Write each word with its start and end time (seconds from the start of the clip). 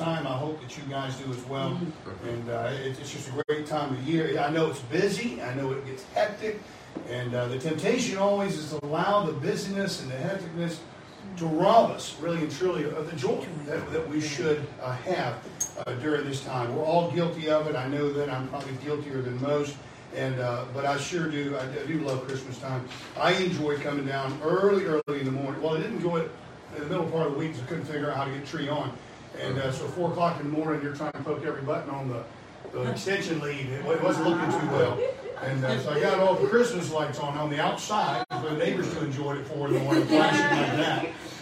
time. 0.00 0.26
I 0.26 0.32
hope 0.36 0.60
that 0.62 0.76
you 0.76 0.82
guys 0.84 1.14
do 1.16 1.30
as 1.30 1.44
well. 1.44 1.78
And 2.26 2.50
uh, 2.50 2.70
it, 2.72 2.98
it's 2.98 3.12
just 3.12 3.28
a 3.28 3.44
great 3.46 3.66
time 3.66 3.92
of 3.92 4.02
year. 4.08 4.38
I 4.40 4.50
know 4.50 4.70
it's 4.70 4.80
busy. 4.80 5.40
I 5.42 5.54
know 5.54 5.70
it 5.72 5.84
gets 5.86 6.04
hectic. 6.14 6.60
And 7.08 7.34
uh, 7.34 7.46
the 7.48 7.58
temptation 7.58 8.16
always 8.18 8.56
is 8.56 8.70
to 8.70 8.84
allow 8.84 9.24
the 9.26 9.32
busyness 9.32 10.02
and 10.02 10.10
the 10.10 10.16
hecticness 10.16 10.78
to 11.36 11.46
rob 11.46 11.90
us, 11.92 12.16
really 12.20 12.38
and 12.38 12.50
truly, 12.50 12.84
of 12.84 13.08
the 13.10 13.16
joy 13.16 13.46
that, 13.66 13.92
that 13.92 14.08
we 14.08 14.20
should 14.20 14.66
uh, 14.82 14.92
have 14.96 15.36
uh, 15.86 15.92
during 15.94 16.24
this 16.24 16.42
time. 16.44 16.74
We're 16.74 16.84
all 16.84 17.10
guilty 17.12 17.48
of 17.50 17.66
it. 17.68 17.76
I 17.76 17.86
know 17.88 18.10
that 18.12 18.28
I'm 18.30 18.48
probably 18.48 18.72
guiltier 18.84 19.22
than 19.22 19.40
most. 19.42 19.76
And 20.16 20.40
uh, 20.40 20.64
but 20.74 20.84
I 20.86 20.96
sure 20.98 21.28
do. 21.28 21.56
I, 21.56 21.62
I 21.62 21.86
do 21.86 22.00
love 22.00 22.26
Christmas 22.26 22.58
time. 22.58 22.84
I 23.16 23.32
enjoy 23.34 23.78
coming 23.78 24.06
down 24.06 24.36
early, 24.42 24.84
early 24.86 25.20
in 25.20 25.24
the 25.24 25.30
morning. 25.30 25.62
Well, 25.62 25.76
I 25.76 25.80
didn't 25.82 25.98
enjoy 25.98 26.20
it 26.22 26.30
in 26.76 26.82
the 26.82 26.88
middle 26.88 27.06
part 27.06 27.28
of 27.28 27.34
the 27.34 27.38
week. 27.38 27.52
'cause 27.52 27.62
I 27.62 27.66
couldn't 27.66 27.84
figure 27.84 28.10
out 28.10 28.16
how 28.16 28.24
to 28.24 28.32
get 28.32 28.44
tree 28.44 28.68
on. 28.68 28.92
And 29.38 29.58
uh, 29.58 29.72
so 29.72 29.86
four 29.88 30.10
o'clock 30.10 30.40
in 30.40 30.50
the 30.50 30.56
morning, 30.56 30.82
you're 30.82 30.94
trying 30.94 31.12
to 31.12 31.22
poke 31.22 31.44
every 31.44 31.62
button 31.62 31.90
on 31.90 32.08
the, 32.08 32.24
the 32.72 32.90
extension 32.90 33.40
lead. 33.40 33.66
It, 33.66 33.84
it 33.84 34.02
wasn't 34.02 34.28
looking 34.28 34.50
too 34.50 34.66
well. 34.68 35.00
And 35.42 35.64
uh, 35.64 35.78
so 35.80 35.90
I 35.90 36.00
got 36.00 36.18
all 36.20 36.34
the 36.34 36.48
Christmas 36.48 36.92
lights 36.92 37.18
on 37.18 37.38
on 37.38 37.48
the 37.48 37.60
outside 37.60 38.24
for 38.28 38.50
the 38.50 38.56
neighbors 38.56 38.92
to 38.94 39.04
enjoy 39.04 39.36
it 39.36 39.40
at 39.40 39.46
four 39.46 39.68
in 39.68 39.74
the 39.74 39.80
morning, 39.80 40.04
flashing 40.06 40.40
like 40.42 40.76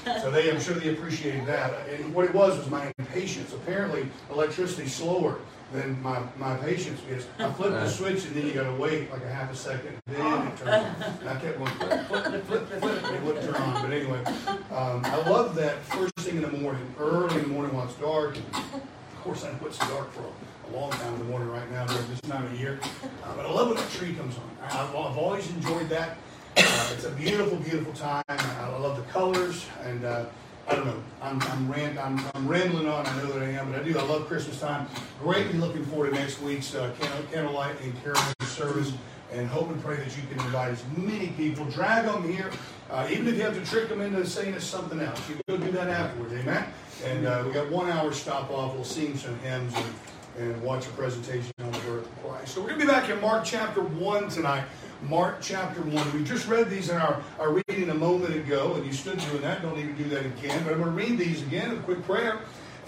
that. 0.05 0.23
So 0.23 0.31
they, 0.31 0.51
I'm 0.51 0.61
sure 0.61 0.75
they 0.75 0.91
appreciated 0.91 1.47
that. 1.47 1.89
And 1.89 2.15
what 2.15 2.25
it 2.25 2.33
was 2.33 2.57
was 2.57 2.71
my 2.71 2.93
impatience. 2.99 3.53
Apparently, 3.53 4.09
electricity's 4.31 4.95
slower 4.95 5.39
than 5.73 6.01
my, 6.03 6.21
my 6.39 6.57
patience 6.57 7.01
is. 7.11 7.27
I 7.39 7.51
flipped 7.53 7.75
the 7.75 7.89
switch 7.89 8.25
and 8.25 8.35
then 8.35 8.47
you 8.47 8.53
gotta 8.53 8.75
wait 8.75 9.11
like 9.11 9.23
a 9.23 9.29
half 9.29 9.53
a 9.53 9.57
second, 9.57 9.97
then 10.07 10.47
it 10.47 10.57
turns 10.57 10.69
on. 10.69 11.13
And 11.21 11.29
I 11.29 11.41
kept 11.41 11.59
going, 11.59 11.71
flip, 11.73 12.07
flip, 12.07 12.25
flip, 12.25 12.47
flip, 12.47 12.81
flip, 12.81 13.05
and 13.05 13.17
it 13.17 13.23
wouldn't 13.23 13.45
turn 13.45 13.55
on. 13.55 13.83
But 13.83 13.93
anyway, 13.93 14.25
um, 14.71 15.03
I 15.05 15.17
love 15.29 15.55
that 15.57 15.83
first 15.85 16.15
thing 16.17 16.37
in 16.37 16.43
the 16.43 16.59
morning, 16.59 16.95
early 16.99 17.37
in 17.37 17.43
the 17.43 17.49
morning 17.49 17.75
while 17.75 17.85
it's 17.85 17.95
dark. 17.97 18.37
And 18.37 18.55
of 18.55 19.23
course, 19.23 19.45
I 19.45 19.51
know 19.53 19.67
it's 19.67 19.79
dark 19.79 20.11
for 20.13 20.23
a, 20.23 20.33
long 20.69 20.91
time 20.91 21.15
in 21.15 21.19
the 21.21 21.25
morning 21.25 21.49
right 21.49 21.71
now 21.73 21.87
during 21.87 22.07
this 22.11 22.21
time 22.21 22.45
of 22.45 22.61
year. 22.61 22.79
Uh, 23.25 23.35
but 23.35 23.47
I 23.47 23.51
love 23.51 23.69
when 23.69 23.79
that 23.79 23.91
tree 23.91 24.13
comes 24.13 24.37
on. 24.37 24.51
I, 24.63 24.67
I've, 24.67 24.91
I've 24.91 25.17
always 25.17 25.49
enjoyed 25.49 25.89
that. 25.89 26.19
Uh, 26.59 26.91
it's 26.93 27.05
a 27.05 27.11
beautiful, 27.13 27.57
beautiful 27.57 27.95
time. 27.95 28.23
I, 28.29 28.37
I 28.37 28.77
love 28.77 28.99
the 28.99 29.11
colors, 29.11 29.65
and 29.85 30.05
uh, 30.05 30.27
I 30.69 30.75
don't 30.75 30.87
know. 30.87 31.03
I'm 31.23 31.41
I'm, 31.43 31.73
rant, 31.73 31.99
I'm 31.99 32.21
I'm 32.35 32.47
rambling 32.47 32.89
on. 32.89 33.07
I 33.07 33.17
know 33.17 33.33
that 33.33 33.43
I 33.43 33.51
am, 33.53 33.73
but 33.73 33.81
I 33.81 33.85
do. 33.85 33.99
I 33.99 34.03
love 34.03 34.27
Christmas 34.27 34.61
time. 34.61 34.87
Greatly 35.23 35.59
looking 35.59 35.85
forward 35.87 36.11
to 36.11 36.15
next 36.17 36.43
week's 36.43 36.75
uh, 36.75 36.93
candlelight 37.33 37.81
and 37.81 38.01
carol 38.03 38.21
service, 38.43 38.93
and 39.33 39.49
hope 39.49 39.71
and 39.71 39.83
pray 39.83 39.97
that 39.97 40.15
you 40.17 40.23
can 40.31 40.39
invite 40.45 40.73
as 40.73 40.85
many 40.97 41.29
people. 41.29 41.65
Drag 41.67 42.05
them 42.05 42.31
here, 42.31 42.51
uh, 42.91 43.09
even 43.11 43.27
if 43.29 43.37
you 43.37 43.43
have 43.43 43.55
to 43.55 43.65
trick 43.65 43.89
them 43.89 44.03
into 44.03 44.27
saying 44.27 44.53
it's 44.53 44.65
something 44.65 45.01
else. 45.01 45.19
You 45.29 45.37
can 45.37 45.59
go 45.59 45.65
do 45.65 45.73
that 45.73 45.89
afterwards. 45.89 46.35
Amen. 46.35 46.65
And 47.05 47.27
uh, 47.27 47.45
we 47.47 47.53
got 47.53 47.71
one 47.71 47.89
hour 47.91 48.13
stop 48.13 48.51
off. 48.51 48.75
We'll 48.75 48.85
sing 48.85 49.17
some 49.17 49.39
hymns 49.39 49.75
and, 49.75 50.51
and 50.51 50.63
watch 50.63 50.87
a 50.87 50.91
presentation 50.91 51.53
on 51.61 51.73
the 51.73 51.79
birth 51.79 52.07
of 52.07 52.23
Christ. 52.23 52.55
So 52.55 52.61
we're 52.61 52.71
to 52.71 52.77
be 52.77 52.87
back 52.87 53.09
in 53.09 53.19
Mark 53.23 53.45
chapter 53.45 53.83
1 53.83 54.29
tonight. 54.29 54.65
Mark 55.03 55.39
chapter 55.41 55.81
1. 55.81 56.13
We 56.13 56.25
just 56.25 56.49
read 56.49 56.69
these 56.71 56.91
in 56.91 56.97
our, 56.97 57.23
our 57.39 57.53
reading 57.69 57.91
a 57.91 57.95
moment 57.95 58.35
ago, 58.35 58.75
and 58.75 58.85
you 58.85 58.93
stood 58.93 59.19
doing 59.19 59.43
that. 59.43 59.63
Don't 59.63 59.77
to 59.77 59.93
do 59.93 60.09
that 60.11 60.27
again. 60.27 60.65
But 60.65 60.73
I'm 60.73 60.83
going 60.83 60.85
to 60.85 60.91
read 60.91 61.19
these 61.19 61.43
again, 61.43 61.71
a 61.71 61.77
quick 61.81 62.03
prayer, 62.03 62.41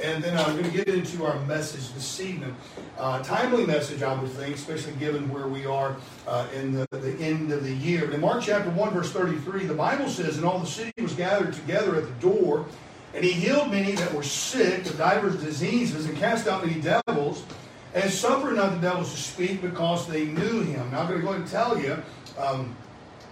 and 0.02 0.22
then 0.22 0.36
I'm 0.36 0.56
going 0.56 0.68
to 0.68 0.76
get 0.76 0.88
into 0.88 1.24
our 1.24 1.38
message 1.46 1.92
this 1.92 2.20
evening. 2.20 2.56
Uh, 2.98 3.22
timely 3.22 3.64
message, 3.64 4.02
I 4.02 4.20
would 4.20 4.30
think, 4.32 4.56
especially 4.56 4.94
given 4.94 5.32
where 5.32 5.46
we 5.46 5.66
are 5.66 5.96
uh, 6.26 6.48
in 6.52 6.72
the, 6.72 6.86
the 6.90 7.14
end 7.20 7.52
of 7.52 7.62
the 7.62 7.74
year. 7.74 8.10
In 8.10 8.20
Mark 8.20 8.42
chapter 8.42 8.70
1, 8.70 8.90
verse 8.92 9.12
33, 9.12 9.66
the 9.66 9.74
Bible 9.74 10.08
says, 10.08 10.36
And 10.36 10.44
all 10.44 10.58
the 10.58 10.66
city 10.66 10.92
was 11.00 11.14
gathered 11.14 11.52
together 11.52 11.94
at 11.94 12.04
the 12.04 12.28
door, 12.28 12.66
and 13.14 13.24
he 13.24 13.30
healed 13.30 13.70
many 13.70 13.92
that 13.92 14.12
were 14.12 14.24
sick 14.24 14.84
of 14.86 14.98
divers 14.98 15.40
diseases, 15.40 16.06
and 16.06 16.16
cast 16.18 16.48
out 16.48 16.66
many 16.66 16.80
devils, 16.80 17.44
and 17.94 18.10
suffered 18.10 18.56
not 18.56 18.72
the 18.72 18.78
devils 18.78 19.12
to 19.12 19.18
speak 19.18 19.62
because 19.62 20.06
they 20.06 20.26
knew 20.26 20.62
him. 20.62 20.90
Now 20.90 21.00
I'm 21.00 21.08
going 21.08 21.20
to 21.20 21.26
go 21.26 21.32
and 21.32 21.46
tell 21.46 21.80
you 21.80 22.00
um, 22.38 22.74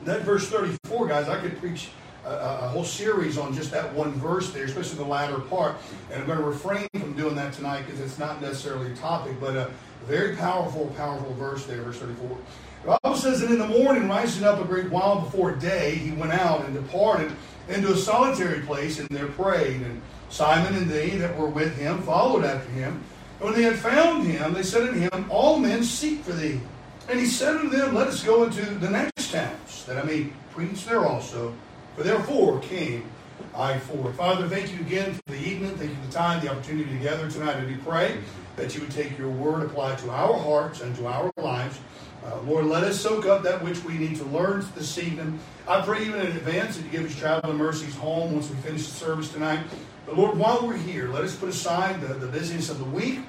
that 0.04 0.22
verse 0.22 0.48
34, 0.48 1.06
guys. 1.06 1.28
I 1.28 1.40
could 1.40 1.58
preach 1.58 1.90
a 2.24 2.68
whole 2.68 2.84
series 2.84 3.38
on 3.38 3.54
just 3.54 3.70
that 3.70 3.92
one 3.94 4.12
verse 4.14 4.50
there, 4.50 4.64
especially 4.64 4.98
the 4.98 5.04
latter 5.04 5.38
part. 5.38 5.76
And 6.10 6.20
I'm 6.20 6.26
going 6.26 6.38
to 6.38 6.44
refrain 6.44 6.88
from 6.92 7.14
doing 7.14 7.34
that 7.36 7.52
tonight 7.52 7.84
because 7.86 8.00
it's 8.00 8.18
not 8.18 8.40
necessarily 8.40 8.92
a 8.92 8.96
topic, 8.96 9.40
but 9.40 9.56
a 9.56 9.70
very 10.06 10.36
powerful, 10.36 10.86
powerful 10.96 11.32
verse 11.34 11.64
there, 11.66 11.82
verse 11.82 11.98
34. 11.98 12.38
The 12.84 12.98
Bible 13.02 13.16
says 13.16 13.40
that 13.40 13.50
in 13.50 13.58
the 13.58 13.66
morning, 13.66 14.08
rising 14.08 14.44
up 14.44 14.60
a 14.60 14.64
great 14.64 14.90
while 14.90 15.20
before 15.20 15.52
day, 15.52 15.94
he 15.96 16.12
went 16.12 16.32
out 16.32 16.64
and 16.64 16.74
departed 16.74 17.32
into 17.68 17.92
a 17.92 17.96
solitary 17.96 18.60
place 18.60 18.98
and 18.98 19.08
there 19.08 19.26
prayed. 19.28 19.82
And 19.82 20.00
Simon 20.30 20.74
and 20.74 20.90
they 20.90 21.10
that 21.10 21.36
were 21.36 21.48
with 21.48 21.76
him 21.76 22.02
followed 22.02 22.44
after 22.44 22.70
him. 22.70 23.02
And 23.38 23.48
when 23.48 23.54
they 23.54 23.62
had 23.62 23.78
found 23.78 24.26
him, 24.26 24.52
they 24.52 24.62
said 24.62 24.88
unto 24.88 24.98
him, 24.98 25.26
All 25.30 25.58
men 25.58 25.84
seek 25.84 26.22
for 26.22 26.32
thee. 26.32 26.60
And 27.08 27.18
he 27.18 27.26
said 27.26 27.56
unto 27.56 27.70
them, 27.70 27.94
Let 27.94 28.08
us 28.08 28.22
go 28.22 28.44
into 28.44 28.62
the 28.62 28.90
next 28.90 29.30
towns, 29.30 29.84
that 29.86 29.96
I 29.96 30.02
may 30.02 30.24
preach 30.50 30.84
there 30.84 31.06
also. 31.06 31.54
For 31.96 32.02
therefore 32.02 32.60
came 32.60 33.08
I 33.54 33.78
forth. 33.78 34.16
Father, 34.16 34.48
thank 34.48 34.72
you 34.72 34.80
again 34.80 35.14
for 35.14 35.32
the 35.32 35.38
evening. 35.38 35.76
Thank 35.76 35.90
you 35.90 35.96
for 35.96 36.06
the 36.06 36.12
time, 36.12 36.44
the 36.44 36.50
opportunity 36.50 36.90
together 36.90 37.30
tonight. 37.30 37.56
And 37.56 37.66
we 37.66 37.74
pray 37.76 38.18
that 38.56 38.74
you 38.74 38.80
would 38.80 38.90
take 38.90 39.18
your 39.18 39.30
word, 39.30 39.64
apply 39.64 39.94
it 39.94 39.98
to 40.00 40.10
our 40.10 40.38
hearts 40.38 40.80
and 40.80 40.94
to 40.96 41.06
our 41.06 41.32
lives. 41.36 41.78
Uh, 42.24 42.40
Lord, 42.42 42.66
let 42.66 42.84
us 42.84 43.00
soak 43.00 43.26
up 43.26 43.42
that 43.44 43.62
which 43.62 43.82
we 43.84 43.94
need 43.94 44.16
to 44.16 44.24
learn 44.24 44.64
this 44.74 44.98
evening. 44.98 45.38
I 45.66 45.80
pray 45.80 46.02
even 46.02 46.20
in 46.20 46.26
advance 46.28 46.76
that 46.76 46.84
you 46.84 46.90
give 46.90 47.04
us 47.04 47.14
travel 47.14 47.40
traveling 47.40 47.58
mercies 47.58 47.94
home 47.96 48.34
once 48.34 48.50
we 48.50 48.56
finish 48.56 48.86
the 48.86 48.94
service 48.94 49.30
tonight. 49.30 49.60
But 50.08 50.16
Lord, 50.16 50.38
while 50.38 50.66
we're 50.66 50.74
here, 50.74 51.08
let 51.08 51.22
us 51.22 51.36
put 51.36 51.50
aside 51.50 52.00
the, 52.00 52.14
the 52.14 52.28
busyness 52.28 52.70
of 52.70 52.78
the 52.78 52.84
week. 52.86 53.20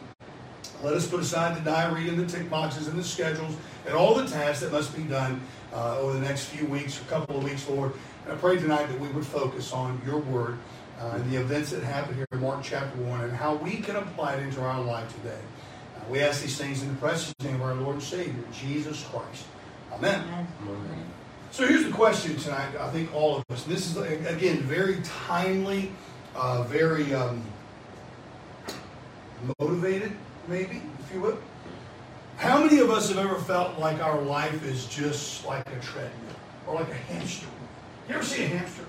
Let 0.81 0.94
us 0.94 1.06
put 1.06 1.19
aside 1.19 1.57
the 1.57 1.69
diary 1.69 2.07
and 2.07 2.17
the 2.17 2.25
tick 2.25 2.50
boxes 2.50 2.88
and 2.88 2.97
the 2.97 3.03
schedules 3.03 3.53
and 3.85 3.94
all 3.94 4.16
the 4.16 4.25
tasks 4.25 4.62
that 4.62 4.72
must 4.72 4.95
be 4.95 5.03
done 5.03 5.41
uh, 5.73 6.00
over 6.00 6.13
the 6.13 6.22
next 6.22 6.45
few 6.45 6.66
weeks, 6.67 7.01
a 7.01 7.03
couple 7.06 7.38
of 7.38 7.44
weeks, 7.44 7.67
Lord. 7.67 7.91
And 8.23 8.31
I 8.31 8.38
pray 8.38 8.56
tonight 8.56 8.85
that 8.85 8.97
we 8.97 9.09
would 9.09 9.25
focus 9.25 9.73
on 9.73 10.01
your 10.06 10.19
word 10.19 10.57
uh, 11.01 11.16
and 11.16 11.29
the 11.29 11.35
events 11.35 11.72
that 11.72 11.84
happened 11.84 12.16
here 12.16 12.25
in 12.31 12.40
Mark 12.40 12.62
chapter 12.63 12.97
1 12.97 13.25
and 13.25 13.34
how 13.34 13.56
we 13.56 13.81
can 13.81 13.97
apply 13.97 14.35
it 14.35 14.44
into 14.44 14.61
our 14.61 14.79
life 14.81 15.13
today. 15.17 15.41
Uh, 15.97 16.00
we 16.09 16.22
ask 16.22 16.41
these 16.41 16.57
things 16.57 16.81
in 16.81 16.88
the 16.88 16.96
precious 16.96 17.34
name 17.44 17.56
of 17.56 17.63
our 17.63 17.75
Lord 17.75 17.96
and 17.96 18.03
Savior, 18.03 18.44
Jesus 18.53 19.03
Christ. 19.11 19.44
Amen. 19.91 20.47
So 21.51 21.67
here's 21.67 21.84
the 21.84 21.91
question 21.91 22.38
tonight, 22.38 22.78
I 22.79 22.90
think 22.91 23.13
all 23.13 23.35
of 23.38 23.44
us. 23.50 23.63
This 23.63 23.85
is, 23.85 23.97
again, 23.97 24.61
very 24.61 25.01
timely, 25.03 25.91
uh, 26.35 26.63
very 26.63 27.13
um, 27.13 27.44
motivated, 29.59 30.12
maybe, 30.47 30.81
if 31.00 31.13
you 31.13 31.22
would. 31.22 31.38
How 32.38 32.63
many 32.63 32.79
of 32.79 32.90
us 32.90 33.09
have 33.09 33.17
ever 33.17 33.35
felt 33.35 33.78
like 33.79 34.01
our 34.01 34.22
life 34.22 34.66
is 34.66 34.85
just 34.85 35.45
like 35.45 35.67
a 35.67 35.79
treadmill 35.81 36.35
or 36.67 36.75
like 36.75 36.90
a 36.90 36.94
hamster? 36.94 37.47
You 38.07 38.16
ever 38.16 38.23
see 38.23 38.45
a 38.45 38.47
hamster? 38.47 38.84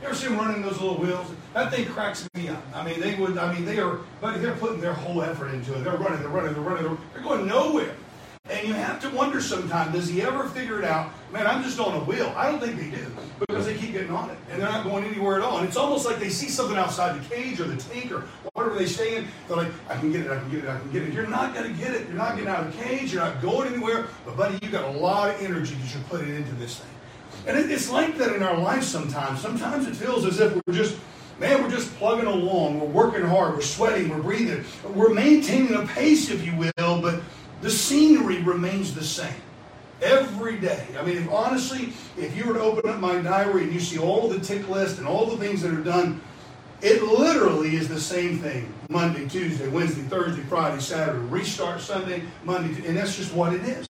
You 0.00 0.08
ever 0.08 0.16
see 0.16 0.28
them 0.28 0.38
running 0.38 0.62
those 0.62 0.80
little 0.80 0.98
wheels? 0.98 1.26
That 1.54 1.72
thing 1.72 1.86
cracks 1.86 2.28
me 2.34 2.48
up. 2.48 2.62
I 2.74 2.84
mean, 2.84 3.00
they 3.00 3.14
would. 3.14 3.38
I 3.38 3.52
mean, 3.52 3.64
they 3.64 3.78
are. 3.78 4.00
But 4.20 4.40
they're 4.40 4.54
putting 4.56 4.80
their 4.80 4.94
whole 4.94 5.22
effort 5.22 5.48
into 5.48 5.74
it. 5.74 5.84
They're 5.84 5.96
running. 5.96 6.20
They're 6.20 6.28
running. 6.28 6.54
They're 6.54 6.62
running. 6.62 6.84
They're, 6.84 6.98
they're 7.14 7.22
going 7.22 7.46
nowhere. 7.46 7.94
And 8.62 8.68
you 8.68 8.76
have 8.76 9.00
to 9.00 9.10
wonder 9.10 9.40
sometimes, 9.40 9.92
does 9.92 10.08
he 10.08 10.22
ever 10.22 10.48
figure 10.50 10.78
it 10.78 10.84
out? 10.84 11.10
Man, 11.32 11.48
I'm 11.48 11.64
just 11.64 11.80
on 11.80 11.94
a 11.94 12.04
wheel. 12.04 12.32
I 12.36 12.48
don't 12.48 12.60
think 12.60 12.78
they 12.78 12.96
do 12.96 13.04
because 13.40 13.66
they 13.66 13.74
keep 13.74 13.90
getting 13.90 14.12
on 14.12 14.30
it 14.30 14.38
and 14.52 14.62
they're 14.62 14.70
not 14.70 14.84
going 14.84 15.02
anywhere 15.02 15.36
at 15.36 15.42
all. 15.42 15.58
And 15.58 15.66
it's 15.66 15.76
almost 15.76 16.06
like 16.06 16.20
they 16.20 16.28
see 16.28 16.48
something 16.48 16.76
outside 16.76 17.20
the 17.20 17.28
cage 17.34 17.58
or 17.58 17.64
the 17.64 17.74
tank 17.74 18.12
or 18.12 18.20
whatever 18.52 18.78
they 18.78 18.86
stay 18.86 19.16
in. 19.16 19.26
They're 19.48 19.56
like, 19.56 19.72
I 19.88 19.96
can 19.96 20.12
get 20.12 20.26
it, 20.26 20.30
I 20.30 20.38
can 20.38 20.48
get 20.48 20.62
it, 20.62 20.70
I 20.70 20.78
can 20.78 20.92
get 20.92 21.02
it. 21.02 21.12
You're 21.12 21.26
not 21.26 21.54
going 21.54 21.72
to 21.72 21.76
get 21.76 21.92
it. 21.92 22.06
You're 22.06 22.16
not 22.16 22.36
getting 22.36 22.50
out 22.50 22.64
of 22.64 22.76
the 22.76 22.84
cage. 22.84 23.12
You're 23.12 23.24
not 23.24 23.42
going 23.42 23.74
anywhere. 23.74 24.06
But, 24.24 24.36
buddy, 24.36 24.64
you 24.64 24.70
got 24.70 24.94
a 24.94 24.96
lot 24.96 25.30
of 25.30 25.42
energy 25.42 25.74
that 25.74 25.92
you're 25.92 26.04
putting 26.04 26.32
into 26.32 26.52
this 26.52 26.78
thing. 26.78 26.90
And 27.48 27.68
it's 27.68 27.90
like 27.90 28.16
that 28.18 28.36
in 28.36 28.44
our 28.44 28.56
life 28.56 28.84
sometimes. 28.84 29.40
Sometimes 29.40 29.88
it 29.88 29.96
feels 29.96 30.24
as 30.24 30.38
if 30.38 30.54
we're 30.54 30.74
just 30.74 30.96
Man, 31.40 31.60
we're 31.60 31.70
just 31.70 31.92
plugging 31.96 32.26
along. 32.26 32.78
We're 32.78 32.86
working 32.86 33.24
hard. 33.24 33.54
We're 33.54 33.62
sweating. 33.62 34.10
We're 34.10 34.22
breathing. 34.22 34.64
We're 34.94 35.12
maintaining 35.12 35.74
a 35.74 35.84
pace, 35.86 36.30
if 36.30 36.46
you 36.46 36.54
will, 36.54 37.00
but 37.02 37.20
the 37.62 37.70
scenery 37.70 38.42
remains 38.42 38.94
the 38.94 39.04
same 39.04 39.34
every 40.02 40.58
day. 40.58 40.84
I 40.98 41.02
mean, 41.02 41.16
if, 41.16 41.30
honestly, 41.30 41.92
if 42.18 42.36
you 42.36 42.44
were 42.44 42.54
to 42.54 42.60
open 42.60 42.90
up 42.90 42.98
my 42.98 43.20
diary 43.22 43.62
and 43.62 43.72
you 43.72 43.80
see 43.80 43.98
all 43.98 44.28
the 44.28 44.40
tick 44.40 44.68
list 44.68 44.98
and 44.98 45.06
all 45.06 45.26
the 45.26 45.36
things 45.36 45.62
that 45.62 45.72
are 45.72 45.82
done, 45.82 46.20
it 46.82 47.00
literally 47.04 47.76
is 47.76 47.88
the 47.88 48.00
same 48.00 48.40
thing. 48.40 48.72
Monday, 48.88 49.28
Tuesday, 49.28 49.68
Wednesday, 49.68 50.02
Thursday, 50.02 50.42
Friday, 50.42 50.80
Saturday, 50.80 51.18
restart 51.26 51.80
Sunday, 51.80 52.24
Monday, 52.44 52.86
and 52.86 52.96
that's 52.96 53.16
just 53.16 53.32
what 53.32 53.54
it 53.54 53.62
is. 53.62 53.86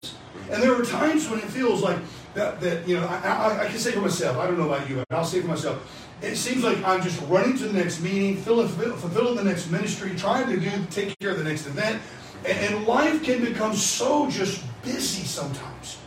And 0.50 0.62
there 0.62 0.78
are 0.78 0.84
times 0.84 1.28
when 1.30 1.38
it 1.38 1.46
feels 1.46 1.82
like 1.82 1.98
that, 2.34 2.60
that 2.60 2.86
you 2.86 3.00
know, 3.00 3.06
I, 3.06 3.16
I, 3.16 3.64
I 3.64 3.68
can 3.68 3.78
say 3.78 3.92
for 3.92 4.00
myself, 4.00 4.36
I 4.36 4.46
don't 4.46 4.58
know 4.58 4.70
about 4.70 4.88
you, 4.90 4.96
but 4.96 5.06
I'll 5.10 5.24
say 5.24 5.40
for 5.40 5.48
myself, 5.48 6.10
it 6.20 6.36
seems 6.36 6.62
like 6.62 6.82
I'm 6.84 7.02
just 7.02 7.20
running 7.22 7.56
to 7.56 7.68
the 7.68 7.72
next 7.72 8.00
meeting, 8.00 8.36
filling, 8.36 8.68
fulfilling 8.68 9.36
the 9.36 9.44
next 9.44 9.70
ministry, 9.70 10.14
trying 10.14 10.48
to 10.50 10.60
do, 10.60 10.70
take 10.90 11.18
care 11.18 11.30
of 11.30 11.38
the 11.38 11.44
next 11.44 11.66
event, 11.66 12.02
and, 12.46 12.86
life 12.86 13.22
can 13.22 13.44
become 13.44 13.74
so 13.74 14.28
just 14.28 14.64
busy 14.82 15.24
sometimes. 15.24 15.98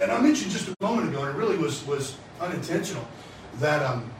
And 0.00 0.10
I 0.10 0.20
mentioned 0.20 0.50
just 0.50 0.68
a 0.68 0.74
moment 0.80 1.08
ago, 1.08 1.24
and 1.24 1.34
it 1.34 1.38
really 1.38 1.56
was, 1.56 1.86
was 1.86 2.16
unintentional, 2.40 3.06
that 3.58 3.82
um, 3.82 4.10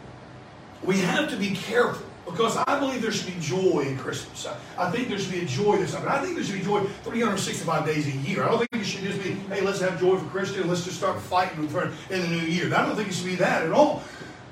we 0.85 0.99
have 0.99 1.31
to 1.31 1.37
be 1.37 1.51
careful 1.51 2.07
Because 2.25 2.57
I 2.57 2.79
believe 2.79 3.03
there 3.03 3.11
should 3.11 3.35
be 3.35 3.41
joy 3.41 3.85
in 3.89 3.99
Christmas. 3.99 4.47
I, 4.79 4.91
think 4.91 5.09
there 5.09 5.19
should 5.19 5.33
be 5.33 5.41
a 5.41 5.45
joy 5.45 5.79
this 5.79 5.93
time. 5.93 6.07
I 6.09 6.19
think 6.21 6.37
there 6.37 6.45
should 6.45 6.59
be 6.59 6.65
joy 6.65 6.85
365 7.05 7.85
days 7.85 8.07
a 8.07 8.17
year. 8.19 8.45
I 8.45 8.49
don't 8.49 8.59
think 8.59 8.83
it 8.83 8.85
should 8.85 9.03
just 9.03 9.23
be, 9.23 9.31
hey, 9.53 9.61
let's 9.61 9.81
have 9.81 9.99
joy 9.99 10.17
for 10.19 10.27
Christian. 10.27 10.69
Let's 10.69 10.85
just 10.85 10.99
start 10.99 11.21
fighting 11.21 11.65
in 11.65 12.21
the 12.23 12.29
new 12.29 12.47
year. 12.47 12.73
I 12.73 12.87
don't 12.87 12.95
think 12.95 13.09
it 13.09 13.15
should 13.15 13.27
be 13.27 13.35
that 13.37 13.65
at 13.65 13.73
all. 13.73 14.03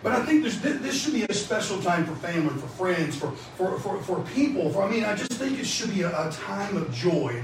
But 0.02 0.12
I 0.12 0.25
think 0.25 0.44
this 0.44 1.02
should 1.02 1.12
be 1.12 1.25
a 1.25 1.35
special 1.35 1.81
time 1.82 2.06
for 2.06 2.14
family, 2.14 2.55
for 2.58 2.69
friends, 2.69 3.17
for, 3.17 3.32
for, 3.56 3.79
for, 3.81 4.00
for 4.02 4.20
people. 4.35 4.70
For, 4.70 4.82
I 4.82 4.91
mean, 4.91 5.05
I 5.05 5.14
just 5.14 5.32
think 5.35 5.58
it 5.58 5.67
should 5.67 5.93
be 5.93 6.02
a, 6.02 6.08
a 6.08 6.32
time 6.32 6.76
of 6.76 6.93
joy. 6.93 7.43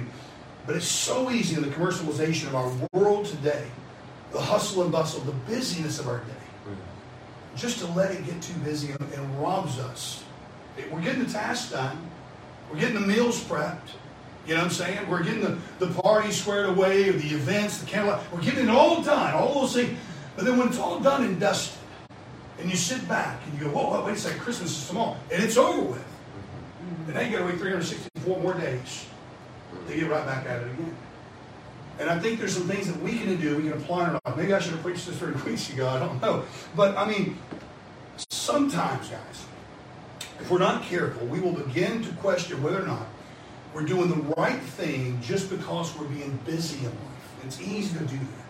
But 0.67 0.77
it's 0.77 0.89
so 0.89 1.31
easy 1.31 1.55
in 1.55 1.63
the 1.63 1.69
commercialization 1.69 2.47
of 2.47 2.55
our 2.55 2.73
world 2.93 3.27
today, 3.27 3.67
the 4.33 4.41
hustle 4.41 4.83
and 4.83 4.91
bustle, 4.91 5.21
the 5.21 5.33
busyness 5.33 6.01
of 6.01 6.09
our 6.09 6.19
day 6.21 6.33
just 7.57 7.79
to 7.79 7.87
let 7.93 8.13
it 8.13 8.25
get 8.27 8.41
too 8.43 8.59
busy 8.61 8.93
and, 8.93 9.13
and 9.15 9.41
robs 9.41 9.79
us. 9.79 10.23
We're 10.91 11.01
getting 11.01 11.25
the 11.25 11.33
tasks 11.33 11.73
done. 11.73 11.99
We're 12.71 12.79
getting 12.79 13.01
the 13.01 13.07
meals 13.07 13.43
prepped. 13.43 13.79
You 14.47 14.55
know 14.55 14.61
what 14.61 14.65
I'm 14.67 14.71
saying? 14.71 15.09
We're 15.09 15.25
getting 15.25 15.41
the, 15.41 15.59
the 15.79 15.89
party 16.01 16.31
squared 16.31 16.69
away, 16.69 17.09
or 17.09 17.15
the 17.15 17.35
events, 17.35 17.79
the 17.79 17.87
candlelight. 17.87 18.21
We're 18.33 18.43
getting 18.43 18.65
it 18.65 18.71
all 18.71 19.03
done, 19.03 19.35
all 19.35 19.63
those 19.63 19.75
things. 19.75 19.99
But 20.37 20.45
then 20.45 20.59
when 20.59 20.69
it's 20.69 20.79
all 20.79 21.01
done 21.01 21.25
and 21.25 21.41
dusted, 21.41 21.79
and 22.59 22.71
you 22.71 22.77
sit 22.77 23.07
back 23.09 23.41
and 23.45 23.59
you 23.59 23.67
go, 23.67 23.71
whoa, 23.71 24.05
wait 24.05 24.17
a 24.17 24.19
second, 24.19 24.41
Christmas 24.41 24.71
is 24.71 24.89
tomorrow, 24.89 25.17
and 25.33 25.43
it's 25.43 25.57
over 25.57 25.83
with. 25.83 26.05
And 27.07 27.15
now 27.15 27.21
you 27.21 27.31
got 27.31 27.39
to 27.39 27.45
wait 27.45 27.59
364 27.59 28.41
more 28.41 28.55
days 28.55 29.07
to 29.89 29.95
get 29.95 30.09
right 30.09 30.25
back 30.25 30.47
at 30.47 30.63
it 30.63 30.73
again. 30.73 30.97
And 31.99 32.11
I 32.11 32.19
think 32.19 32.39
there's 32.39 32.55
some 32.55 32.69
things 32.69 32.87
that 32.93 33.01
we 33.01 33.19
can 33.19 33.41
do, 33.41 33.57
we 33.57 33.65
can 33.65 33.73
apply 33.73 34.05
in 34.05 34.11
our 34.11 34.21
life. 34.25 34.37
Maybe 34.37 34.53
I 34.53 34.59
should 34.59 34.73
have 34.73 34.83
preached 34.83 35.07
this 35.07 35.17
30 35.17 35.43
weeks 35.51 35.73
ago, 35.73 35.89
I 35.89 35.99
don't 35.99 36.21
know. 36.21 36.45
But 36.75 36.97
I 36.97 37.09
mean, 37.09 37.39
sometimes, 38.31 39.09
guys, 39.09 39.47
if 40.41 40.51
we're 40.51 40.59
not 40.59 40.83
careful, 40.83 41.27
we 41.27 41.41
will 41.41 41.53
begin 41.53 42.03
to 42.05 42.13
question 42.15 42.63
whether 42.63 42.83
or 42.83 42.87
not 42.87 43.07
we're 43.75 43.85
doing 43.85 44.09
the 44.09 44.35
right 44.37 44.61
thing 44.61 45.21
just 45.23 45.51
because 45.51 45.97
we're 45.97 46.07
being 46.07 46.39
busy 46.45 46.79
in 46.79 46.85
life. 46.85 47.45
It's 47.45 47.61
easy 47.61 47.99
to 47.99 48.05
do 48.05 48.17
that. 48.17 48.46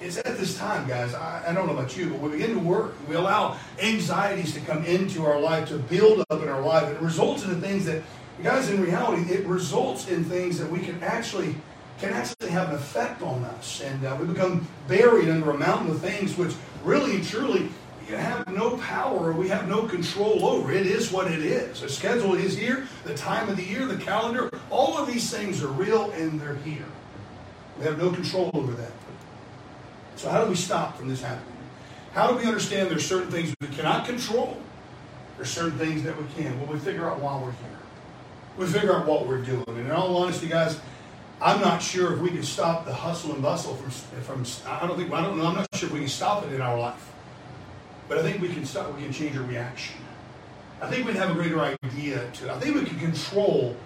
It's 0.00 0.16
at 0.18 0.38
this 0.38 0.56
time, 0.56 0.86
guys. 0.86 1.12
I, 1.14 1.44
I, 1.48 1.52
don't 1.52 1.66
know 1.66 1.72
about 1.72 1.96
you, 1.96 2.10
but 2.10 2.20
we 2.20 2.30
begin 2.30 2.54
to 2.54 2.60
work. 2.60 2.94
We 3.08 3.16
allow 3.16 3.58
anxieties 3.80 4.54
to 4.54 4.60
come 4.60 4.84
into 4.84 5.26
our 5.26 5.40
life, 5.40 5.68
to 5.68 5.78
build 5.78 6.24
up 6.30 6.40
in 6.40 6.48
our 6.48 6.60
life. 6.60 6.88
It 6.88 7.00
results 7.00 7.42
in 7.44 7.50
the 7.50 7.66
things 7.66 7.84
that, 7.86 8.02
guys, 8.42 8.70
in 8.70 8.80
reality, 8.80 9.22
it 9.32 9.44
results 9.44 10.08
in 10.08 10.24
things 10.24 10.58
that 10.58 10.70
we 10.70 10.80
can 10.80 11.02
actually 11.02 11.54
can 11.98 12.12
actually 12.12 12.50
have 12.50 12.68
an 12.68 12.76
effect 12.76 13.22
on 13.22 13.42
us. 13.42 13.80
And 13.80 14.04
uh, 14.04 14.16
we 14.20 14.26
become 14.26 14.68
buried 14.86 15.28
under 15.28 15.50
a 15.50 15.58
mountain 15.58 15.90
of 15.90 16.00
things 16.00 16.38
which 16.38 16.54
really 16.84 17.16
and 17.16 17.24
truly 17.24 17.68
have 18.10 18.46
no 18.48 18.76
power 18.78 19.30
or 19.30 19.32
we 19.32 19.48
have 19.48 19.68
no 19.68 19.82
control 19.88 20.46
over. 20.46 20.70
It 20.70 20.86
is 20.86 21.10
what 21.10 21.28
it 21.28 21.40
is. 21.40 21.80
The 21.80 21.88
schedule 21.88 22.36
is 22.36 22.56
here, 22.56 22.86
the 23.02 23.14
time 23.14 23.48
of 23.48 23.56
the 23.56 23.64
year, 23.64 23.84
the 23.84 23.96
calendar, 23.96 24.48
all 24.70 24.96
of 24.96 25.08
these 25.08 25.28
things 25.28 25.60
are 25.60 25.68
real 25.68 26.12
and 26.12 26.40
they're 26.40 26.54
here. 26.56 26.86
We 27.78 27.84
have 27.84 27.98
no 27.98 28.12
control 28.12 28.52
over 28.54 28.72
that. 28.74 28.92
So 30.18 30.28
how 30.28 30.42
do 30.42 30.50
we 30.50 30.56
stop 30.56 30.98
from 30.98 31.08
this 31.08 31.22
happening? 31.22 31.54
How 32.12 32.26
do 32.26 32.36
we 32.36 32.44
understand 32.44 32.90
there's 32.90 33.06
certain 33.06 33.30
things 33.30 33.54
we 33.60 33.68
cannot 33.68 34.04
control? 34.04 34.60
There's 35.36 35.48
certain 35.48 35.78
things 35.78 36.02
that 36.02 36.20
we 36.20 36.26
can. 36.36 36.58
Well, 36.58 36.72
we 36.72 36.80
figure 36.80 37.08
out 37.08 37.20
why 37.20 37.40
we're 37.40 37.52
here. 37.52 37.78
We 38.56 38.66
figure 38.66 38.96
out 38.96 39.06
what 39.06 39.28
we're 39.28 39.42
doing. 39.42 39.64
And 39.68 39.78
in 39.78 39.90
all 39.92 40.16
honesty, 40.16 40.48
guys, 40.48 40.80
I'm 41.40 41.60
not 41.60 41.80
sure 41.80 42.14
if 42.14 42.18
we 42.18 42.30
can 42.30 42.42
stop 42.42 42.84
the 42.84 42.92
hustle 42.92 43.32
and 43.32 43.40
bustle 43.40 43.76
from, 43.76 43.92
from 44.22 44.44
I 44.66 44.88
don't 44.88 44.98
think, 44.98 45.12
I 45.12 45.22
don't 45.22 45.38
know, 45.38 45.46
I'm 45.46 45.54
not 45.54 45.68
sure 45.76 45.86
if 45.86 45.92
we 45.92 46.00
can 46.00 46.08
stop 46.08 46.44
it 46.44 46.52
in 46.52 46.60
our 46.60 46.76
life. 46.76 47.12
But 48.08 48.18
I 48.18 48.22
think 48.22 48.42
we 48.42 48.48
can 48.48 48.64
stop, 48.64 48.92
we 48.96 49.02
can 49.02 49.12
change 49.12 49.36
our 49.36 49.44
reaction. 49.44 50.00
I 50.82 50.90
think 50.90 51.06
we'd 51.06 51.14
have 51.14 51.30
a 51.30 51.34
greater 51.34 51.60
idea 51.60 52.28
to, 52.28 52.52
I 52.52 52.58
think 52.58 52.74
we 52.74 52.84
can 52.84 52.98
control 52.98 53.76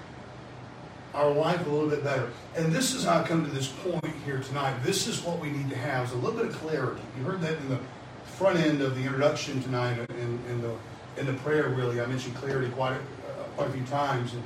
our 1.14 1.30
life 1.30 1.66
a 1.66 1.70
little 1.70 1.88
bit 1.88 2.02
better. 2.02 2.30
And 2.56 2.72
this 2.72 2.94
is 2.94 3.04
how 3.04 3.20
I 3.20 3.24
come 3.26 3.44
to 3.44 3.50
this 3.50 3.68
point 3.68 4.14
here 4.24 4.38
tonight. 4.38 4.82
This 4.82 5.06
is 5.06 5.22
what 5.22 5.38
we 5.38 5.50
need 5.50 5.68
to 5.70 5.76
have, 5.76 6.06
is 6.06 6.12
a 6.12 6.16
little 6.16 6.38
bit 6.38 6.46
of 6.46 6.54
clarity. 6.56 7.02
You 7.18 7.24
heard 7.24 7.40
that 7.42 7.58
in 7.58 7.68
the 7.68 7.78
front 8.24 8.58
end 8.58 8.80
of 8.80 8.94
the 8.94 9.02
introduction 9.02 9.62
tonight 9.62 9.98
in, 9.98 10.38
in 10.48 10.62
the 10.62 10.74
in 11.16 11.26
the 11.26 11.34
prayer, 11.34 11.68
really. 11.68 12.00
I 12.00 12.06
mentioned 12.06 12.34
clarity 12.36 12.70
quite 12.70 12.94
a, 12.94 13.42
quite 13.56 13.68
a 13.68 13.72
few 13.72 13.84
times. 13.84 14.32
And 14.34 14.42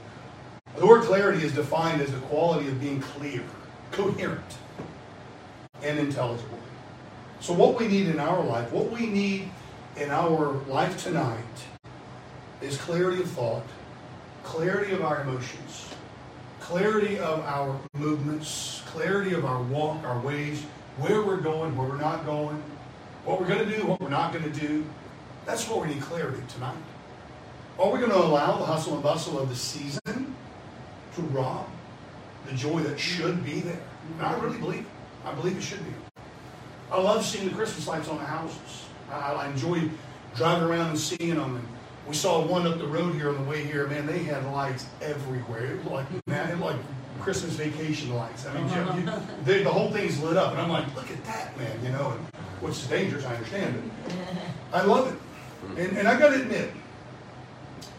the 0.76 0.86
word 0.86 1.04
clarity 1.04 1.44
is 1.44 1.52
defined 1.52 2.00
as 2.00 2.10
the 2.12 2.18
quality 2.20 2.68
of 2.68 2.80
being 2.80 3.00
clear, 3.00 3.42
coherent, 3.92 4.58
and 5.82 5.98
intelligible. 5.98 6.58
So, 7.40 7.52
what 7.52 7.78
we 7.78 7.88
need 7.88 8.08
in 8.08 8.18
our 8.18 8.42
life, 8.42 8.72
what 8.72 8.90
we 8.90 9.06
need 9.06 9.50
in 9.96 10.10
our 10.10 10.52
life 10.66 11.02
tonight, 11.02 11.38
is 12.60 12.76
clarity 12.78 13.22
of 13.22 13.30
thought, 13.30 13.64
clarity 14.42 14.92
of 14.92 15.02
our 15.02 15.22
emotions, 15.22 15.90
clarity 16.60 17.18
of 17.18 17.40
our 17.40 17.78
movements, 17.94 18.82
clarity 18.86 19.34
of 19.34 19.44
our 19.44 19.62
walk, 19.62 20.02
our 20.04 20.20
ways, 20.20 20.62
where 20.98 21.22
we're 21.22 21.40
going, 21.40 21.76
where 21.76 21.88
we're 21.88 22.00
not 22.00 22.24
going, 22.24 22.62
what 23.24 23.40
we're 23.40 23.48
going 23.48 23.68
to 23.68 23.76
do, 23.76 23.86
what 23.86 24.00
we're 24.00 24.08
not 24.08 24.32
going 24.32 24.50
to 24.50 24.60
do. 24.60 24.84
That's 25.44 25.68
what 25.68 25.82
we 25.82 25.94
need 25.94 26.02
clarity 26.02 26.42
tonight. 26.48 26.76
Are 27.78 27.90
we 27.90 27.98
going 27.98 28.10
to 28.10 28.18
allow 28.18 28.56
the 28.58 28.64
hustle 28.64 28.94
and 28.94 29.02
bustle 29.02 29.38
of 29.38 29.48
the 29.48 29.54
season 29.54 30.34
to 31.16 31.22
rob 31.22 31.66
the 32.46 32.54
joy 32.54 32.80
that 32.80 32.98
should 32.98 33.44
be 33.44 33.60
there. 33.60 33.80
And 34.18 34.26
I 34.26 34.38
really 34.38 34.58
believe 34.58 34.80
it. 34.80 34.86
I 35.24 35.34
believe 35.34 35.56
it 35.56 35.62
should 35.62 35.84
be. 35.84 35.92
I 36.92 37.00
love 37.00 37.24
seeing 37.24 37.48
the 37.48 37.54
Christmas 37.54 37.88
lights 37.88 38.08
on 38.08 38.18
the 38.18 38.24
houses. 38.24 38.84
I, 39.10 39.32
I 39.32 39.48
enjoy 39.48 39.90
driving 40.36 40.68
around 40.68 40.90
and 40.90 40.98
seeing 40.98 41.34
them. 41.34 41.56
And 41.56 41.68
we 42.06 42.14
saw 42.14 42.44
one 42.44 42.66
up 42.66 42.78
the 42.78 42.86
road 42.86 43.14
here 43.14 43.30
on 43.30 43.36
the 43.36 43.50
way 43.50 43.64
here. 43.64 43.86
Man, 43.88 44.06
they 44.06 44.18
had 44.20 44.44
lights 44.52 44.86
everywhere. 45.02 45.64
It 45.64 45.84
like, 45.90 46.06
man, 46.26 46.50
it 46.50 46.58
like 46.58 46.76
Christmas 47.20 47.54
vacation 47.54 48.14
lights. 48.14 48.46
I 48.46 48.54
mean, 48.54 49.04
you, 49.04 49.12
they, 49.44 49.62
the 49.62 49.70
whole 49.70 49.90
thing's 49.90 50.20
lit 50.20 50.36
up. 50.36 50.52
And 50.52 50.60
I'm 50.60 50.70
like, 50.70 50.94
look 50.94 51.10
at 51.10 51.24
that, 51.24 51.56
man, 51.58 51.84
you 51.84 51.90
know, 51.90 52.12
and, 52.12 52.20
which 52.60 52.74
is 52.74 52.86
dangerous, 52.86 53.24
I 53.24 53.34
understand 53.34 53.76
it. 53.76 54.14
I 54.72 54.84
love 54.84 55.12
it. 55.12 55.80
And, 55.80 55.98
and 55.98 56.08
I 56.08 56.18
got 56.18 56.30
to 56.30 56.40
admit, 56.40 56.70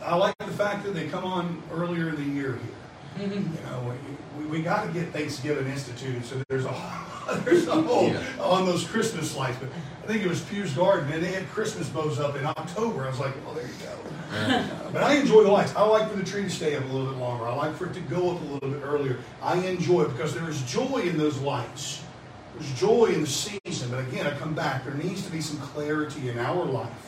I 0.01 0.15
like 0.15 0.37
the 0.37 0.45
fact 0.45 0.85
that 0.85 0.93
they 0.93 1.07
come 1.07 1.25
on 1.25 1.61
earlier 1.73 2.09
in 2.09 2.15
the 2.15 2.23
year 2.23 2.53
here. 2.53 2.76
You 3.19 3.27
know, 3.65 3.95
we, 4.37 4.43
we, 4.43 4.49
we 4.49 4.61
got 4.61 4.85
to 4.85 4.93
get 4.93 5.11
Thanksgiving 5.11 5.67
instituted. 5.67 6.23
So 6.25 6.41
there's 6.47 6.65
a 6.65 7.05
there's 7.45 7.67
a 7.67 7.81
whole 7.81 8.07
yeah. 8.07 8.23
on 8.39 8.65
those 8.65 8.85
Christmas 8.85 9.35
lights. 9.35 9.57
But 9.59 9.69
I 10.03 10.07
think 10.07 10.23
it 10.23 10.29
was 10.29 10.41
Pugh's 10.41 10.73
Garden, 10.73 11.11
and 11.11 11.23
they 11.23 11.31
had 11.31 11.47
Christmas 11.49 11.89
bows 11.89 12.19
up 12.19 12.35
in 12.35 12.45
October. 12.45 13.05
I 13.05 13.09
was 13.09 13.19
like, 13.19 13.33
well, 13.45 13.55
there 13.55 13.65
you 13.65 13.73
go. 13.81 14.35
Uh, 14.37 14.91
but 14.91 15.03
I 15.03 15.15
enjoy 15.15 15.43
the 15.43 15.51
lights. 15.51 15.75
I 15.75 15.83
like 15.83 16.09
for 16.09 16.17
the 16.17 16.23
tree 16.23 16.43
to 16.43 16.49
stay 16.49 16.75
up 16.75 16.83
a 16.83 16.87
little 16.87 17.11
bit 17.11 17.19
longer. 17.19 17.47
I 17.47 17.55
like 17.55 17.75
for 17.75 17.87
it 17.87 17.93
to 17.95 18.01
go 18.01 18.35
up 18.35 18.41
a 18.41 18.45
little 18.45 18.69
bit 18.69 18.81
earlier. 18.83 19.17
I 19.41 19.55
enjoy 19.57 20.03
it 20.03 20.09
because 20.09 20.33
there 20.33 20.49
is 20.49 20.61
joy 20.63 20.99
in 20.99 21.17
those 21.17 21.39
lights. 21.39 22.03
There's 22.55 22.79
joy 22.79 23.05
in 23.05 23.21
the 23.21 23.27
season. 23.27 23.89
But 23.89 23.99
again, 23.99 24.27
I 24.27 24.31
come 24.37 24.53
back. 24.53 24.85
There 24.85 24.93
needs 24.93 25.25
to 25.25 25.31
be 25.31 25.41
some 25.41 25.57
clarity 25.59 26.29
in 26.29 26.39
our 26.39 26.65
life 26.65 27.06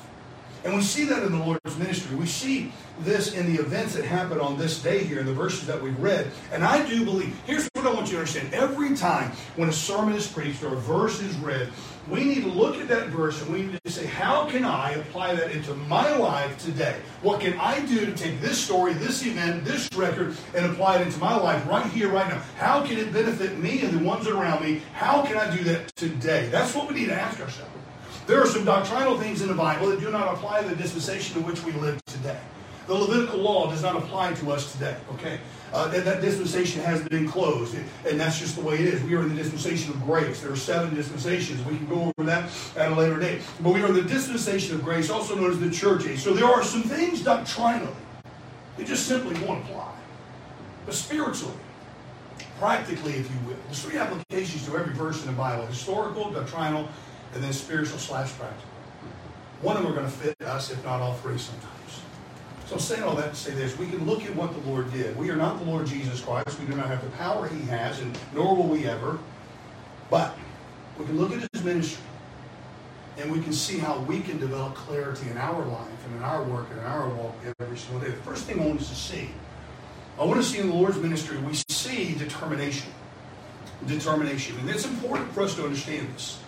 and 0.63 0.75
we 0.75 0.81
see 0.81 1.05
that 1.05 1.23
in 1.23 1.31
the 1.31 1.43
Lord's 1.43 1.77
ministry. 1.77 2.15
We 2.15 2.25
see 2.25 2.71
this 2.99 3.33
in 3.33 3.53
the 3.53 3.61
events 3.61 3.93
that 3.95 4.03
happened 4.03 4.41
on 4.41 4.57
this 4.57 4.81
day 4.81 5.03
here 5.03 5.19
in 5.19 5.25
the 5.25 5.33
verses 5.33 5.65
that 5.67 5.81
we've 5.81 5.97
read. 5.99 6.31
And 6.51 6.63
I 6.63 6.85
do 6.87 7.05
believe, 7.05 7.33
here's 7.45 7.69
what 7.73 7.85
I 7.85 7.93
want 7.93 8.07
you 8.07 8.13
to 8.13 8.19
understand. 8.19 8.53
Every 8.53 8.95
time 8.95 9.31
when 9.55 9.69
a 9.69 9.73
sermon 9.73 10.15
is 10.15 10.27
preached 10.27 10.63
or 10.63 10.73
a 10.73 10.77
verse 10.77 11.21
is 11.21 11.35
read, 11.37 11.69
we 12.09 12.23
need 12.23 12.43
to 12.43 12.49
look 12.49 12.77
at 12.77 12.87
that 12.87 13.07
verse 13.07 13.41
and 13.41 13.53
we 13.53 13.61
need 13.63 13.79
to 13.83 13.91
say, 13.91 14.05
how 14.05 14.49
can 14.49 14.65
I 14.65 14.91
apply 14.93 15.35
that 15.35 15.51
into 15.51 15.73
my 15.75 16.15
life 16.15 16.57
today? 16.57 16.97
What 17.21 17.39
can 17.39 17.53
I 17.59 17.85
do 17.85 18.05
to 18.05 18.13
take 18.13 18.41
this 18.41 18.57
story, 18.61 18.93
this 18.93 19.25
event, 19.25 19.63
this 19.63 19.87
record, 19.95 20.35
and 20.55 20.65
apply 20.65 20.97
it 20.97 21.07
into 21.07 21.19
my 21.19 21.35
life 21.35 21.65
right 21.67 21.85
here, 21.91 22.09
right 22.09 22.27
now? 22.27 22.41
How 22.57 22.85
can 22.85 22.97
it 22.97 23.13
benefit 23.13 23.59
me 23.59 23.81
and 23.81 23.97
the 23.97 24.03
ones 24.03 24.27
around 24.27 24.63
me? 24.63 24.81
How 24.93 25.21
can 25.21 25.37
I 25.37 25.55
do 25.55 25.63
that 25.65 25.95
today? 25.95 26.49
That's 26.49 26.75
what 26.75 26.87
we 26.87 26.95
need 26.95 27.07
to 27.07 27.15
ask 27.15 27.39
ourselves. 27.39 27.71
There 28.29 28.39
are 28.39 28.45
some 28.45 28.63
doctrinal 28.63 29.17
things 29.17 29.41
in 29.41 29.47
the 29.47 29.55
Bible 29.55 29.89
that 29.89 29.99
do 29.99 30.11
not 30.11 30.31
apply 30.31 30.61
to 30.61 30.69
the 30.69 30.75
dispensation 30.75 31.39
in 31.39 31.47
which 31.47 31.63
we 31.63 31.71
live 31.71 31.99
today. 32.05 32.39
The 32.85 32.93
Levitical 32.93 33.39
law 33.39 33.71
does 33.71 33.81
not 33.81 33.95
apply 33.95 34.33
to 34.33 34.51
us 34.51 34.71
today, 34.71 34.95
okay? 35.13 35.39
Uh, 35.73 35.87
that, 35.87 36.05
that, 36.05 36.21
dispensation 36.21 36.83
has 36.83 37.01
been 37.07 37.27
closed, 37.27 37.75
and 38.07 38.19
that's 38.19 38.37
just 38.37 38.55
the 38.55 38.61
way 38.61 38.75
it 38.75 38.81
is. 38.81 39.01
We 39.01 39.15
are 39.15 39.23
in 39.23 39.29
the 39.29 39.35
dispensation 39.35 39.93
of 39.93 40.03
grace. 40.03 40.41
There 40.41 40.51
are 40.51 40.55
seven 40.55 40.93
dispensations. 40.93 41.65
We 41.65 41.77
can 41.77 41.87
go 41.87 42.13
over 42.15 42.23
that 42.27 42.51
at 42.77 42.91
a 42.91 42.95
later 42.95 43.17
date. 43.19 43.41
But 43.61 43.73
we 43.73 43.81
are 43.81 43.87
in 43.87 43.95
the 43.95 44.03
dispensation 44.03 44.75
of 44.75 44.83
grace, 44.83 45.09
also 45.09 45.33
known 45.33 45.49
as 45.49 45.59
the 45.59 45.71
church 45.71 46.05
age. 46.05 46.19
So 46.19 46.31
there 46.31 46.45
are 46.45 46.63
some 46.63 46.83
things 46.83 47.23
doctrinally 47.23 47.95
that 48.77 48.85
just 48.85 49.07
simply 49.07 49.43
won't 49.43 49.65
apply. 49.65 49.91
But 50.85 50.93
spiritually, 50.93 51.57
practically, 52.59 53.13
if 53.13 53.27
you 53.27 53.47
will, 53.47 53.57
there's 53.65 53.81
three 53.81 53.97
applications 53.97 54.67
to 54.67 54.77
every 54.77 54.93
verse 54.93 55.19
in 55.21 55.31
the 55.31 55.35
Bible 55.35 55.65
historical, 55.65 56.29
doctrinal, 56.29 56.89
and 57.33 57.43
then 57.43 57.53
spiritual 57.53 57.97
slash 57.99 58.31
practical. 58.33 58.69
One 59.61 59.77
of 59.77 59.83
them 59.83 59.91
are 59.91 59.95
going 59.95 60.07
to 60.09 60.17
fit 60.17 60.41
us, 60.41 60.71
if 60.71 60.83
not 60.83 61.01
all 61.01 61.15
three 61.15 61.37
sometimes. 61.37 61.73
So 62.67 62.75
I'm 62.75 62.79
saying 62.79 63.03
all 63.03 63.15
that 63.15 63.31
to 63.31 63.35
say 63.35 63.51
this. 63.51 63.77
We 63.77 63.87
can 63.87 64.05
look 64.05 64.23
at 64.23 64.35
what 64.35 64.53
the 64.53 64.69
Lord 64.69 64.91
did. 64.93 65.15
We 65.17 65.29
are 65.31 65.35
not 65.35 65.59
the 65.59 65.65
Lord 65.65 65.87
Jesus 65.87 66.21
Christ. 66.21 66.59
We 66.59 66.65
do 66.67 66.75
not 66.75 66.87
have 66.87 67.03
the 67.03 67.09
power 67.17 67.47
he 67.47 67.61
has, 67.63 67.99
and 67.99 68.17
nor 68.33 68.55
will 68.55 68.67
we 68.67 68.85
ever. 68.85 69.19
But 70.09 70.37
we 70.97 71.05
can 71.05 71.19
look 71.19 71.31
at 71.33 71.47
his 71.51 71.63
ministry. 71.63 72.03
and 73.17 73.31
we 73.31 73.41
can 73.41 73.51
see 73.53 73.77
how 73.77 73.99
we 73.99 74.21
can 74.21 74.39
develop 74.39 74.75
clarity 74.75 75.29
in 75.29 75.37
our 75.37 75.65
life 75.65 76.05
and 76.05 76.15
in 76.15 76.23
our 76.23 76.43
work 76.43 76.67
and 76.71 76.79
in 76.79 76.85
our 76.85 77.09
walk 77.09 77.35
every 77.59 77.77
single 77.77 77.99
day. 77.99 78.11
The 78.11 78.23
first 78.23 78.45
thing 78.45 78.61
I 78.61 78.65
want 78.65 78.79
us 78.81 78.89
to 78.89 78.95
see, 78.95 79.29
I 80.17 80.23
want 80.23 80.41
to 80.41 80.47
see 80.47 80.59
in 80.59 80.67
the 80.69 80.73
Lord's 80.73 80.97
ministry, 80.97 81.37
we 81.39 81.53
see 81.69 82.15
determination. 82.15 82.91
Determination. 83.87 84.57
And 84.59 84.69
it's 84.69 84.85
important 84.85 85.31
for 85.33 85.41
us 85.41 85.55
to 85.55 85.65
understand 85.65 86.07
this. 86.13 86.39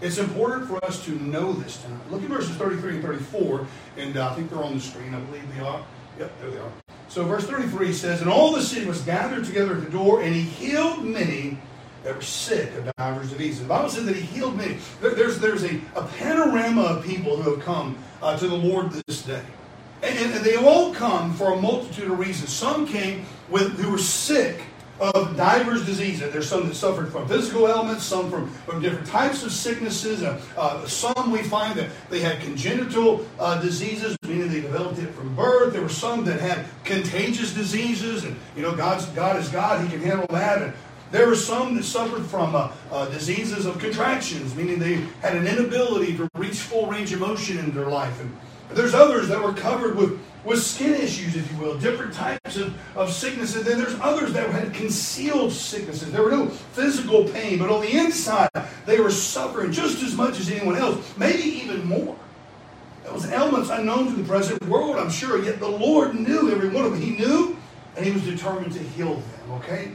It's 0.00 0.18
important 0.18 0.68
for 0.68 0.84
us 0.84 1.04
to 1.06 1.12
know 1.22 1.52
this 1.54 1.82
tonight. 1.82 2.10
Look 2.10 2.22
at 2.22 2.28
verses 2.28 2.54
33 2.56 2.96
and 2.96 3.02
34, 3.02 3.66
and 3.96 4.16
uh, 4.16 4.28
I 4.28 4.34
think 4.34 4.50
they're 4.50 4.62
on 4.62 4.74
the 4.74 4.80
screen. 4.80 5.14
I 5.14 5.20
believe 5.20 5.54
they 5.54 5.62
are. 5.62 5.82
Yep, 6.18 6.40
there 6.40 6.50
they 6.50 6.58
are. 6.58 6.72
So 7.08 7.24
verse 7.24 7.46
33 7.46 7.92
says, 7.92 8.20
And 8.20 8.28
all 8.28 8.52
the 8.52 8.62
city 8.62 8.84
was 8.84 9.00
gathered 9.02 9.44
together 9.44 9.76
at 9.76 9.84
the 9.84 9.90
door, 9.90 10.20
and 10.20 10.34
he 10.34 10.42
healed 10.42 11.02
many 11.02 11.58
that 12.04 12.14
were 12.14 12.22
sick 12.22 12.72
of 12.74 12.92
divers 12.96 13.30
diseases. 13.30 13.62
The 13.62 13.68
Bible 13.68 13.88
says 13.88 14.04
that 14.04 14.16
he 14.16 14.22
healed 14.22 14.56
many. 14.56 14.78
There's, 15.00 15.38
there's 15.38 15.64
a, 15.64 15.80
a 15.96 16.04
panorama 16.18 16.82
of 16.82 17.04
people 17.04 17.36
who 17.36 17.54
have 17.54 17.64
come 17.64 17.98
uh, 18.22 18.36
to 18.36 18.46
the 18.46 18.54
Lord 18.54 18.92
this 18.92 19.22
day. 19.22 19.42
And, 20.02 20.16
and, 20.18 20.44
they 20.44 20.56
all 20.56 20.94
come 20.94 21.32
for 21.32 21.54
a 21.54 21.60
multitude 21.60 22.10
of 22.10 22.18
reasons. 22.18 22.50
Some 22.52 22.86
came 22.86 23.24
with 23.48 23.80
who 23.80 23.90
were 23.90 23.98
sick 23.98 24.60
of 25.00 25.36
divers 25.36 25.84
diseases. 25.84 26.32
There's 26.32 26.48
some 26.48 26.68
that 26.68 26.74
suffered 26.74 27.10
from 27.12 27.28
physical 27.28 27.68
ailments, 27.68 28.04
some 28.04 28.30
from, 28.30 28.48
from 28.50 28.80
different 28.80 29.06
types 29.06 29.42
of 29.42 29.52
sicknesses. 29.52 30.22
Uh, 30.22 30.40
uh, 30.56 30.86
some 30.86 31.30
we 31.30 31.42
find 31.42 31.78
that 31.78 31.90
they 32.10 32.20
had 32.20 32.40
congenital 32.40 33.26
uh, 33.38 33.60
diseases, 33.60 34.16
meaning 34.22 34.48
they 34.48 34.60
developed 34.60 34.98
it 34.98 35.12
from 35.14 35.34
birth. 35.34 35.72
There 35.72 35.82
were 35.82 35.88
some 35.88 36.24
that 36.24 36.40
had 36.40 36.64
contagious 36.84 37.52
diseases, 37.52 38.24
and 38.24 38.36
you 38.56 38.62
know 38.62 38.74
God's 38.74 39.06
God 39.06 39.36
is 39.36 39.48
God; 39.48 39.84
He 39.84 39.88
can 39.88 40.00
handle 40.00 40.26
that. 40.28 40.62
And 40.62 40.72
there 41.12 41.26
were 41.26 41.36
some 41.36 41.76
that 41.76 41.84
suffered 41.84 42.24
from 42.26 42.54
uh, 42.54 42.72
uh, 42.90 43.06
diseases 43.10 43.66
of 43.66 43.78
contractions, 43.78 44.54
meaning 44.54 44.78
they 44.78 44.96
had 45.22 45.36
an 45.36 45.46
inability 45.46 46.16
to 46.16 46.28
reach 46.34 46.56
full 46.56 46.86
range 46.86 47.12
of 47.12 47.20
motion 47.20 47.58
in 47.58 47.72
their 47.72 47.86
life. 47.86 48.20
And 48.20 48.36
there's 48.70 48.94
others 48.94 49.28
that 49.28 49.40
were 49.40 49.52
covered 49.52 49.96
with 49.96 50.18
with 50.46 50.62
skin 50.62 50.94
issues, 50.94 51.34
if 51.34 51.50
you 51.50 51.58
will, 51.58 51.76
different 51.76 52.14
types 52.14 52.56
of, 52.56 52.72
of 52.96 53.12
sickness. 53.12 53.56
And 53.56 53.64
then 53.64 53.78
there's 53.78 53.98
others 54.00 54.32
that 54.32 54.48
had 54.50 54.72
concealed 54.72 55.52
sicknesses. 55.52 56.12
There 56.12 56.22
were 56.22 56.30
no 56.30 56.46
physical 56.46 57.24
pain, 57.24 57.58
but 57.58 57.68
on 57.68 57.82
the 57.82 57.90
inside, 57.90 58.48
they 58.86 59.00
were 59.00 59.10
suffering 59.10 59.72
just 59.72 60.02
as 60.04 60.14
much 60.14 60.38
as 60.38 60.48
anyone 60.48 60.76
else, 60.76 61.12
maybe 61.18 61.42
even 61.42 61.84
more. 61.84 62.16
Those 63.04 63.26
elements 63.30 63.70
unknown 63.70 64.06
to 64.06 64.12
the 64.12 64.24
present 64.24 64.64
world, 64.66 64.96
I'm 64.96 65.10
sure, 65.10 65.42
yet 65.42 65.58
the 65.58 65.68
Lord 65.68 66.14
knew 66.14 66.50
every 66.52 66.68
one 66.68 66.84
of 66.84 66.92
them. 66.92 67.00
He 67.00 67.10
knew, 67.10 67.56
and 67.96 68.06
He 68.06 68.12
was 68.12 68.22
determined 68.22 68.72
to 68.72 68.78
heal 68.78 69.16
them, 69.16 69.50
okay? 69.52 69.92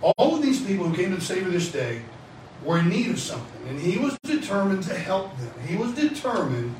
All 0.00 0.36
of 0.36 0.42
these 0.42 0.64
people 0.64 0.86
who 0.88 0.94
came 0.94 1.10
to 1.10 1.16
the 1.16 1.20
Savior 1.20 1.50
this 1.50 1.72
day 1.72 2.02
were 2.64 2.78
in 2.78 2.88
need 2.88 3.10
of 3.10 3.18
something, 3.18 3.68
and 3.68 3.80
He 3.80 3.98
was 3.98 4.16
determined 4.22 4.84
to 4.84 4.94
help 4.94 5.36
them. 5.38 5.52
He 5.66 5.76
was 5.76 5.92
determined 5.92 6.76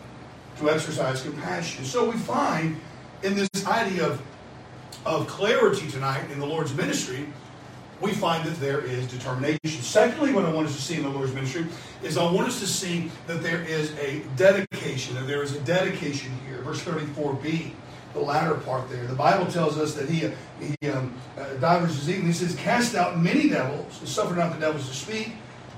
to 0.58 0.70
exercise 0.70 1.22
compassion. 1.22 1.84
So 1.84 2.10
we 2.10 2.16
find 2.16 2.80
in 3.22 3.34
this 3.34 3.48
idea 3.66 4.06
of, 4.06 4.22
of 5.04 5.26
clarity 5.26 5.90
tonight 5.90 6.30
in 6.30 6.38
the 6.38 6.46
Lord's 6.46 6.75
ministry, 6.75 7.26
we 8.00 8.12
find 8.12 8.46
that 8.46 8.60
there 8.60 8.80
is 8.80 9.06
determination. 9.08 9.58
Secondly, 9.64 10.32
what 10.32 10.44
I 10.44 10.52
want 10.52 10.68
us 10.68 10.76
to 10.76 10.82
see 10.82 10.96
in 10.96 11.02
the 11.02 11.08
Lord's 11.08 11.34
ministry 11.34 11.66
is 12.02 12.16
I 12.16 12.30
want 12.30 12.46
us 12.46 12.60
to 12.60 12.66
see 12.66 13.10
that 13.26 13.42
there 13.42 13.62
is 13.62 13.92
a 13.98 14.22
dedication, 14.37 15.16
that 15.16 15.26
there 15.26 15.42
is 15.42 15.54
a 15.54 15.60
dedication 15.60 16.32
here. 16.46 16.58
Verse 16.58 16.82
34b, 16.84 17.72
the 18.14 18.20
latter 18.20 18.54
part 18.54 18.88
there. 18.88 19.04
The 19.06 19.14
Bible 19.14 19.50
tells 19.50 19.78
us 19.78 19.94
that 19.94 20.08
he, 20.08 20.30
he 20.60 20.90
um, 20.90 21.12
uh, 21.37 21.54
divers 21.54 21.96
his 21.96 22.08
eating. 22.08 22.26
He 22.26 22.32
says, 22.32 22.54
cast 22.54 22.94
out 22.94 23.18
many 23.18 23.48
devils, 23.48 23.98
and 23.98 24.08
suffered 24.08 24.38
not 24.38 24.52
the 24.52 24.60
devils 24.60 24.88
to 24.88 24.94
speak, 24.94 25.32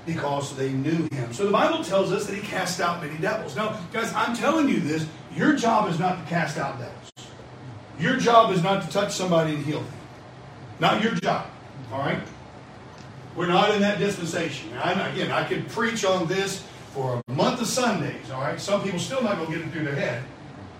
because 0.05 0.55
they 0.55 0.71
knew 0.71 1.07
him. 1.11 1.33
So 1.33 1.45
the 1.45 1.51
Bible 1.51 1.83
tells 1.83 2.11
us 2.11 2.25
that 2.25 2.35
he 2.35 2.41
cast 2.41 2.81
out 2.81 3.03
many 3.03 3.17
devils. 3.17 3.55
Now, 3.55 3.79
guys, 3.93 4.13
I'm 4.13 4.35
telling 4.35 4.67
you 4.67 4.79
this, 4.79 5.07
your 5.35 5.55
job 5.55 5.89
is 5.89 5.99
not 5.99 6.23
to 6.23 6.29
cast 6.29 6.57
out 6.57 6.79
devils. 6.79 7.00
Your 8.01 8.17
job 8.17 8.51
is 8.51 8.63
not 8.63 8.81
to 8.83 8.89
touch 8.89 9.13
somebody 9.13 9.53
and 9.53 9.63
heal 9.63 9.81
them. 9.81 9.93
Not 10.79 11.03
your 11.03 11.13
job. 11.13 11.45
All 11.93 11.99
right? 11.99 12.19
We're 13.35 13.47
not 13.47 13.75
in 13.75 13.81
that 13.81 13.99
dispensation. 13.99 14.73
I, 14.73 15.09
again, 15.09 15.31
I 15.31 15.43
could 15.43 15.67
preach 15.69 16.03
on 16.03 16.27
this 16.27 16.65
for 16.93 17.21
a 17.27 17.31
month 17.31 17.61
of 17.61 17.67
Sundays. 17.67 18.31
All 18.31 18.41
right? 18.41 18.59
Some 18.59 18.81
people 18.81 18.97
still 18.97 19.21
not 19.21 19.37
going 19.37 19.51
to 19.51 19.57
get 19.57 19.67
it 19.67 19.71
through 19.71 19.85
their 19.85 19.95
head. 19.95 20.23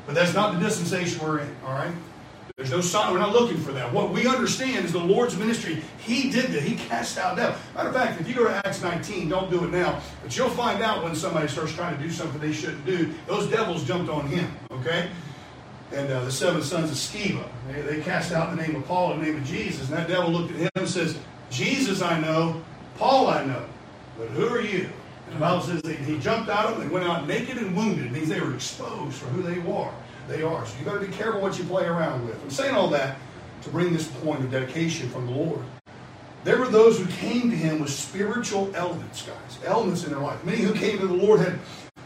But 0.08 0.16
that's 0.16 0.34
not 0.34 0.54
the 0.56 0.60
dispensation 0.60 1.24
we're 1.24 1.40
in. 1.40 1.56
All 1.64 1.74
right? 1.74 1.94
There's 2.58 2.72
no 2.72 2.82
sign. 2.82 3.14
We're 3.14 3.20
not 3.20 3.34
looking 3.34 3.58
for 3.58 3.72
that. 3.72 3.94
What 3.94 4.12
we 4.12 4.28
understand 4.28 4.86
is 4.86 4.92
the 4.92 5.00
Lord's 5.00 5.38
ministry. 5.38 5.82
He 6.00 6.32
did 6.32 6.52
that. 6.52 6.64
He 6.64 6.76
cast 6.76 7.20
out 7.20 7.36
devils. 7.38 7.62
Matter 7.76 7.90
of 7.90 7.96
fact, 7.96 8.20
if 8.20 8.28
you 8.28 8.34
go 8.34 8.44
to 8.46 8.56
Acts 8.68 8.82
19, 8.82 9.30
don't 9.30 9.50
do 9.50 9.64
it 9.64 9.72
now, 9.72 10.02
but 10.24 10.36
you'll 10.36 10.50
find 10.50 10.84
out 10.84 11.04
when 11.04 11.16
somebody 11.16 11.48
starts 11.48 11.74
trying 11.74 11.96
to 11.96 12.04
do 12.04 12.10
something 12.10 12.42
they 12.42 12.52
shouldn't 12.52 12.86
do. 12.86 13.14
Those 13.28 13.48
devils 13.48 13.84
jumped 13.84 14.12
on 14.12 14.28
him. 14.28 14.52
Okay? 14.72 15.10
And 15.94 16.12
uh, 16.12 16.24
the 16.24 16.32
seven 16.32 16.62
sons 16.62 16.90
of 16.90 16.98
Sceva. 16.98 17.48
They, 17.72 17.82
they 17.82 18.02
cast 18.02 18.32
out 18.32 18.56
the 18.56 18.62
name 18.62 18.76
of 18.76 18.86
Paul 18.86 19.14
in 19.14 19.20
the 19.20 19.26
name 19.26 19.38
of 19.38 19.46
Jesus. 19.46 19.90
And 19.90 19.98
that 19.98 20.08
devil 20.08 20.32
looked 20.32 20.52
at 20.52 20.58
him 20.58 20.70
and 20.76 20.88
says, 20.88 21.18
Jesus 21.50 22.02
I 22.02 22.20
know, 22.20 22.62
Paul 22.98 23.28
I 23.28 23.44
know, 23.44 23.66
but 24.18 24.30
who 24.30 24.48
are 24.48 24.62
you? 24.62 24.90
And 25.28 25.36
the 25.36 25.40
Bible 25.40 25.62
says 25.62 25.82
that 25.84 25.98
he 25.98 26.18
jumped 26.20 26.50
out 26.50 26.66
of 26.66 26.78
them. 26.78 26.88
They 26.88 26.94
went 26.94 27.06
out 27.06 27.28
naked 27.28 27.58
and 27.58 27.76
wounded. 27.76 28.06
It 28.06 28.12
means 28.12 28.30
they 28.30 28.40
were 28.40 28.54
exposed 28.54 29.16
for 29.16 29.28
who 29.28 29.42
they 29.42 29.60
were. 29.60 29.92
They 30.28 30.44
are. 30.44 30.66
So 30.66 30.78
you've 30.78 30.86
got 30.86 31.00
to 31.00 31.06
be 31.06 31.14
careful 31.14 31.42
what 31.42 31.58
you 31.58 31.64
play 31.66 31.86
around 31.86 32.26
with. 32.26 32.42
I'm 32.42 32.50
saying 32.50 32.76
all 32.76 32.90
that 32.90 33.18
to 33.64 33.70
bring 33.70 33.94
this 33.94 34.08
point 34.08 34.44
of 34.44 34.52
dedication 34.52 35.10
from 35.10 35.26
the 35.26 35.34
Lord. 35.34 35.62
There 36.44 36.58
were 36.58 36.68
those 36.68 37.00
who 37.00 37.06
came 37.06 37.52
to 37.52 37.56
him 37.56 37.82
with 37.82 37.92
spiritual 37.92 38.72
elements, 38.76 39.22
guys, 39.22 39.60
elements 39.66 40.04
in 40.04 40.12
their 40.12 40.20
life. 40.20 40.44
Many 40.44 40.60
who 40.60 40.74
came 40.74 40.98
to 41.00 41.08
the 41.08 41.14
Lord 41.14 41.40
had 41.40 41.60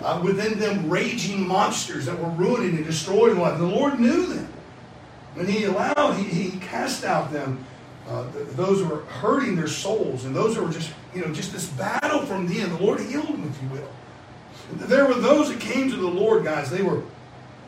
uh, 0.05 0.21
within 0.23 0.59
them 0.59 0.87
raging 0.87 1.47
monsters 1.47 2.05
that 2.05 2.19
were 2.19 2.29
ruining 2.29 2.75
and 2.77 2.85
destroying 2.85 3.39
life. 3.39 3.57
The 3.57 3.65
Lord 3.65 3.99
knew 3.99 4.27
them. 4.27 4.53
And 5.35 5.49
He 5.49 5.63
allowed, 5.63 6.13
He, 6.17 6.23
he 6.23 6.59
cast 6.59 7.03
out 7.03 7.31
them, 7.31 7.65
uh, 8.07 8.27
those 8.51 8.81
who 8.81 8.87
were 8.87 9.01
hurting 9.01 9.55
their 9.55 9.67
souls 9.67 10.25
and 10.25 10.35
those 10.35 10.55
who 10.55 10.63
were 10.63 10.71
just, 10.71 10.91
you 11.15 11.21
know, 11.21 11.33
just 11.33 11.51
this 11.51 11.67
battle 11.69 12.21
from 12.21 12.47
the 12.47 12.61
end. 12.61 12.71
The 12.73 12.83
Lord 12.83 12.99
healed 12.99 13.27
them, 13.27 13.51
if 13.51 13.63
you 13.63 13.69
will. 13.69 14.87
There 14.87 15.07
were 15.07 15.15
those 15.15 15.49
that 15.49 15.59
came 15.59 15.89
to 15.89 15.97
the 15.97 16.07
Lord, 16.07 16.43
guys. 16.43 16.69
They 16.69 16.83
were 16.83 17.01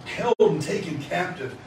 held 0.05 0.35
and 0.39 0.61
taken 0.61 0.99
captive 1.01 1.57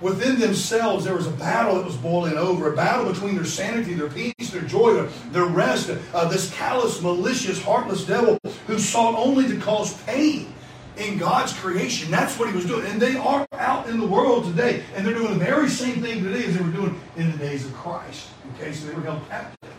within 0.00 0.38
themselves 0.38 1.04
there 1.04 1.14
was 1.14 1.26
a 1.26 1.32
battle 1.32 1.76
that 1.76 1.84
was 1.84 1.96
boiling 1.96 2.36
over, 2.36 2.72
a 2.72 2.76
battle 2.76 3.10
between 3.10 3.34
their 3.34 3.44
sanity, 3.44 3.94
their 3.94 4.08
peace, 4.08 4.50
their 4.50 4.62
joy, 4.62 5.06
their, 5.30 5.46
rest. 5.46 5.90
Uh, 6.12 6.28
this 6.28 6.52
callous, 6.54 7.00
malicious, 7.02 7.62
heartless 7.62 8.04
devil 8.04 8.38
who 8.66 8.78
sought 8.78 9.14
only 9.14 9.46
to 9.48 9.58
cause 9.60 10.00
pain 10.02 10.52
in 10.96 11.18
God's 11.18 11.52
creation. 11.52 12.10
That's 12.10 12.38
what 12.38 12.48
he 12.48 12.54
was 12.54 12.66
doing. 12.66 12.86
And 12.86 13.00
they 13.00 13.16
are 13.16 13.46
out 13.52 13.88
in 13.88 14.00
the 14.00 14.06
world 14.06 14.44
today, 14.44 14.82
and 14.94 15.06
they're 15.06 15.14
doing 15.14 15.38
the 15.38 15.44
very 15.44 15.68
same 15.68 16.02
thing 16.02 16.22
today 16.22 16.44
as 16.44 16.56
they 16.56 16.64
were 16.64 16.70
doing 16.70 17.00
in 17.16 17.30
the 17.32 17.38
days 17.38 17.64
of 17.64 17.72
Christ. 17.74 18.28
Okay, 18.54 18.72
so 18.72 18.86
they 18.86 18.94
were 18.94 19.02
held 19.02 19.28
captive. 19.28 19.70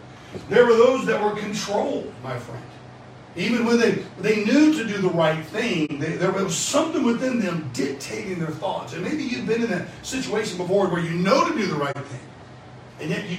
There 0.50 0.66
were 0.66 0.76
those 0.76 1.06
that 1.06 1.22
were 1.22 1.40
controlled, 1.40 2.14
my 2.24 2.38
friend. 2.38 2.64
Even 3.38 3.66
when 3.66 3.80
they, 3.80 4.04
they 4.20 4.44
knew 4.44 4.74
to 4.74 4.84
do 4.86 4.98
the 4.98 5.10
right 5.10 5.46
thing, 5.46 6.00
they, 6.00 6.14
there 6.14 6.32
was 6.32 6.58
something 6.58 7.04
within 7.04 7.40
them 7.40 7.70
dictating 7.72 8.40
their 8.40 8.50
thoughts. 8.50 8.94
And 8.94 9.04
maybe 9.04 9.24
you've 9.24 9.46
been 9.46 9.62
in 9.62 9.70
that 9.70 9.88
situation 10.04 10.58
before 10.58 10.90
where 10.90 11.02
you 11.02 11.12
know 11.12 11.48
to 11.48 11.56
do 11.56 11.68
the 11.68 11.76
right 11.76 11.96
thing, 11.96 12.28
and 13.00 13.10
yet 13.12 13.30
you 13.30 13.38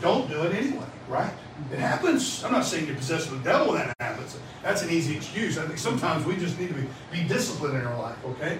don't 0.00 0.28
do 0.30 0.42
it 0.42 0.54
anyway, 0.54 0.86
right? 1.08 1.32
It 1.70 1.78
happens. 1.78 2.44
I'm 2.44 2.52
not 2.52 2.64
saying 2.64 2.86
you're 2.86 2.96
possessed 2.96 3.30
with 3.30 3.42
the 3.42 3.50
devil 3.50 3.72
when 3.74 3.78
that 3.86 3.96
happens. 4.00 4.38
That's 4.62 4.82
an 4.82 4.90
easy 4.90 5.16
excuse. 5.16 5.58
I 5.58 5.66
think 5.66 5.78
sometimes 5.78 6.24
we 6.24 6.36
just 6.36 6.58
need 6.58 6.68
to 6.68 6.74
be, 6.74 6.86
be 7.12 7.24
disciplined 7.24 7.76
in 7.76 7.86
our 7.86 7.98
life, 7.98 8.18
okay? 8.24 8.58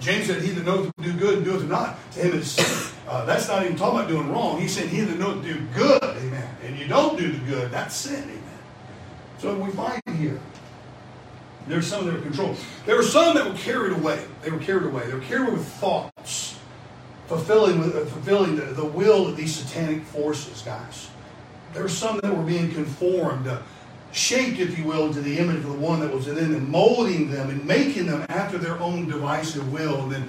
James 0.00 0.26
said, 0.26 0.42
He 0.42 0.50
that 0.50 0.64
knoweth 0.64 0.94
to 0.96 1.02
do 1.02 1.12
good 1.14 1.38
and 1.38 1.44
doeth 1.44 1.62
it 1.62 1.68
not, 1.68 1.98
to 2.12 2.20
him 2.20 2.38
is 2.38 2.50
sin. 2.50 2.92
Uh, 3.06 3.24
that's 3.24 3.48
not 3.48 3.64
even 3.64 3.76
talking 3.76 3.98
about 3.98 4.08
doing 4.08 4.30
wrong. 4.30 4.60
He 4.60 4.68
said, 4.68 4.88
He 4.88 5.00
that 5.00 5.18
knoweth 5.18 5.42
to 5.44 5.54
do 5.54 5.60
good, 5.74 6.02
amen. 6.02 6.56
And 6.64 6.78
you 6.78 6.86
don't 6.86 7.18
do 7.18 7.32
the 7.32 7.38
good, 7.46 7.70
that's 7.70 7.94
sin, 7.94 8.22
amen. 8.24 8.43
So 9.44 9.54
we 9.58 9.70
find 9.72 10.00
here, 10.16 10.40
there's 11.66 11.86
some 11.86 12.06
that 12.06 12.14
were 12.14 12.22
controlled. 12.22 12.56
There 12.86 12.96
were 12.96 13.02
some 13.02 13.34
that 13.34 13.46
were 13.46 13.58
carried 13.58 13.92
away. 13.92 14.24
They 14.40 14.50
were 14.50 14.58
carried 14.58 14.84
away. 14.84 15.06
They 15.06 15.12
were 15.12 15.20
carried 15.20 15.48
away 15.48 15.58
with 15.58 15.66
thoughts, 15.66 16.58
fulfilling, 17.26 17.78
uh, 17.82 18.06
fulfilling 18.06 18.56
the, 18.56 18.62
the 18.62 18.86
will 18.86 19.26
of 19.26 19.36
these 19.36 19.54
satanic 19.54 20.02
forces, 20.04 20.62
guys. 20.62 21.10
There 21.74 21.82
were 21.82 21.90
some 21.90 22.20
that 22.20 22.34
were 22.34 22.42
being 22.42 22.72
conformed, 22.72 23.46
uh, 23.46 23.60
shaped, 24.12 24.60
if 24.60 24.78
you 24.78 24.84
will, 24.84 25.08
into 25.08 25.20
the 25.20 25.36
image 25.38 25.58
of 25.58 25.64
the 25.64 25.72
one 25.72 26.00
that 26.00 26.10
was 26.10 26.26
within 26.26 26.52
them, 26.52 26.70
molding 26.70 27.30
them 27.30 27.50
and 27.50 27.66
making 27.66 28.06
them 28.06 28.24
after 28.30 28.56
their 28.56 28.78
own 28.80 29.10
divisive 29.10 29.70
will. 29.70 30.04
And 30.04 30.12
then 30.12 30.28